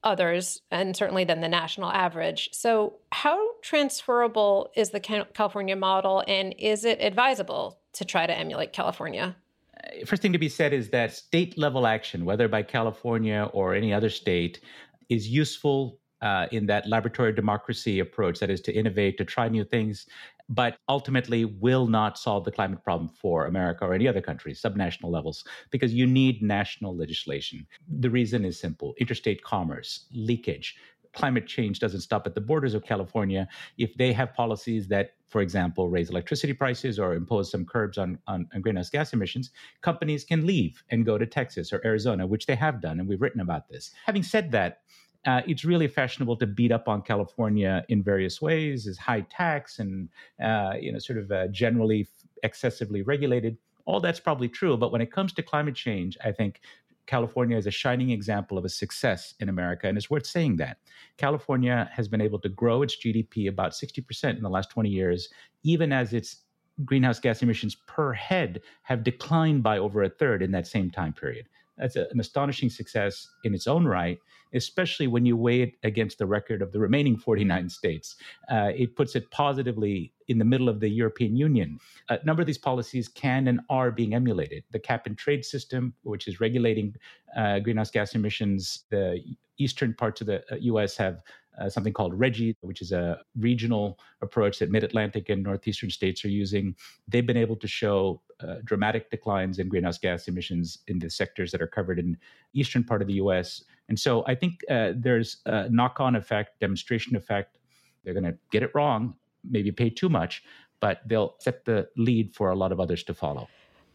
others, 0.05 0.61
and 0.71 0.95
certainly 0.95 1.23
than 1.23 1.41
the 1.41 1.49
national 1.49 1.91
average. 1.91 2.49
So, 2.53 2.93
how 3.11 3.59
transferable 3.61 4.71
is 4.75 4.91
the 4.91 4.99
California 4.99 5.75
model, 5.75 6.23
and 6.27 6.55
is 6.57 6.85
it 6.85 6.99
advisable 7.01 7.79
to 7.93 8.05
try 8.05 8.27
to 8.27 8.37
emulate 8.37 8.71
California? 8.71 9.35
Uh, 9.75 10.05
first 10.05 10.21
thing 10.21 10.33
to 10.33 10.39
be 10.39 10.49
said 10.49 10.71
is 10.71 10.89
that 10.91 11.13
state 11.13 11.57
level 11.57 11.87
action, 11.87 12.23
whether 12.23 12.47
by 12.47 12.63
California 12.63 13.49
or 13.53 13.73
any 13.73 13.91
other 13.91 14.09
state, 14.09 14.61
is 15.09 15.27
useful 15.27 15.99
uh, 16.21 16.47
in 16.51 16.65
that 16.67 16.87
laboratory 16.87 17.33
democracy 17.33 17.99
approach 17.99 18.39
that 18.39 18.49
is 18.49 18.61
to 18.61 18.73
innovate, 18.73 19.17
to 19.17 19.25
try 19.25 19.49
new 19.49 19.63
things, 19.63 20.07
but 20.49 20.77
ultimately 20.89 21.45
will 21.45 21.87
not 21.87 22.17
solve 22.17 22.45
the 22.45 22.51
climate 22.51 22.83
problem 22.83 23.09
for 23.09 23.45
America 23.45 23.85
or 23.85 23.93
any 23.93 24.07
other 24.07 24.21
country, 24.21 24.53
subnational 24.53 25.09
levels, 25.11 25.43
because 25.71 25.93
you 25.93 26.05
need 26.05 26.41
national 26.41 26.95
legislation. 26.95 27.65
The 27.99 28.09
reason 28.09 28.45
is 28.45 28.59
simple 28.59 28.93
interstate 28.99 29.43
commerce, 29.43 30.05
leakage. 30.13 30.75
Climate 31.13 31.47
change 31.47 31.79
doesn't 31.79 32.01
stop 32.01 32.27
at 32.27 32.35
the 32.35 32.41
borders 32.41 32.73
of 32.73 32.83
California. 32.83 33.47
If 33.77 33.95
they 33.95 34.11
have 34.11 34.33
policies 34.33 34.89
that, 34.89 35.11
for 35.29 35.39
example, 35.41 35.89
raise 35.89 36.09
electricity 36.09 36.51
prices 36.51 36.99
or 36.99 37.13
impose 37.13 37.49
some 37.49 37.65
curbs 37.65 37.97
on, 37.97 38.19
on, 38.27 38.47
on 38.53 38.61
greenhouse 38.61 38.89
gas 38.89 39.13
emissions, 39.13 39.51
companies 39.81 40.25
can 40.25 40.45
leave 40.45 40.83
and 40.89 41.05
go 41.05 41.17
to 41.17 41.25
Texas 41.25 41.71
or 41.71 41.81
Arizona, 41.85 42.27
which 42.27 42.47
they 42.47 42.55
have 42.55 42.81
done, 42.81 42.99
and 42.99 43.07
we've 43.07 43.21
written 43.21 43.39
about 43.39 43.69
this. 43.69 43.91
Having 44.05 44.23
said 44.23 44.51
that, 44.51 44.81
uh, 45.25 45.41
it's 45.47 45.65
really 45.65 45.87
fashionable 45.87 46.37
to 46.37 46.45
beat 46.45 46.71
up 46.71 46.87
on 46.87 47.01
California 47.01 47.83
in 47.89 48.03
various 48.03 48.41
ways, 48.41 48.87
as 48.87 48.97
high 48.97 49.21
tax 49.21 49.79
and 49.79 50.09
uh, 50.43 50.73
you 50.79 50.91
know 50.91 50.99
sort 50.99 51.19
of 51.19 51.31
uh, 51.31 51.47
generally 51.47 52.07
excessively 52.43 53.01
regulated. 53.01 53.57
All 53.85 53.99
that's 53.99 54.19
probably 54.19 54.49
true, 54.49 54.77
but 54.77 54.91
when 54.91 55.01
it 55.01 55.11
comes 55.11 55.33
to 55.33 55.43
climate 55.43 55.75
change, 55.75 56.17
I 56.23 56.31
think 56.31 56.61
California 57.05 57.57
is 57.57 57.67
a 57.67 57.71
shining 57.71 58.09
example 58.09 58.57
of 58.57 58.65
a 58.65 58.69
success 58.69 59.35
in 59.39 59.49
America, 59.49 59.87
and 59.87 59.97
it's 59.97 60.09
worth 60.09 60.25
saying 60.25 60.57
that. 60.57 60.77
California 61.17 61.89
has 61.93 62.07
been 62.07 62.21
able 62.21 62.39
to 62.39 62.49
grow 62.49 62.81
its 62.81 62.97
GDP 62.97 63.47
about 63.47 63.71
60% 63.71 64.37
in 64.37 64.41
the 64.41 64.49
last 64.49 64.69
20 64.71 64.89
years, 64.89 65.29
even 65.63 65.91
as 65.91 66.13
its 66.13 66.41
greenhouse 66.83 67.19
gas 67.19 67.41
emissions 67.41 67.75
per 67.87 68.11
head 68.11 68.61
have 68.83 69.03
declined 69.03 69.63
by 69.63 69.77
over 69.77 70.03
a 70.03 70.09
third 70.09 70.41
in 70.41 70.51
that 70.51 70.67
same 70.67 70.89
time 70.91 71.13
period. 71.13 71.47
That's 71.77 71.95
a, 71.95 72.07
an 72.11 72.19
astonishing 72.19 72.69
success 72.69 73.27
in 73.43 73.53
its 73.53 73.67
own 73.67 73.85
right, 73.85 74.17
especially 74.53 75.07
when 75.07 75.25
you 75.25 75.35
weigh 75.35 75.61
it 75.61 75.73
against 75.83 76.17
the 76.17 76.25
record 76.25 76.61
of 76.61 76.71
the 76.71 76.79
remaining 76.79 77.17
49 77.17 77.69
states. 77.69 78.15
Uh, 78.49 78.71
it 78.75 78.95
puts 78.95 79.15
it 79.15 79.29
positively 79.31 80.13
in 80.27 80.37
the 80.37 80.45
middle 80.45 80.69
of 80.69 80.79
the 80.79 80.89
European 80.89 81.35
Union. 81.35 81.79
A 82.09 82.19
number 82.25 82.41
of 82.41 82.47
these 82.47 82.57
policies 82.57 83.07
can 83.07 83.47
and 83.47 83.59
are 83.69 83.91
being 83.91 84.15
emulated. 84.15 84.63
The 84.71 84.79
cap 84.79 85.05
and 85.05 85.17
trade 85.17 85.45
system, 85.45 85.93
which 86.03 86.27
is 86.27 86.39
regulating 86.39 86.95
uh, 87.35 87.59
greenhouse 87.59 87.91
gas 87.91 88.15
emissions, 88.15 88.85
the 88.89 89.21
eastern 89.57 89.93
parts 89.93 90.21
of 90.21 90.27
the 90.27 90.43
US 90.61 90.99
uh, 90.99 91.03
have 91.03 91.21
uh, 91.59 91.69
something 91.69 91.93
called 91.93 92.17
RGGI, 92.19 92.55
which 92.61 92.81
is 92.81 92.91
a 92.91 93.19
regional 93.37 93.97
approach 94.21 94.59
that 94.59 94.69
mid 94.69 94.83
Atlantic 94.83 95.29
and 95.29 95.43
northeastern 95.43 95.89
states 95.89 96.25
are 96.25 96.29
using. 96.29 96.75
They've 97.07 97.25
been 97.25 97.37
able 97.37 97.55
to 97.57 97.67
show 97.67 98.21
uh, 98.41 98.55
dramatic 98.63 99.09
declines 99.09 99.59
in 99.59 99.69
greenhouse 99.69 99.97
gas 99.97 100.27
emissions 100.27 100.79
in 100.87 100.99
the 100.99 101.09
sectors 101.09 101.51
that 101.51 101.61
are 101.61 101.67
covered 101.67 101.99
in 101.99 102.17
eastern 102.53 102.83
part 102.83 103.01
of 103.01 103.07
the 103.07 103.15
U.S. 103.15 103.63
And 103.89 103.99
so 103.99 104.23
I 104.27 104.35
think 104.35 104.61
uh, 104.69 104.93
there's 104.95 105.37
a 105.45 105.69
knock-on 105.69 106.15
effect, 106.15 106.59
demonstration 106.59 107.15
effect. 107.15 107.57
They're 108.03 108.13
going 108.13 108.25
to 108.25 108.37
get 108.51 108.63
it 108.63 108.71
wrong, 108.75 109.15
maybe 109.49 109.71
pay 109.71 109.89
too 109.89 110.09
much, 110.09 110.43
but 110.79 111.01
they'll 111.07 111.35
set 111.39 111.65
the 111.65 111.87
lead 111.97 112.35
for 112.35 112.49
a 112.49 112.55
lot 112.55 112.71
of 112.71 112.79
others 112.79 113.03
to 113.03 113.13
follow. 113.13 113.47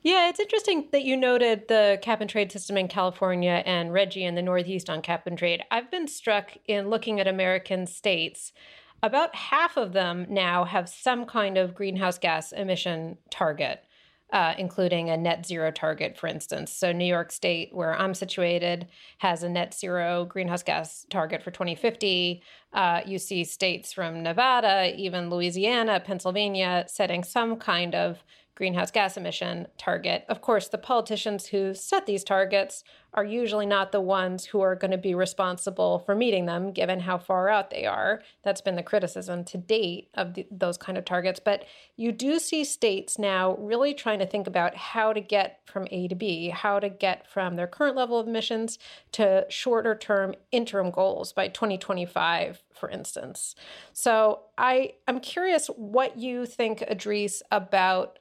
Yeah, 0.03 0.31
it's 0.31 0.41
interesting 0.41 0.89
that 0.93 1.05
you 1.05 1.15
noted 1.17 1.69
the 1.69 1.99
cap 2.01 2.23
and 2.23 2.31
trade 2.31 2.51
system 2.51 2.79
in 2.79 2.89
California 2.89 3.63
and 3.67 3.91
RGGI 3.91 4.23
in 4.23 4.35
the 4.35 4.43
Northeast 4.43 4.89
on 4.89 5.03
cap 5.03 5.27
and 5.27 5.37
trade. 5.37 5.63
I've 5.71 5.91
been 5.91 6.09
struck 6.09 6.57
in 6.67 6.89
looking 6.89 7.21
at 7.21 7.29
American 7.29 7.87
states. 7.87 8.53
About 9.03 9.35
half 9.35 9.77
of 9.77 9.93
them 9.93 10.27
now 10.31 10.65
have 10.65 10.89
some 10.89 11.27
kind 11.27 11.59
of 11.59 11.75
greenhouse 11.75 12.19
gas 12.19 12.53
emission 12.53 13.19
target 13.31 13.85
uh, 14.33 14.55
including 14.59 15.11
a 15.11 15.17
net 15.17 15.45
zero 15.45 15.71
target, 15.71 16.17
for 16.17 16.27
instance. 16.27 16.73
So, 16.73 16.93
New 16.93 17.05
York 17.05 17.33
State, 17.33 17.71
where 17.73 17.95
I'm 17.95 18.15
situated, 18.15 18.87
has 19.19 19.43
a 19.43 19.49
net 19.49 19.75
zero 19.75 20.25
greenhouse 20.25 20.63
gas 20.63 21.07
target 21.11 21.43
for 21.43 21.51
2050. 21.51 22.43
Uh, 22.73 23.01
you 23.05 23.19
see 23.19 23.45
states 23.45 23.93
from 23.93 24.23
Nevada, 24.23 24.95
even 24.97 25.31
Louisiana, 25.31 26.01
Pennsylvania 26.01 26.85
setting 26.87 27.25
some 27.25 27.57
kind 27.57 27.95
of 27.95 28.23
greenhouse 28.61 28.91
gas 28.91 29.17
emission 29.17 29.67
target. 29.79 30.23
Of 30.29 30.43
course, 30.43 30.69
the 30.69 30.77
politicians 30.77 31.47
who 31.47 31.73
set 31.73 32.05
these 32.05 32.23
targets 32.23 32.85
are 33.15 33.25
usually 33.25 33.65
not 33.65 33.91
the 33.91 34.03
ones 34.03 34.45
who 34.45 34.61
are 34.61 34.75
going 34.75 34.91
to 34.91 34.99
be 34.99 35.15
responsible 35.15 36.01
for 36.01 36.15
meeting 36.15 36.45
them, 36.45 36.71
given 36.71 37.01
how 37.01 37.17
far 37.17 37.49
out 37.49 37.71
they 37.71 37.87
are. 37.87 38.21
That's 38.43 38.61
been 38.61 38.77
the 38.77 38.83
criticism 38.83 39.45
to 39.45 39.57
date 39.57 40.11
of 40.13 40.35
the, 40.35 40.47
those 40.51 40.77
kind 40.77 40.99
of 40.99 41.07
targets. 41.07 41.41
But 41.41 41.65
you 41.97 42.13
do 42.13 42.39
see 42.39 42.63
states 42.65 43.19
now 43.19 43.57
really 43.57 43.95
trying 43.95 44.19
to 44.19 44.27
think 44.27 44.47
about 44.47 44.77
how 44.77 45.15
to 45.15 45.23
get 45.23 45.61
from 45.65 45.89
A 45.91 46.07
to 46.09 46.15
B, 46.15 46.51
how 46.51 46.79
to 46.81 46.91
get 46.91 47.27
from 47.27 47.57
their 47.57 47.67
current 47.67 47.97
level 47.97 48.21
of 48.21 48.29
emissions 48.29 48.79
to 49.13 49.47
shorter 49.49 49.95
term 49.95 50.35
interim 50.53 50.91
goals 50.91 51.33
by 51.33 51.49
2025, 51.49 52.63
for 52.75 52.91
instance. 52.91 53.55
So 53.95 54.41
I, 54.59 54.93
I'm 55.09 55.21
curious 55.21 55.69
what 55.69 56.19
you 56.19 56.45
think, 56.45 56.81
Idrees, 56.81 57.41
about 57.51 58.19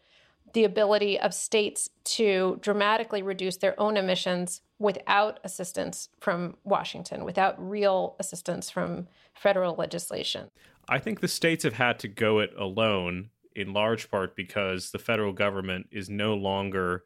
the 0.54 0.64
ability 0.64 1.20
of 1.20 1.34
states 1.34 1.90
to 2.04 2.58
dramatically 2.62 3.22
reduce 3.22 3.58
their 3.58 3.80
own 3.80 3.98
emissions 3.98 4.62
without 4.80 5.40
assistance 5.44 6.10
from 6.20 6.56
Washington, 6.64 7.26
without 7.26 7.56
real 7.58 8.16
assistance 8.20 8.70
from 8.70 9.08
federal 9.34 9.76
legislation. 9.76 10.50
I 10.88 11.00
think 11.00 11.20
the 11.20 11.28
states 11.28 11.64
have 11.64 11.74
had 11.74 12.00
to 12.00 12.08
go 12.08 12.40
it 12.40 12.52
alone 12.58 13.30
in 13.56 13.74
large 13.74 14.10
part 14.10 14.36
because 14.36 14.92
the 14.92 15.00
federal 15.00 15.34
government 15.34 15.88
is 15.92 16.10
no 16.10 16.34
longer 16.36 17.04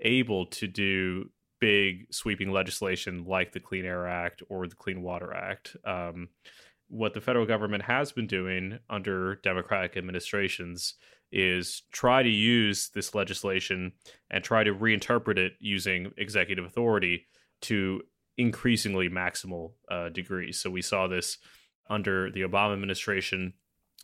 able 0.00 0.46
to 0.46 0.66
do 0.66 1.30
big 1.60 2.06
sweeping 2.12 2.50
legislation 2.50 3.24
like 3.24 3.52
the 3.52 3.60
Clean 3.60 3.84
Air 3.84 4.06
Act 4.08 4.42
or 4.48 4.66
the 4.66 4.74
Clean 4.74 5.02
Water 5.02 5.32
Act. 5.32 5.76
Um, 5.84 6.28
what 6.88 7.14
the 7.14 7.20
federal 7.20 7.46
government 7.46 7.84
has 7.84 8.10
been 8.10 8.26
doing 8.26 8.78
under 8.88 9.36
Democratic 9.36 9.96
administrations 9.96 10.94
is 11.32 11.82
try 11.92 12.22
to 12.22 12.28
use 12.28 12.90
this 12.94 13.14
legislation 13.14 13.92
and 14.30 14.42
try 14.42 14.64
to 14.64 14.74
reinterpret 14.74 15.38
it 15.38 15.52
using 15.60 16.12
executive 16.16 16.64
authority 16.64 17.26
to 17.62 18.02
increasingly 18.36 19.08
maximal 19.08 19.72
uh, 19.90 20.08
degrees. 20.08 20.60
So 20.60 20.70
we 20.70 20.82
saw 20.82 21.06
this 21.06 21.38
under 21.88 22.30
the 22.30 22.42
Obama 22.42 22.72
administration, 22.72 23.52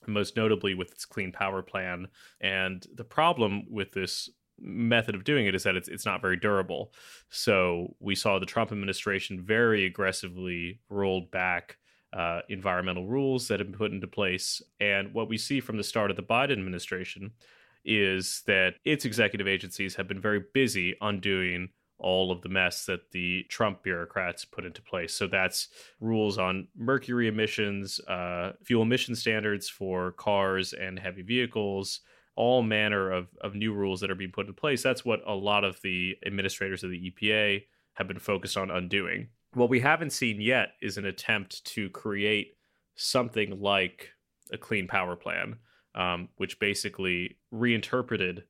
most 0.06 0.36
notably 0.36 0.74
with 0.74 0.92
its 0.92 1.04
Clean 1.04 1.32
Power 1.32 1.62
Plan. 1.62 2.08
And 2.40 2.84
the 2.94 3.04
problem 3.04 3.64
with 3.70 3.92
this 3.92 4.28
method 4.58 5.14
of 5.14 5.24
doing 5.24 5.46
it 5.46 5.54
is 5.54 5.64
that 5.64 5.76
it's 5.76 5.88
it's 5.88 6.06
not 6.06 6.22
very 6.22 6.36
durable. 6.36 6.92
So 7.30 7.94
we 8.00 8.14
saw 8.14 8.38
the 8.38 8.46
Trump 8.46 8.72
administration 8.72 9.42
very 9.42 9.84
aggressively 9.84 10.80
rolled 10.88 11.30
back 11.30 11.78
uh, 12.16 12.40
environmental 12.48 13.06
rules 13.06 13.46
that 13.48 13.60
have 13.60 13.70
been 13.70 13.78
put 13.78 13.92
into 13.92 14.06
place, 14.06 14.62
and 14.80 15.12
what 15.12 15.28
we 15.28 15.36
see 15.36 15.60
from 15.60 15.76
the 15.76 15.84
start 15.84 16.10
of 16.10 16.16
the 16.16 16.22
Biden 16.22 16.52
administration 16.52 17.32
is 17.84 18.42
that 18.46 18.74
its 18.84 19.04
executive 19.04 19.46
agencies 19.46 19.94
have 19.94 20.08
been 20.08 20.20
very 20.20 20.42
busy 20.52 20.96
undoing 21.00 21.68
all 21.98 22.30
of 22.30 22.42
the 22.42 22.48
mess 22.48 22.84
that 22.84 23.10
the 23.12 23.44
Trump 23.48 23.82
bureaucrats 23.82 24.44
put 24.44 24.64
into 24.64 24.82
place. 24.82 25.14
So 25.14 25.26
that's 25.26 25.68
rules 26.00 26.38
on 26.38 26.68
mercury 26.76 27.28
emissions, 27.28 28.00
uh, 28.00 28.52
fuel 28.62 28.82
emission 28.82 29.14
standards 29.14 29.68
for 29.68 30.12
cars 30.12 30.72
and 30.72 30.98
heavy 30.98 31.22
vehicles, 31.22 32.00
all 32.34 32.62
manner 32.62 33.10
of, 33.10 33.28
of 33.40 33.54
new 33.54 33.72
rules 33.72 34.00
that 34.00 34.10
are 34.10 34.14
being 34.16 34.32
put 34.32 34.46
in 34.46 34.52
place. 34.52 34.82
That's 34.82 35.04
what 35.04 35.22
a 35.26 35.34
lot 35.34 35.64
of 35.64 35.80
the 35.82 36.16
administrators 36.26 36.84
of 36.84 36.90
the 36.90 37.10
EPA 37.10 37.64
have 37.94 38.08
been 38.08 38.18
focused 38.18 38.58
on 38.58 38.70
undoing. 38.70 39.28
What 39.54 39.70
we 39.70 39.80
haven't 39.80 40.10
seen 40.10 40.40
yet 40.40 40.70
is 40.82 40.98
an 40.98 41.06
attempt 41.06 41.64
to 41.66 41.88
create 41.90 42.56
something 42.94 43.60
like 43.60 44.10
a 44.52 44.58
clean 44.58 44.86
power 44.86 45.16
plan, 45.16 45.56
um, 45.94 46.28
which 46.36 46.58
basically 46.58 47.38
reinterpreted 47.50 48.44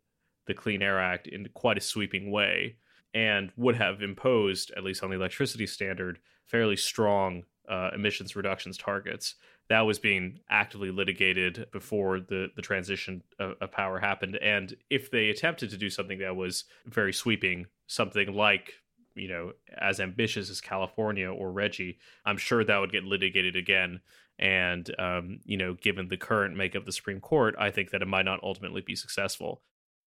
the 0.47 0.55
Clean 0.55 0.83
Air 0.83 1.01
Act 1.01 1.27
in 1.27 1.49
quite 1.55 1.79
a 1.79 1.81
sweeping 1.81 2.31
way 2.31 2.77
and 3.15 3.51
would 3.57 3.77
have 3.77 4.03
imposed, 4.03 4.73
at 4.77 4.85
least 4.85 5.03
on 5.03 5.11
the 5.11 5.17
electricity 5.17 5.67
standard, 5.67 6.19
fairly 6.45 6.77
strong 6.77 7.45
uh, 7.69 7.91
emissions 7.95 8.37
reductions 8.37 8.77
targets. 8.77 9.35
That 9.69 9.81
was 9.81 9.99
being 9.99 10.39
actively 10.49 10.91
litigated 10.91 11.67
before 11.73 12.21
the, 12.21 12.49
the 12.55 12.63
transition 12.63 13.23
of, 13.41 13.55
of 13.61 13.73
power 13.73 13.99
happened. 13.99 14.37
And 14.37 14.77
if 14.91 15.11
they 15.11 15.31
attempted 15.31 15.71
to 15.71 15.77
do 15.77 15.91
something 15.91 16.19
that 16.19 16.37
was 16.37 16.65
very 16.87 17.13
sweeping, 17.13 17.67
something 17.89 18.33
like 18.33 18.75
you 19.17 19.29
know, 19.29 19.53
as 19.77 20.01
ambitious 20.01 20.51
as 20.51 20.61
California 20.61 21.31
or 21.31 21.53
RGGI, 21.53 21.97
I'm 22.25 22.37
sure 22.37 22.65
that 22.65 22.79
would 22.79 22.93
get 22.93 23.05
litigated 23.05 23.57
again. 23.57 24.01
And, 24.39 24.89
um, 24.99 25.41
you 25.45 25.57
know, 25.57 25.75
given 25.75 26.09
the 26.09 26.17
current 26.17 26.57
makeup 26.57 26.83
of 26.83 26.87
the 26.87 26.93
Supreme 26.93 27.21
Court, 27.21 27.55
I 27.59 27.71
think 27.71 27.91
that 27.91 28.03
it 28.03 28.09
might 28.09 28.27
not 28.27 28.41
ultimately 28.43 28.83
be 28.83 28.95
successful. 28.95 29.63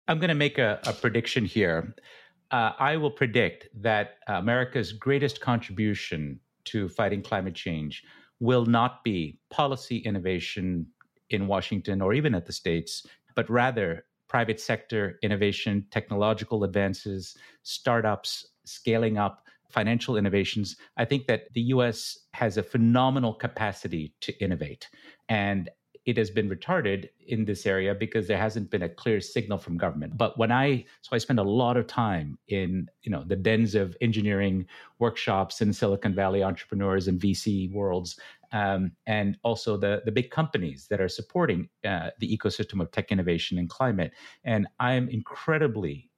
I'm 0.07 0.20
going 0.20 0.30
to 0.30 0.36
make 0.36 0.57
a, 0.57 0.80
a 0.86 0.93
prediction 0.93 1.45
here 1.45 1.93
uh, 2.51 2.72
I 2.80 2.97
will 2.97 3.12
predict 3.12 3.68
that 3.82 4.18
America's 4.28 4.91
greatest 4.91 5.39
contribution 5.39 6.39
to 6.66 6.89
fighting 6.89 7.22
climate 7.22 7.55
change 7.55 8.03
will 8.39 8.66
not 8.66 9.03
be 9.03 9.39
policy 9.49 9.97
innovation 9.97 10.88
in 11.30 11.47
Washington 11.47 12.01
or 12.01 12.14
even 12.14 12.34
at 12.34 12.45
the 12.45 12.53
states, 12.53 13.05
but 13.36 13.49
rather 13.49 14.05
private 14.28 14.60
sector 14.60 15.20
innovation, 15.22 15.86
technological 15.91 16.64
advances, 16.64 17.36
startups, 17.64 18.47
scaling 18.70 19.17
up, 19.17 19.45
financial 19.70 20.17
innovations. 20.17 20.76
I 20.97 21.05
think 21.05 21.28
that 21.28 21.53
the 21.53 21.61
US 21.61 22.17
has 22.34 22.57
a 22.57 22.63
phenomenal 22.63 23.34
capacity 23.34 24.13
to 24.22 24.38
innovate. 24.43 24.89
And 25.28 25.70
it 26.05 26.17
has 26.17 26.32
been 26.32 26.49
retarded 26.49 27.09
in 27.28 27.45
this 27.45 27.67
area 27.67 27.93
because 27.93 28.28
there 28.28 28.38
hasn't 28.38 28.72
been 28.72 28.82
a 28.82 28.89
clear 28.89 29.22
signal 29.22 29.57
from 29.57 29.78
government 29.78 30.17
but 30.17 30.38
when 30.38 30.51
i 30.51 30.84
so 31.01 31.09
i 31.11 31.17
spend 31.17 31.39
a 31.39 31.43
lot 31.43 31.78
of 31.78 31.86
time 31.88 32.38
in 32.47 32.88
you 33.03 33.11
know 33.11 33.24
the 33.26 33.36
dens 33.36 33.76
of 33.76 33.95
engineering 34.01 34.65
workshops 34.97 35.61
in 35.61 35.72
silicon 35.72 36.15
valley 36.15 36.41
entrepreneurs 36.41 37.07
and 37.07 37.20
vc 37.20 37.72
worlds 37.72 38.20
um, 38.51 38.91
and 39.05 39.38
also 39.43 39.78
the 39.78 40.01
the 40.05 40.11
big 40.11 40.32
companies 40.32 40.88
that 40.89 40.99
are 40.99 41.09
supporting 41.09 41.70
uh, 41.86 42.09
the 42.20 42.38
ecosystem 42.38 42.82
of 42.82 42.89
tech 42.91 43.11
innovation 43.11 43.59
and 43.59 43.70
climate 43.70 44.11
and 44.43 44.67
i'm 44.80 45.09
incredibly 45.09 46.09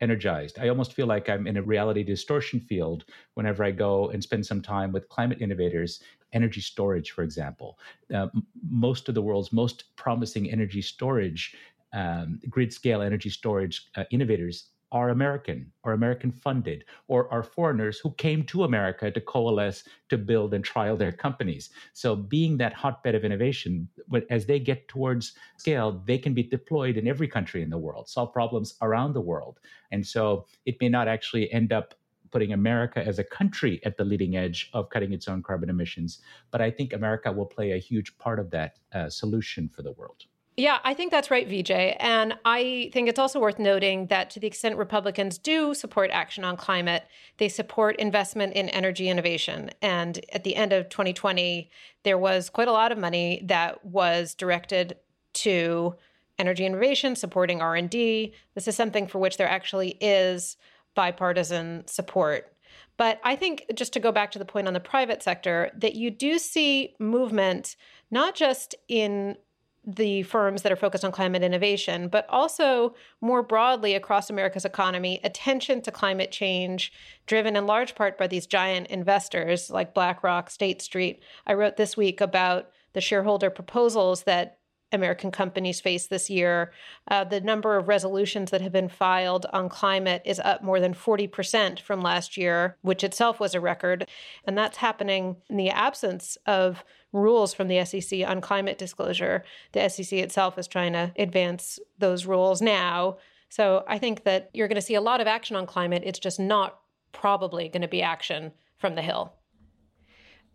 energized. 0.00 0.58
I 0.58 0.68
almost 0.68 0.94
feel 0.94 1.06
like 1.06 1.28
I'm 1.28 1.46
in 1.46 1.56
a 1.56 1.62
reality 1.62 2.02
distortion 2.02 2.60
field 2.60 3.04
whenever 3.34 3.64
I 3.64 3.70
go 3.70 4.10
and 4.10 4.22
spend 4.22 4.44
some 4.46 4.62
time 4.62 4.92
with 4.92 5.08
climate 5.08 5.40
innovators 5.40 6.00
energy 6.32 6.60
storage, 6.60 7.10
for 7.10 7.22
example. 7.22 7.78
Uh, 8.14 8.28
most 8.70 9.08
of 9.08 9.14
the 9.14 9.22
world's 9.22 9.52
most 9.52 9.96
promising 9.96 10.50
energy 10.50 10.82
storage, 10.82 11.56
um, 11.92 12.40
grid 12.48 12.72
scale 12.72 13.02
energy 13.02 13.30
storage 13.30 13.86
uh, 13.96 14.04
innovators 14.10 14.68
are 14.92 15.10
American 15.10 15.70
or 15.84 15.92
American 15.92 16.30
funded 16.30 16.84
or 17.08 17.32
are 17.32 17.42
foreigners 17.42 17.98
who 17.98 18.12
came 18.12 18.44
to 18.44 18.64
America 18.64 19.10
to 19.10 19.20
coalesce 19.20 19.84
to 20.08 20.18
build 20.18 20.54
and 20.54 20.64
trial 20.64 20.96
their 20.96 21.12
companies. 21.12 21.70
So, 21.92 22.16
being 22.16 22.56
that 22.58 22.72
hotbed 22.72 23.14
of 23.14 23.24
innovation, 23.24 23.88
as 24.30 24.46
they 24.46 24.58
get 24.58 24.88
towards 24.88 25.34
scale, 25.56 26.02
they 26.04 26.18
can 26.18 26.34
be 26.34 26.42
deployed 26.42 26.96
in 26.96 27.08
every 27.08 27.28
country 27.28 27.62
in 27.62 27.70
the 27.70 27.78
world, 27.78 28.08
solve 28.08 28.32
problems 28.32 28.74
around 28.82 29.12
the 29.12 29.20
world. 29.20 29.60
And 29.90 30.06
so, 30.06 30.46
it 30.66 30.80
may 30.80 30.88
not 30.88 31.08
actually 31.08 31.52
end 31.52 31.72
up 31.72 31.94
putting 32.30 32.52
America 32.52 33.04
as 33.04 33.18
a 33.18 33.24
country 33.24 33.80
at 33.84 33.96
the 33.96 34.04
leading 34.04 34.36
edge 34.36 34.70
of 34.72 34.88
cutting 34.90 35.12
its 35.12 35.28
own 35.28 35.42
carbon 35.42 35.68
emissions. 35.68 36.20
But 36.50 36.60
I 36.60 36.70
think 36.70 36.92
America 36.92 37.32
will 37.32 37.46
play 37.46 37.72
a 37.72 37.78
huge 37.78 38.16
part 38.18 38.38
of 38.38 38.50
that 38.50 38.78
uh, 38.92 39.10
solution 39.10 39.68
for 39.68 39.82
the 39.82 39.92
world. 39.92 40.24
Yeah, 40.60 40.78
I 40.84 40.92
think 40.92 41.10
that's 41.10 41.30
right, 41.30 41.48
Vijay. 41.48 41.96
And 41.98 42.34
I 42.44 42.90
think 42.92 43.08
it's 43.08 43.18
also 43.18 43.40
worth 43.40 43.58
noting 43.58 44.08
that 44.08 44.28
to 44.30 44.40
the 44.40 44.46
extent 44.46 44.76
Republicans 44.76 45.38
do 45.38 45.72
support 45.72 46.10
action 46.10 46.44
on 46.44 46.58
climate, 46.58 47.04
they 47.38 47.48
support 47.48 47.96
investment 47.96 48.52
in 48.52 48.68
energy 48.68 49.08
innovation. 49.08 49.70
And 49.80 50.20
at 50.34 50.44
the 50.44 50.54
end 50.54 50.74
of 50.74 50.90
2020, 50.90 51.70
there 52.02 52.18
was 52.18 52.50
quite 52.50 52.68
a 52.68 52.72
lot 52.72 52.92
of 52.92 52.98
money 52.98 53.40
that 53.46 53.86
was 53.86 54.34
directed 54.34 54.98
to 55.32 55.94
energy 56.38 56.66
innovation, 56.66 57.16
supporting 57.16 57.62
R&D. 57.62 58.34
This 58.54 58.68
is 58.68 58.76
something 58.76 59.06
for 59.06 59.18
which 59.18 59.38
there 59.38 59.48
actually 59.48 59.96
is 59.98 60.58
bipartisan 60.94 61.86
support. 61.86 62.52
But 62.98 63.18
I 63.24 63.34
think, 63.34 63.64
just 63.74 63.94
to 63.94 64.00
go 64.00 64.12
back 64.12 64.30
to 64.32 64.38
the 64.38 64.44
point 64.44 64.66
on 64.66 64.74
the 64.74 64.80
private 64.80 65.22
sector, 65.22 65.70
that 65.74 65.94
you 65.94 66.10
do 66.10 66.38
see 66.38 66.96
movement 66.98 67.76
not 68.10 68.34
just 68.34 68.74
in 68.88 69.38
the 69.86 70.22
firms 70.24 70.62
that 70.62 70.72
are 70.72 70.76
focused 70.76 71.04
on 71.04 71.12
climate 71.12 71.42
innovation, 71.42 72.08
but 72.08 72.26
also 72.28 72.94
more 73.20 73.42
broadly 73.42 73.94
across 73.94 74.30
America's 74.30 74.64
economy, 74.64 75.20
attention 75.24 75.80
to 75.82 75.90
climate 75.90 76.30
change, 76.30 76.92
driven 77.26 77.56
in 77.56 77.66
large 77.66 77.94
part 77.94 78.18
by 78.18 78.26
these 78.26 78.46
giant 78.46 78.86
investors 78.88 79.70
like 79.70 79.94
BlackRock, 79.94 80.50
State 80.50 80.82
Street. 80.82 81.22
I 81.46 81.54
wrote 81.54 81.76
this 81.76 81.96
week 81.96 82.20
about 82.20 82.70
the 82.92 83.00
shareholder 83.00 83.50
proposals 83.50 84.24
that 84.24 84.58
American 84.92 85.30
companies 85.30 85.80
face 85.80 86.06
this 86.06 86.28
year. 86.28 86.72
Uh, 87.08 87.24
the 87.24 87.40
number 87.40 87.76
of 87.76 87.88
resolutions 87.88 88.50
that 88.50 88.60
have 88.60 88.72
been 88.72 88.88
filed 88.88 89.46
on 89.52 89.68
climate 89.68 90.22
is 90.24 90.40
up 90.40 90.62
more 90.62 90.80
than 90.80 90.94
40% 90.94 91.80
from 91.80 92.00
last 92.00 92.36
year, 92.36 92.76
which 92.82 93.04
itself 93.04 93.40
was 93.40 93.54
a 93.54 93.60
record. 93.60 94.08
And 94.44 94.56
that's 94.56 94.78
happening 94.78 95.36
in 95.48 95.56
the 95.56 95.70
absence 95.70 96.36
of 96.46 96.84
rules 97.12 97.54
from 97.54 97.68
the 97.68 97.84
SEC 97.84 98.20
on 98.26 98.40
climate 98.40 98.78
disclosure. 98.78 99.44
The 99.72 99.88
SEC 99.88 100.18
itself 100.18 100.58
is 100.58 100.68
trying 100.68 100.92
to 100.92 101.12
advance 101.16 101.78
those 101.98 102.26
rules 102.26 102.62
now. 102.62 103.18
So 103.48 103.84
I 103.88 103.98
think 103.98 104.24
that 104.24 104.50
you're 104.52 104.68
going 104.68 104.76
to 104.76 104.82
see 104.82 104.94
a 104.94 105.00
lot 105.00 105.20
of 105.20 105.26
action 105.26 105.56
on 105.56 105.66
climate. 105.66 106.02
It's 106.04 106.20
just 106.20 106.38
not 106.38 106.80
probably 107.12 107.68
going 107.68 107.82
to 107.82 107.88
be 107.88 108.02
action 108.02 108.52
from 108.78 108.94
the 108.94 109.02
Hill. 109.02 109.34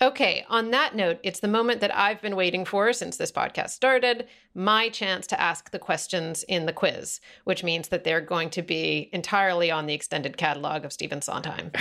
Okay, 0.01 0.45
on 0.49 0.71
that 0.71 0.93
note, 0.93 1.19
it's 1.23 1.39
the 1.39 1.47
moment 1.47 1.79
that 1.79 1.95
I've 1.95 2.21
been 2.21 2.35
waiting 2.35 2.65
for 2.65 2.91
since 2.91 3.15
this 3.15 3.31
podcast 3.31 3.69
started 3.69 4.27
my 4.53 4.89
chance 4.89 5.25
to 5.27 5.39
ask 5.39 5.71
the 5.71 5.79
questions 5.79 6.43
in 6.43 6.65
the 6.65 6.73
quiz, 6.73 7.21
which 7.45 7.63
means 7.63 7.87
that 7.87 8.03
they're 8.03 8.19
going 8.19 8.49
to 8.51 8.61
be 8.61 9.09
entirely 9.13 9.71
on 9.71 9.85
the 9.85 9.93
extended 9.93 10.35
catalog 10.35 10.83
of 10.83 10.91
Stephen 10.91 11.21
Sondheim. 11.21 11.71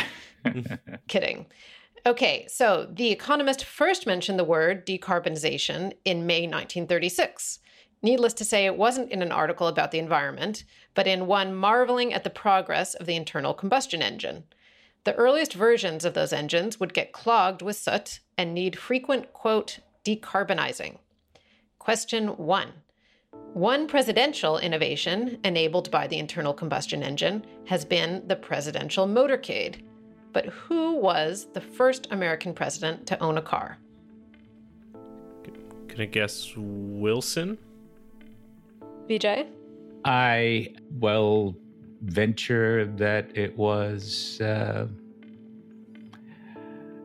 Kidding. 1.08 1.46
Okay, 2.06 2.46
so 2.48 2.86
The 2.92 3.10
Economist 3.10 3.64
first 3.64 4.06
mentioned 4.06 4.38
the 4.38 4.44
word 4.44 4.86
decarbonization 4.86 5.94
in 6.04 6.26
May 6.26 6.42
1936. 6.42 7.58
Needless 8.00 8.34
to 8.34 8.44
say, 8.44 8.66
it 8.66 8.76
wasn't 8.76 9.10
in 9.10 9.22
an 9.22 9.32
article 9.32 9.66
about 9.66 9.90
the 9.90 9.98
environment, 9.98 10.64
but 10.94 11.08
in 11.08 11.26
one 11.26 11.52
marveling 11.54 12.12
at 12.12 12.22
the 12.22 12.30
progress 12.30 12.94
of 12.94 13.06
the 13.06 13.16
internal 13.16 13.54
combustion 13.54 14.02
engine. 14.02 14.44
The 15.04 15.14
earliest 15.16 15.52
versions 15.52 16.06
of 16.06 16.14
those 16.14 16.32
engines 16.32 16.80
would 16.80 16.94
get 16.94 17.12
clogged 17.12 17.60
with 17.60 17.76
soot 17.76 18.20
and 18.38 18.54
need 18.54 18.78
frequent, 18.78 19.34
quote, 19.34 19.80
decarbonizing. 20.02 20.96
Question 21.78 22.28
one 22.28 22.72
One 23.52 23.86
presidential 23.86 24.58
innovation 24.58 25.38
enabled 25.44 25.90
by 25.90 26.06
the 26.06 26.18
internal 26.18 26.54
combustion 26.54 27.02
engine 27.02 27.44
has 27.66 27.84
been 27.84 28.26
the 28.26 28.36
presidential 28.36 29.06
motorcade. 29.06 29.82
But 30.32 30.46
who 30.46 30.94
was 30.96 31.48
the 31.52 31.60
first 31.60 32.08
American 32.10 32.54
president 32.54 33.06
to 33.08 33.22
own 33.22 33.36
a 33.36 33.42
car? 33.42 33.76
Can 35.88 36.00
I 36.00 36.06
guess 36.06 36.50
Wilson? 36.56 37.58
Vijay? 39.06 39.46
I, 40.06 40.74
well, 40.98 41.54
venture 42.04 42.84
that 42.96 43.36
it 43.36 43.56
was 43.56 44.40
uh, 44.40 44.86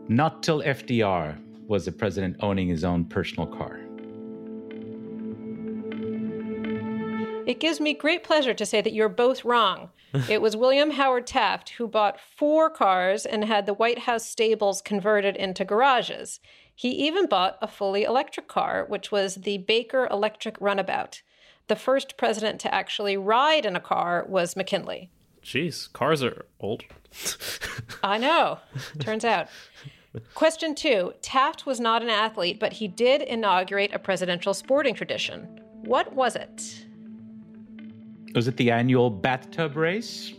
not 0.07 0.43
till 0.43 0.61
FDR 0.61 1.37
was 1.67 1.85
the 1.85 1.91
president 1.91 2.35
owning 2.41 2.67
his 2.67 2.83
own 2.83 3.05
personal 3.05 3.47
car. 3.47 3.79
It 7.45 7.59
gives 7.59 7.79
me 7.79 7.93
great 7.93 8.23
pleasure 8.23 8.53
to 8.53 8.65
say 8.65 8.81
that 8.81 8.93
you're 8.93 9.09
both 9.09 9.45
wrong. 9.45 9.89
it 10.29 10.41
was 10.41 10.57
William 10.57 10.91
Howard 10.91 11.25
Taft 11.27 11.69
who 11.69 11.87
bought 11.87 12.19
four 12.19 12.69
cars 12.69 13.25
and 13.25 13.45
had 13.45 13.65
the 13.65 13.73
White 13.73 13.99
House 13.99 14.25
stables 14.25 14.81
converted 14.81 15.35
into 15.35 15.63
garages. 15.63 16.39
He 16.75 16.89
even 16.89 17.27
bought 17.27 17.57
a 17.61 17.67
fully 17.67 18.03
electric 18.03 18.47
car, 18.47 18.85
which 18.87 19.11
was 19.11 19.35
the 19.35 19.59
Baker 19.59 20.07
Electric 20.11 20.59
Runabout. 20.59 21.21
The 21.69 21.75
first 21.75 22.17
president 22.17 22.59
to 22.61 22.73
actually 22.73 23.15
ride 23.15 23.63
in 23.63 23.75
a 23.75 23.79
car 23.79 24.25
was 24.27 24.55
McKinley. 24.55 25.11
Jeez, 25.43 25.91
cars 25.93 26.23
are 26.23 26.45
old. 26.59 26.83
I 28.03 28.17
know. 28.17 28.57
Turns 28.99 29.23
out. 29.23 29.49
Question 30.33 30.73
two 30.73 31.13
Taft 31.21 31.67
was 31.67 31.79
not 31.79 32.01
an 32.01 32.09
athlete, 32.09 32.59
but 32.59 32.73
he 32.73 32.87
did 32.87 33.21
inaugurate 33.21 33.93
a 33.93 33.99
presidential 33.99 34.55
sporting 34.55 34.95
tradition. 34.95 35.61
What 35.83 36.13
was 36.13 36.35
it? 36.35 36.85
Was 38.33 38.47
it 38.47 38.57
the 38.57 38.71
annual 38.71 39.11
bathtub 39.11 39.75
race? 39.75 40.33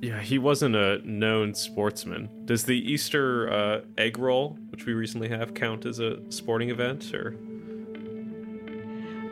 Yeah, 0.00 0.20
he 0.20 0.38
wasn't 0.38 0.74
a 0.74 1.00
known 1.04 1.54
sportsman. 1.54 2.46
Does 2.46 2.64
the 2.64 2.76
Easter 2.76 3.52
uh, 3.52 3.80
egg 3.98 4.18
roll, 4.18 4.58
which 4.70 4.86
we 4.86 4.94
recently 4.94 5.28
have, 5.28 5.52
count 5.52 5.84
as 5.84 5.98
a 5.98 6.18
sporting 6.30 6.70
event? 6.70 7.12
Or 7.12 7.36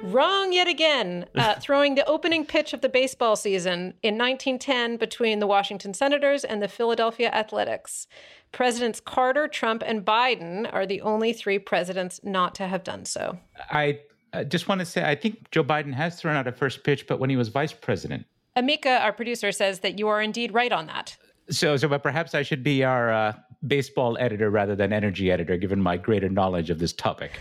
Wrong 0.03 0.53
yet 0.53 0.69
again. 0.69 1.27
Uh, 1.35 1.55
throwing 1.61 1.95
the 1.95 2.05
opening 2.07 2.45
pitch 2.45 2.73
of 2.73 2.81
the 2.81 2.89
baseball 2.89 3.37
season 3.37 3.95
in 4.03 4.19
1910 4.19 4.97
between 4.97 5.39
the 5.39 5.47
Washington 5.47 5.95
Senators 5.95 6.45
and 6.45 6.61
the 6.61 6.69
Philadelphia 6.69 7.31
Athletics. 7.31 8.07
Presidents 8.51 9.01
Carter, 9.01 9.49
Trump, 9.49 9.83
and 9.87 10.05
Biden 10.05 10.69
are 10.73 10.87
the 10.87 11.01
only 11.01 11.33
three 11.33 11.59
presidents 11.59 12.21
not 12.23 12.55
to 12.57 12.67
have 12.67 12.85
done 12.85 13.05
so. 13.05 13.39
I 13.71 14.01
I 14.35 14.45
just 14.45 14.67
want 14.67 14.79
to 14.81 14.87
say, 14.87 15.05
I 15.05 15.15
think 15.15 15.51
Joe 15.51 15.63
Biden 15.63 15.93
has 15.93 16.19
thrown 16.19 16.37
out 16.37 16.47
a 16.47 16.53
first 16.53 16.85
pitch, 16.85 17.07
but 17.07 17.21
when 17.21 17.29
he 17.29 17.37
was 17.37 17.49
vice 17.49 17.73
president. 17.73 18.25
Amika, 18.57 19.01
our 19.01 19.13
producer, 19.13 19.53
says 19.53 19.81
that 19.81 19.99
you 19.99 20.09
are 20.09 20.23
indeed 20.23 20.55
right 20.55 20.73
on 20.73 20.87
that. 20.87 21.17
So, 21.51 21.77
so 21.77 21.87
but 21.87 22.03
perhaps 22.03 22.35
I 22.35 22.43
should 22.43 22.63
be 22.63 22.83
our 22.83 23.13
uh, 23.13 23.35
baseball 23.67 24.17
editor 24.19 24.51
rather 24.51 24.75
than 24.75 24.93
energy 24.93 25.31
editor, 25.31 25.57
given 25.59 25.83
my 25.83 25.99
greater 25.99 26.31
knowledge 26.31 26.71
of 26.71 26.79
this 26.79 26.93
topic. 26.93 27.33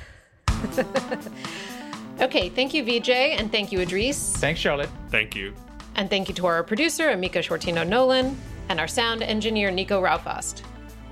okay, 2.22 2.50
thank 2.50 2.74
you, 2.74 2.84
Vijay, 2.84 3.40
and 3.40 3.52
thank 3.52 3.72
you, 3.72 3.80
Idrees. 3.80 4.38
Thanks, 4.38 4.60
Charlotte. 4.60 4.90
Thank 5.10 5.36
you. 5.36 5.54
And 5.96 6.10
thank 6.10 6.30
you 6.30 6.36
to 6.36 6.46
our 6.46 6.64
producer, 6.64 7.10
Amika 7.10 7.40
Shortino 7.40 7.88
Nolan, 7.88 8.38
and 8.70 8.80
our 8.80 8.88
sound 8.88 9.24
engineer, 9.24 9.72
Nico 9.72 10.02
Raufast. 10.02 10.62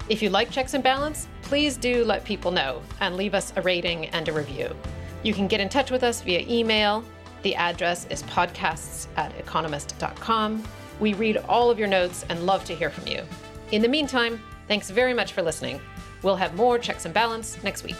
If 0.07 0.21
you 0.21 0.29
like 0.29 0.49
Checks 0.49 0.73
and 0.73 0.83
Balance, 0.83 1.27
please 1.41 1.77
do 1.77 2.03
let 2.05 2.23
people 2.23 2.51
know 2.51 2.81
and 2.99 3.15
leave 3.15 3.33
us 3.33 3.53
a 3.55 3.61
rating 3.61 4.07
and 4.07 4.27
a 4.27 4.33
review. 4.33 4.75
You 5.23 5.33
can 5.33 5.47
get 5.47 5.59
in 5.59 5.69
touch 5.69 5.91
with 5.91 6.03
us 6.03 6.21
via 6.21 6.45
email. 6.47 7.03
The 7.43 7.55
address 7.55 8.07
is 8.07 8.23
podcasts 8.23 9.07
at 9.17 9.37
economist.com. 9.37 10.63
We 10.99 11.13
read 11.13 11.37
all 11.37 11.69
of 11.69 11.77
your 11.77 11.87
notes 11.87 12.25
and 12.29 12.45
love 12.45 12.63
to 12.65 12.75
hear 12.75 12.89
from 12.89 13.07
you. 13.07 13.23
In 13.71 13.81
the 13.81 13.87
meantime, 13.87 14.41
thanks 14.67 14.89
very 14.89 15.13
much 15.13 15.33
for 15.33 15.41
listening. 15.41 15.79
We'll 16.23 16.35
have 16.35 16.55
more 16.55 16.79
checks 16.79 17.05
and 17.05 17.13
balance 17.13 17.61
next 17.63 17.83
week. 17.83 17.97